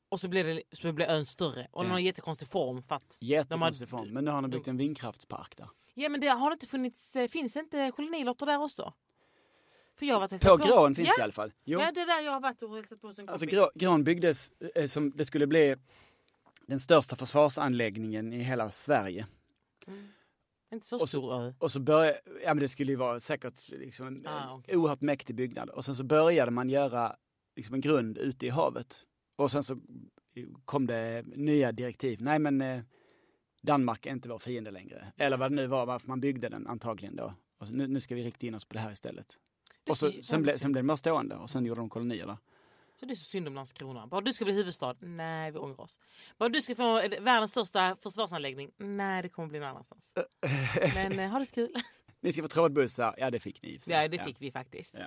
Och 0.09 0.19
så 0.19 0.27
blev, 0.27 0.45
det, 0.45 0.61
så 0.71 0.93
blev 0.93 1.09
ön 1.09 1.25
större 1.25 1.67
och 1.71 1.83
den 1.83 1.89
Ja. 1.89 1.93
har 1.93 1.99
en 1.99 2.05
jättekonstig 2.05 2.47
form. 2.47 2.83
För 2.83 2.95
att, 2.95 3.17
Jättekonstig 3.21 3.85
har- 3.85 3.99
form. 3.99 4.09
Men 4.13 4.25
nu 4.25 4.31
har 4.31 4.41
de 4.41 4.51
byggt 4.51 4.67
en 4.67 4.77
vindkraftspark 4.77 5.57
där. 5.57 5.69
ja 5.93 6.09
men 6.09 6.21
det 6.21 6.27
har 6.27 6.49
det 6.49 6.53
inte 6.53 6.67
funnits, 6.67 7.15
eh, 7.15 7.27
finns 7.27 7.55
inte 7.57 7.91
kolonilotter 7.95 8.45
där 8.45 8.61
också? 8.63 8.93
För 9.99 10.05
jag 10.05 10.19
varit 10.19 10.41
På 10.41 10.57
Grån 10.57 10.95
finns 10.95 11.07
ja. 11.07 11.13
det 11.17 11.21
i 11.21 11.23
alla 11.23 11.31
fall. 11.33 11.51
Jo. 11.63 11.79
Ja 11.79 11.91
det 11.91 12.01
är 12.01 12.05
där 12.05 12.21
jag 12.25 12.31
har 12.31 12.39
varit 12.41 12.61
och 12.61 12.75
hälsat 12.75 13.01
på 13.01 13.07
en 13.07 13.29
Alltså 13.29 13.45
kompis. 13.47 13.69
Grån 13.75 14.03
byggdes 14.03 14.51
eh, 14.75 14.85
som 14.87 15.11
det 15.11 15.25
skulle 15.25 15.47
bli 15.47 15.75
den 16.67 16.79
största 16.79 17.15
försvarsanläggningen 17.15 18.33
i 18.33 18.39
hela 18.43 18.71
Sverige. 18.71 19.27
Inte 20.73 20.87
så 20.87 20.95
och 20.95 21.01
så- 21.01 21.07
stor 21.07 21.41
ö. 21.43 21.53
Och 21.59 21.71
så 21.71 21.79
började, 21.79 22.19
ja 22.43 22.53
men 22.53 22.59
det 22.61 22.67
skulle 22.67 22.91
ju 22.91 22.95
vara 22.95 23.19
säkert 23.19 23.69
liksom 23.69 24.07
en 24.07 24.27
Ah, 24.27 24.43
eh, 24.43 24.55
okej. 24.55 24.77
oerhört 24.77 25.01
mäktig 25.01 25.35
byggnad. 25.35 25.69
Och 25.69 25.85
sen 25.85 25.95
så 25.95 26.03
började 26.03 26.51
man 26.51 26.69
göra 26.69 27.15
liksom 27.55 27.75
en 27.75 27.81
grund 27.81 28.17
ute 28.17 28.45
i 28.45 28.49
havet. 28.49 28.99
Och 29.35 29.51
sen 29.51 29.63
så 29.63 29.77
kom 30.65 30.87
det 30.87 31.23
nya 31.25 31.71
direktiv. 31.71 32.21
Nej 32.21 32.39
men 32.39 32.61
eh, 32.61 32.81
Danmark 33.61 34.05
är 34.05 34.11
inte 34.11 34.29
vår 34.29 34.39
fiende 34.39 34.71
längre. 34.71 35.13
Eller 35.17 35.37
vad 35.37 35.51
det 35.51 35.55
nu 35.55 35.67
var, 35.67 35.85
varför 35.85 36.07
man 36.07 36.19
byggde 36.21 36.49
den 36.49 36.67
antagligen 36.67 37.15
då. 37.15 37.33
Och 37.59 37.69
nu, 37.71 37.87
nu 37.87 37.99
ska 38.01 38.15
vi 38.15 38.23
rikta 38.23 38.45
in 38.47 38.55
oss 38.55 38.65
på 38.65 38.73
det 38.73 38.79
här 38.79 38.91
istället. 38.91 39.39
Och 39.89 39.97
så, 39.97 40.11
sen, 40.23 40.41
blev, 40.41 40.57
sen 40.57 40.71
blev 40.71 40.85
bara 40.85 40.97
stående 40.97 41.35
och 41.35 41.49
sen 41.49 41.65
gjorde 41.65 41.81
de 41.81 41.89
kolonier 41.89 42.27
där. 42.27 42.37
Så 42.99 43.05
det 43.05 43.13
är 43.13 43.15
så 43.15 43.23
synd 43.23 43.47
om 43.47 43.53
Landskrona. 43.55 44.07
Bara 44.07 44.21
du 44.21 44.33
ska 44.33 44.45
bli 44.45 44.53
huvudstad? 44.53 44.95
Nej, 44.99 45.51
vi 45.51 45.57
ångrar 45.57 45.81
oss. 45.81 45.99
Bara 46.37 46.49
du 46.49 46.61
ska 46.61 46.75
få 46.75 46.93
världens 47.21 47.51
största 47.51 47.95
försvarsanläggning? 48.01 48.71
Nej, 48.77 49.21
det 49.21 49.29
kommer 49.29 49.47
bli 49.49 49.59
någon 49.59 49.69
annanstans. 49.69 50.13
Men 50.95 51.19
eh, 51.19 51.29
ha 51.29 51.39
det 51.39 51.45
så 51.45 51.55
kul. 51.55 51.73
Ni 52.19 52.33
ska 52.33 52.41
få 52.41 52.47
trådbussar, 52.47 53.15
ja 53.17 53.31
det 53.31 53.39
fick 53.39 53.61
ni. 53.61 53.79
Ja, 53.87 54.07
det 54.07 54.19
fick 54.19 54.41
vi 54.41 54.51
faktiskt. 54.51 54.93
Ja. 54.93 55.05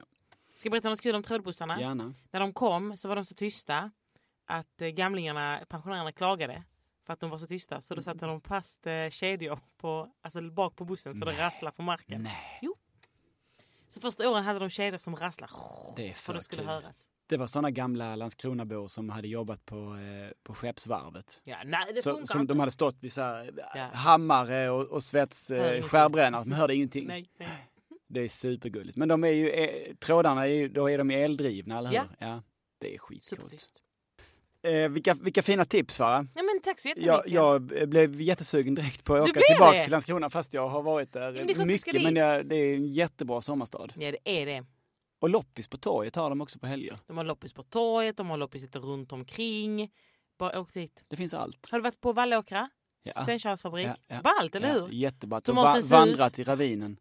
Ska 0.54 0.66
jag 0.66 0.70
berätta 0.70 0.88
något 0.88 1.00
kul 1.00 1.14
om 1.14 1.22
trådbussarna? 1.22 1.80
Gärna. 1.80 2.14
När 2.30 2.40
de 2.40 2.52
kom 2.52 2.96
så 2.96 3.08
var 3.08 3.16
de 3.16 3.24
så 3.24 3.34
tysta 3.34 3.90
att 4.44 4.82
eh, 4.82 4.88
gamlingarna, 4.88 5.60
pensionärerna 5.68 6.12
klagade 6.12 6.62
för 7.06 7.12
att 7.12 7.20
de 7.20 7.30
var 7.30 7.38
så 7.38 7.46
tysta. 7.46 7.80
Så 7.80 7.94
då 7.94 8.02
satte 8.02 8.26
de 8.26 8.40
fast 8.40 8.86
eh, 8.86 9.10
kedjor 9.10 9.58
på, 9.76 10.12
alltså 10.22 10.40
bak 10.50 10.76
på 10.76 10.84
bussen 10.84 11.14
så 11.14 11.24
det 11.24 11.32
rasslar 11.32 11.70
på 11.70 11.82
marken. 11.82 12.22
Nej, 12.22 12.68
Så 13.88 14.00
första 14.00 14.30
åren 14.30 14.44
hade 14.44 14.58
de 14.58 14.70
kedjor 14.70 14.98
som 14.98 15.16
rasslar. 15.16 15.50
det 15.96 16.08
är 16.08 16.12
För 16.12 16.20
för 16.22 16.34
det 16.34 16.40
skulle 16.40 16.62
kul. 16.62 16.68
höras. 16.70 17.10
Det 17.28 17.36
var 17.36 17.46
sådana 17.46 17.70
gamla 17.70 18.16
Landskronabor 18.16 18.88
som 18.88 19.08
hade 19.10 19.28
jobbat 19.28 19.66
på, 19.66 19.76
eh, 19.76 20.30
på 20.42 20.54
skeppsvarvet. 20.54 21.40
Ja, 21.44 21.56
nej, 21.64 21.92
det 21.94 22.02
Så, 22.02 22.26
som 22.26 22.40
inte. 22.40 22.52
de 22.52 22.60
hade 22.60 22.72
stått 22.72 22.96
vid 23.00 23.12
så 23.12 23.20
här, 23.20 23.50
Ja. 23.74 23.88
hammare 23.94 24.70
och, 24.70 24.82
och 24.88 25.02
svets 25.04 25.50
eh, 25.50 25.82
skärbrännare, 25.82 26.44
de 26.44 26.52
hörde 26.52 26.74
ingenting. 26.74 27.06
Nej, 27.06 27.30
nej. 27.38 27.48
Det 28.08 28.20
är 28.20 28.28
supergulligt. 28.28 28.96
Men 28.96 29.08
de 29.08 29.24
är 29.24 29.28
ju, 29.28 29.48
eh, 29.50 29.94
trådarna 29.94 30.42
är 30.46 30.50
ju, 30.52 30.68
då 30.68 30.90
är 30.90 30.98
de 30.98 31.10
eldrivna, 31.10 31.78
eller 31.78 31.88
hur? 31.88 31.96
Ja. 31.96 32.04
Ja. 32.18 32.42
Det 32.78 32.94
är 32.94 32.98
skitcoolt. 32.98 33.82
Eh, 34.66 34.88
vilka, 34.88 35.14
vilka 35.14 35.42
fina 35.42 35.64
tips 35.64 35.98
va? 36.00 36.26
Nej, 36.34 36.44
men 36.44 36.60
tack 36.62 36.80
så 36.80 36.88
jättemycket. 36.88 37.32
Jag, 37.32 37.62
jag 37.72 37.88
blev 37.88 38.20
jättesugen 38.20 38.74
direkt 38.74 39.04
på 39.04 39.14
att 39.14 39.30
åka 39.30 39.40
tillbaka 39.40 39.78
till 39.78 39.90
Landskrona 39.90 40.30
fast 40.30 40.54
jag 40.54 40.68
har 40.68 40.82
varit 40.82 41.12
där 41.12 41.54
men 41.56 41.66
mycket. 41.66 42.02
Men 42.02 42.16
jag, 42.16 42.46
det 42.46 42.56
är 42.56 42.74
en 42.74 42.86
jättebra 42.86 43.40
sommarstad. 43.40 43.88
Ja, 43.94 44.10
det 44.12 44.18
är 44.42 44.46
det. 44.46 44.64
Och 45.18 45.30
loppis 45.30 45.68
på 45.68 45.76
torget 45.76 46.16
har 46.16 46.28
de 46.30 46.40
också 46.40 46.58
på 46.58 46.66
helger. 46.66 46.98
De 47.06 47.16
har 47.16 47.24
loppis 47.24 47.52
på 47.54 47.62
torget, 47.62 48.16
de 48.16 48.30
har 48.30 48.36
loppis 48.36 48.62
lite 48.62 48.78
runt 48.78 49.12
omkring. 49.12 49.90
Bara 50.38 50.60
åk 50.60 50.72
dit. 50.74 51.04
Det 51.08 51.16
finns 51.16 51.34
allt. 51.34 51.68
Har 51.70 51.78
du 51.78 51.82
varit 51.82 52.00
på 52.00 52.12
Vallåkra? 52.12 52.70
Ja. 53.02 53.22
Stenkärlsfabrik? 53.22 53.86
Ja, 53.86 53.94
ja. 54.06 54.20
Ballt, 54.22 54.54
eller 54.54 54.72
hur? 54.72 54.80
Ja, 54.80 54.88
jätteballt. 54.90 55.48
Och 55.48 55.54
va- 55.56 55.80
vandrat 55.90 56.38
i 56.38 56.44
ravinen. 56.44 56.96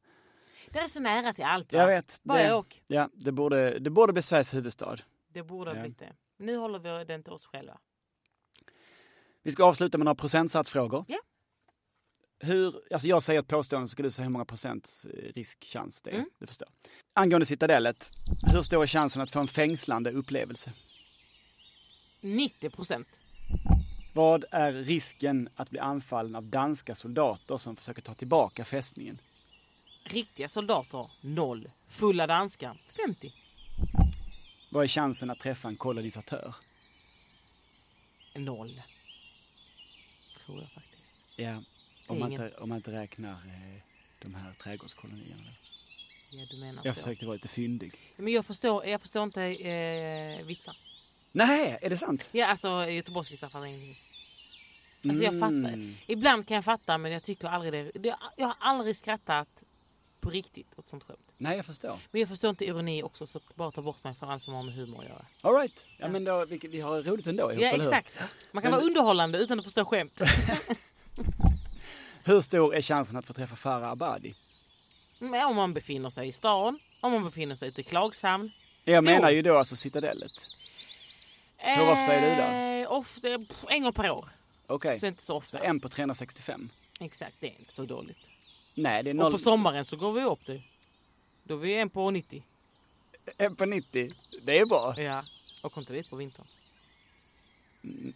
Det 0.69 0.79
är 0.79 0.87
så 0.87 0.99
nära 0.99 1.33
till 1.33 1.43
allt 1.43 1.73
va? 1.73 1.79
Jag 1.79 1.87
vet. 1.87 2.19
Bara 2.23 2.43
Det, 2.43 2.53
åk. 2.53 2.83
ja, 2.87 3.09
det, 3.13 3.31
borde, 3.31 3.79
det 3.79 3.89
borde 3.89 4.13
bli 4.13 4.21
Sveriges 4.21 4.53
huvudstad. 4.53 4.95
Det 5.33 5.43
borde 5.43 5.69
ha 5.71 5.75
Ja. 5.77 5.81
blivit 5.81 5.99
det. 5.99 6.13
Nu 6.37 6.57
håller 6.57 6.79
vi 6.79 7.05
den 7.05 7.23
till 7.23 7.33
oss 7.33 7.45
själva. 7.45 7.77
Vi 9.43 9.51
ska 9.51 9.63
avsluta 9.63 9.97
med 9.97 10.05
några 10.05 10.15
procentsatsfrågor. 10.15 11.05
Ja. 11.07 11.19
Hur, 12.39 12.93
alltså 12.93 13.07
jag 13.07 13.23
säger 13.23 13.39
ett 13.39 13.47
påstående 13.47 13.87
så 13.87 13.91
ska 13.91 14.03
du 14.03 14.11
säga 14.11 14.23
hur 14.23 14.31
många 14.31 14.45
procents 14.45 15.05
eh, 15.05 15.33
riskchans 15.35 16.01
det 16.01 16.09
är. 16.09 16.15
Mm. 16.15 16.29
Du 16.39 16.47
förstår. 16.47 16.67
Angående 17.13 17.45
Citadellet, 17.45 18.09
hur 18.53 18.61
stor 18.61 18.83
är 18.83 18.87
chansen 18.87 19.21
att 19.21 19.31
få 19.31 19.39
en 19.39 19.47
fängslande 19.47 20.11
upplevelse? 20.11 20.73
90 22.21 22.69
procent. 22.69 23.19
Vad 24.13 24.45
är 24.51 24.73
risken 24.73 25.49
att 25.55 25.69
bli 25.69 25.79
anfallen 25.79 26.35
av 26.35 26.43
danska 26.43 26.95
soldater 26.95 27.57
som 27.57 27.75
försöker 27.75 28.01
ta 28.01 28.13
tillbaka 28.13 28.65
fästningen? 28.65 29.21
Riktiga 30.03 30.49
soldater, 30.49 31.11
noll. 31.21 31.69
Fulla 31.87 32.27
danskar, 32.27 32.81
50. 33.07 33.33
Vad 34.75 34.83
är 34.83 34.87
chansen 34.87 35.29
att 35.29 35.39
träffa 35.39 35.67
en 35.67 35.75
kolonisatör? 35.77 36.55
Noll. 38.33 38.81
Tror 40.45 40.59
jag 40.61 40.71
faktiskt. 40.71 41.13
Ja, 41.35 41.63
om 42.07 42.19
man 42.19 42.31
inte, 42.31 42.51
om 42.57 42.69
man 42.69 42.75
inte 42.77 42.91
räknar 42.91 43.31
eh, 43.31 43.81
de 44.21 44.35
här 44.35 44.53
trädgårdskolonierna. 44.53 45.43
Ja, 46.31 46.45
du 46.51 46.57
menar 46.57 46.81
Jag 46.85 46.95
så. 46.95 47.01
försökte 47.01 47.25
vara 47.25 47.33
lite 47.35 47.47
fyndig. 47.47 47.93
Men 48.17 48.33
jag 48.33 48.45
förstår, 48.45 48.85
jag 48.85 49.01
förstår 49.01 49.23
inte 49.23 49.41
eh, 49.43 50.45
vitsar. 50.45 50.77
Nej, 51.31 51.79
är 51.81 51.89
det 51.89 51.97
sant? 51.97 52.29
Ja, 52.31 52.47
alltså 52.47 52.85
Göteborgsvitsar 52.89 53.49
fattar 53.49 53.65
ingenting. 53.65 53.97
Alltså 55.09 55.23
jag 55.23 55.33
Mm. 55.33 55.63
fattar. 55.63 55.93
Ibland 56.11 56.47
kan 56.47 56.55
jag 56.55 56.65
fatta 56.65 56.97
men 56.97 57.11
jag 57.11 57.23
tycker 57.23 57.47
aldrig 57.47 57.91
det 58.01 58.15
jag 58.37 58.47
har 58.47 58.55
aldrig 58.59 58.95
skrattat 58.95 59.63
på 60.21 60.29
riktigt 60.29 60.79
åt 60.79 60.87
sånt 60.87 61.03
skämt. 61.03 61.19
Nej, 61.37 61.55
jag 61.57 61.65
förstår. 61.65 61.99
Men 62.11 62.19
jag 62.21 62.29
förstår 62.29 62.49
inte 62.49 62.65
ironi 62.65 63.03
också 63.03 63.27
så 63.27 63.39
bara 63.55 63.71
ta 63.71 63.81
bort 63.81 64.03
mig 64.03 64.15
från 64.19 64.29
allt 64.29 64.43
som 64.43 64.53
har 64.53 64.63
med 64.63 64.73
humor 64.73 65.01
att 65.01 65.07
göra. 65.07 65.25
All 65.41 65.55
right. 65.55 65.85
Ja, 65.97 66.07
men 66.07 66.23
då, 66.23 66.45
vi, 66.45 66.57
vi 66.57 66.81
har 66.81 67.01
roligt 67.03 67.27
ändå 67.27 67.51
ihop, 67.51 67.61
Ja 67.63 67.71
exakt. 67.71 68.19
Man 68.51 68.61
kan 68.61 68.71
Men- 68.71 68.79
vara 68.79 68.87
underhållande 68.87 69.37
utan 69.37 69.59
att 69.59 69.65
förstå 69.65 69.85
skämt. 69.85 70.21
Hur 72.23 72.41
stor 72.41 72.75
är 72.75 72.81
chansen 72.81 73.17
att 73.17 73.25
få 73.25 73.33
träffa 73.33 73.55
Farah 73.55 73.89
Abadi? 73.91 74.35
Men 75.19 75.45
om 75.45 75.55
man 75.55 75.73
befinner 75.73 76.09
sig 76.09 76.27
i 76.27 76.31
stan, 76.31 76.79
om 77.01 77.11
man 77.11 77.23
befinner 77.23 77.55
sig 77.55 77.67
ute 77.69 77.81
i 77.81 77.83
Klagshamn. 77.83 78.51
Jag 78.83 79.03
Stor. 79.03 79.11
menar 79.13 79.31
ju 79.31 79.41
då 79.41 79.57
alltså 79.57 79.75
Citadellet. 79.75 80.31
Hur 81.57 81.89
ofta 81.89 82.13
är 82.13 82.21
du 82.29 82.35
där? 82.35 82.81
Eh, 82.81 82.91
Ofta, 82.91 83.27
en 83.69 83.83
gång 83.83 83.93
per 83.93 84.09
år. 84.11 84.29
Okej. 84.67 84.99
Så 84.99 85.05
inte 85.05 85.21
så 85.23 85.25
Så 85.25 85.35
ofta. 85.37 85.59
en 85.59 85.79
på 85.79 85.89
365. 85.89 86.69
Exakt, 86.99 87.35
det 87.39 87.47
är 87.47 87.59
inte 87.59 87.73
så 87.73 87.85
dåligt. 87.85 88.29
Nej, 88.75 89.03
det 89.03 89.09
är 89.09 89.11
Och 89.11 89.15
noll... 89.15 89.31
på 89.31 89.37
sommaren 89.37 89.85
så 89.85 89.95
går 89.97 90.13
vi 90.13 90.23
upp 90.23 90.45
det. 90.45 90.61
Då 91.43 91.53
är 91.55 91.59
vi 91.59 91.73
en 91.73 91.89
på 91.89 92.11
90. 92.11 92.43
En 93.37 93.55
på 93.55 93.65
90. 93.65 94.09
Det 94.45 94.59
är 94.59 94.65
bra. 94.65 94.93
Ja. 94.97 95.23
Och 95.63 95.77
inte 95.77 95.93
dit 95.93 96.09
på 96.09 96.15
vintern. 96.15 96.45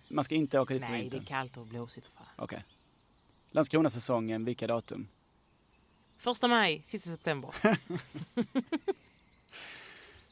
Man 0.08 0.26
ska 0.26 0.36
inte 0.36 0.60
åka 0.60 0.74
dit 0.74 0.84
på 0.84 0.90
Nej, 0.90 1.02
det 1.02 1.08
är 1.08 1.10
vintern. 1.12 1.26
kallt 1.26 1.58
och 1.58 1.66
blåsigt. 1.66 2.12
Okej. 2.36 2.64
Landskrona-säsongen, 3.52 4.46
vilka 4.46 4.68
datum? 4.68 5.08
Första 6.18 6.48
maj, 6.48 6.82
sista 6.86 7.10
september. 7.10 7.50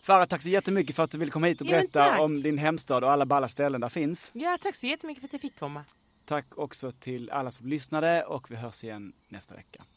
Farah, 0.02 0.28
tack 0.28 0.42
så 0.42 0.50
jättemycket 0.50 0.96
för 0.96 1.04
att 1.04 1.12
du 1.12 1.18
ville 1.18 1.32
komma 1.32 1.48
hit 1.48 1.62
och 1.62 1.68
Ja, 1.68 1.72
berätta 1.72 2.10
tack. 2.10 2.20
om 2.20 2.42
din 2.42 2.58
hemstad 2.58 3.04
och 3.04 3.12
alla 3.12 3.26
balla 3.26 3.50
ställen 3.50 3.82
där 3.82 3.90
finns. 3.90 4.32
Ja, 4.34 4.58
tack 4.62 4.76
så 4.76 4.88
jättemycket 4.88 5.22
för 5.22 5.28
att 5.28 5.34
jag 5.34 5.42
fick 5.42 5.60
komma. 5.60 5.86
Tack 6.26 6.58
också 6.58 6.92
till 6.92 7.30
alla 7.30 7.52
som 7.52 7.68
lyssnade 7.68 8.24
och 8.24 8.52
vi 8.52 8.56
hörs 8.56 8.84
igen 8.84 9.14
nästa 9.28 9.56
vecka. 9.56 9.84